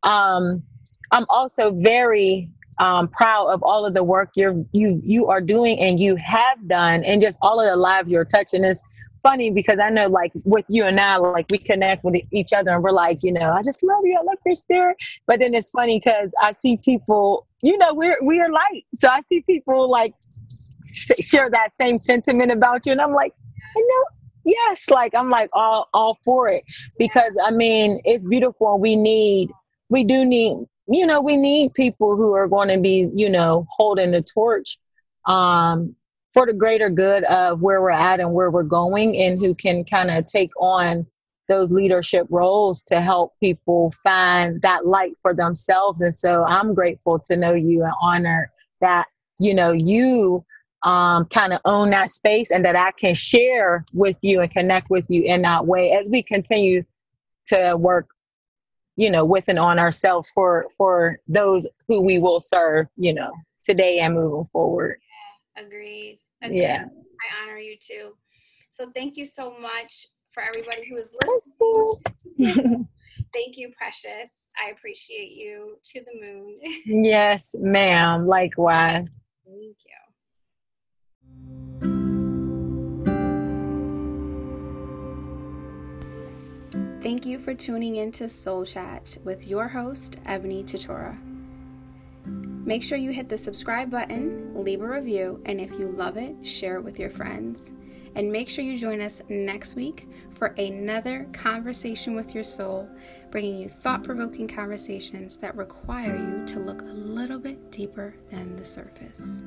um, 0.04 0.64
I'm 1.12 1.26
also 1.30 1.72
very 1.72 2.50
um, 2.80 3.08
proud 3.08 3.48
of 3.48 3.64
all 3.64 3.86
of 3.86 3.94
the 3.94 4.04
work 4.04 4.30
you're 4.36 4.64
you 4.72 5.02
you 5.04 5.28
are 5.28 5.42
doing 5.42 5.80
and 5.80 6.00
you 6.00 6.16
have 6.24 6.68
done, 6.68 7.04
and 7.04 7.20
just 7.22 7.40
all 7.42 7.60
of 7.60 7.68
the 7.68 7.76
lives 7.76 8.12
you're 8.12 8.26
touching. 8.26 8.64
Is 8.64 8.84
funny 9.28 9.50
because 9.50 9.78
I 9.78 9.90
know 9.90 10.08
like 10.08 10.32
with 10.46 10.64
you 10.70 10.86
and 10.86 11.00
I, 11.00 11.18
like 11.18 11.48
we 11.52 11.58
connect 11.58 12.06
with 12.06 12.16
each 12.32 12.54
other 12.54 12.72
and 12.72 12.82
we're 12.82 12.92
like, 12.92 13.24
you 13.24 13.34
know, 13.34 13.52
I 13.52 13.62
just 13.62 13.84
love 13.84 14.02
you. 14.06 14.18
I 14.18 14.24
love 14.24 14.38
your 14.46 14.56
spirit. 14.56 14.96
But 15.26 15.40
then 15.40 15.54
it's 15.54 15.72
funny 15.72 16.00
because 16.00 16.32
I 16.42 16.54
see 16.54 16.78
people, 16.78 17.46
you 17.62 17.78
know, 17.78 17.94
we're, 17.94 18.18
we 18.24 18.40
are 18.40 18.50
light. 18.50 18.86
So 18.96 19.10
I 19.10 19.22
see 19.28 19.42
people 19.42 19.90
like 19.90 20.14
share 21.20 21.50
that 21.50 21.70
same 21.78 22.00
sentiment 22.00 22.52
about 22.54 22.86
you. 22.86 22.94
And 22.94 23.02
I'm 23.02 23.14
like, 23.14 23.34
I 23.76 23.80
know. 23.80 24.06
Yes. 24.46 24.90
Like 24.90 25.14
I'm 25.14 25.30
like 25.30 25.50
all, 25.52 25.90
all 25.94 26.18
for 26.24 26.48
it 26.48 26.64
because 26.98 27.38
I 27.44 27.52
mean, 27.52 28.00
it's 28.06 28.24
beautiful. 28.24 28.80
We 28.80 28.96
need, 28.96 29.50
we 29.90 30.06
do 30.06 30.24
need, 30.24 30.56
you 30.88 31.06
know, 31.06 31.20
we 31.20 31.36
need 31.36 31.74
people 31.74 32.16
who 32.16 32.32
are 32.34 32.48
going 32.48 32.70
to 32.70 32.80
be, 32.80 33.10
you 33.14 33.30
know, 33.30 33.68
holding 33.78 34.12
the 34.12 34.22
torch 34.22 34.78
um, 35.26 35.97
for 36.38 36.46
the 36.46 36.54
greater 36.54 36.88
good 36.92 37.24
of 37.24 37.62
where 37.62 37.82
we're 37.82 37.90
at 37.90 38.20
and 38.20 38.32
where 38.32 38.52
we're 38.52 38.62
going 38.62 39.18
and 39.18 39.40
who 39.40 39.56
can 39.56 39.84
kind 39.84 40.12
of 40.12 40.28
take 40.28 40.52
on 40.62 41.04
those 41.48 41.72
leadership 41.72 42.28
roles 42.30 42.84
to 42.84 43.02
help 43.02 43.34
people 43.40 43.92
find 44.04 44.62
that 44.62 44.86
light 44.86 45.14
for 45.24 45.34
themselves 45.34 46.00
and 46.00 46.14
so 46.14 46.44
i'm 46.44 46.76
grateful 46.76 47.18
to 47.18 47.36
know 47.36 47.56
you 47.56 47.82
and 47.82 47.94
honor 48.00 48.52
that 48.82 49.08
you 49.40 49.52
know 49.52 49.72
you 49.72 50.46
um, 50.84 51.26
kind 51.26 51.54
of 51.54 51.60
own 51.66 51.90
that 51.90 52.12
space 52.12 52.52
and 52.52 52.64
that 52.64 52.76
I 52.76 52.92
can 52.92 53.16
share 53.16 53.84
with 53.94 54.16
you 54.22 54.42
and 54.42 54.52
connect 54.52 54.92
with 54.92 55.06
you 55.10 55.24
in 55.24 55.42
that 55.42 55.66
way 55.66 55.92
as 55.92 56.08
we 56.08 56.22
continue 56.22 56.84
to 57.48 57.76
work 57.76 58.10
you 58.96 59.10
know 59.10 59.26
with 59.26 59.46
and 59.48 59.58
on 59.58 59.80
ourselves 59.80 60.30
for 60.30 60.68
for 60.78 61.18
those 61.28 61.66
who 61.88 62.00
we 62.00 62.20
will 62.20 62.40
serve 62.40 62.86
you 62.96 63.12
know 63.12 63.32
today 63.60 63.98
and 63.98 64.14
moving 64.14 64.46
forward 64.46 65.00
agreed. 65.58 66.20
Agreed 66.42 66.62
yeah. 66.62 66.86
I 66.86 67.44
honor 67.44 67.58
you 67.58 67.78
too. 67.80 68.12
So 68.70 68.92
thank 68.94 69.18
you 69.18 69.26
so 69.26 69.56
much 69.60 70.08
for 70.32 70.44
everybody 70.44 70.88
who 70.90 70.98
is 70.98 71.10
listening. 72.40 72.88
thank 73.34 73.58
you 73.58 73.72
precious. 73.78 74.32
I 74.58 74.72
appreciate 74.72 75.32
you 75.32 75.78
to 75.84 76.02
the 76.02 76.22
moon. 76.22 76.52
Yes 77.04 77.56
ma'am. 77.60 78.28
Likewise. 78.28 79.10
Thank 79.46 79.78
you. 79.86 79.98
Thank 87.02 87.26
you 87.26 87.40
for 87.40 87.54
tuning 87.54 87.98
in 87.98 88.12
to 88.14 88.28
Soul 88.28 88.66
Chat 88.66 89.18
with 89.24 89.48
your 89.48 89.68
host, 89.68 90.20
Ebony 90.26 90.64
Tutora. 90.64 91.27
Make 92.28 92.84
sure 92.84 92.98
you 92.98 93.12
hit 93.12 93.30
the 93.30 93.38
subscribe 93.38 93.90
button, 93.90 94.54
leave 94.54 94.82
a 94.82 94.88
review, 94.88 95.42
and 95.46 95.62
if 95.62 95.72
you 95.72 95.88
love 95.88 96.18
it, 96.18 96.46
share 96.46 96.76
it 96.76 96.84
with 96.84 97.00
your 97.00 97.10
friends. 97.10 97.72
And 98.16 98.32
make 98.32 98.50
sure 98.50 98.64
you 98.64 98.78
join 98.78 99.00
us 99.00 99.22
next 99.30 99.76
week 99.76 100.08
for 100.34 100.48
another 100.58 101.28
conversation 101.34 102.16
with 102.16 102.36
your 102.36 102.44
soul, 102.44 102.90
bringing 103.32 103.58
you 103.58 103.70
thought 103.70 104.04
provoking 104.04 104.48
conversations 104.48 105.38
that 105.38 105.56
require 105.56 106.18
you 106.18 106.46
to 106.48 106.60
look 106.60 106.82
a 106.82 106.86
little 106.86 107.40
bit 107.40 107.72
deeper 107.72 108.16
than 108.32 108.56
the 108.56 108.66
surface. 108.66 109.42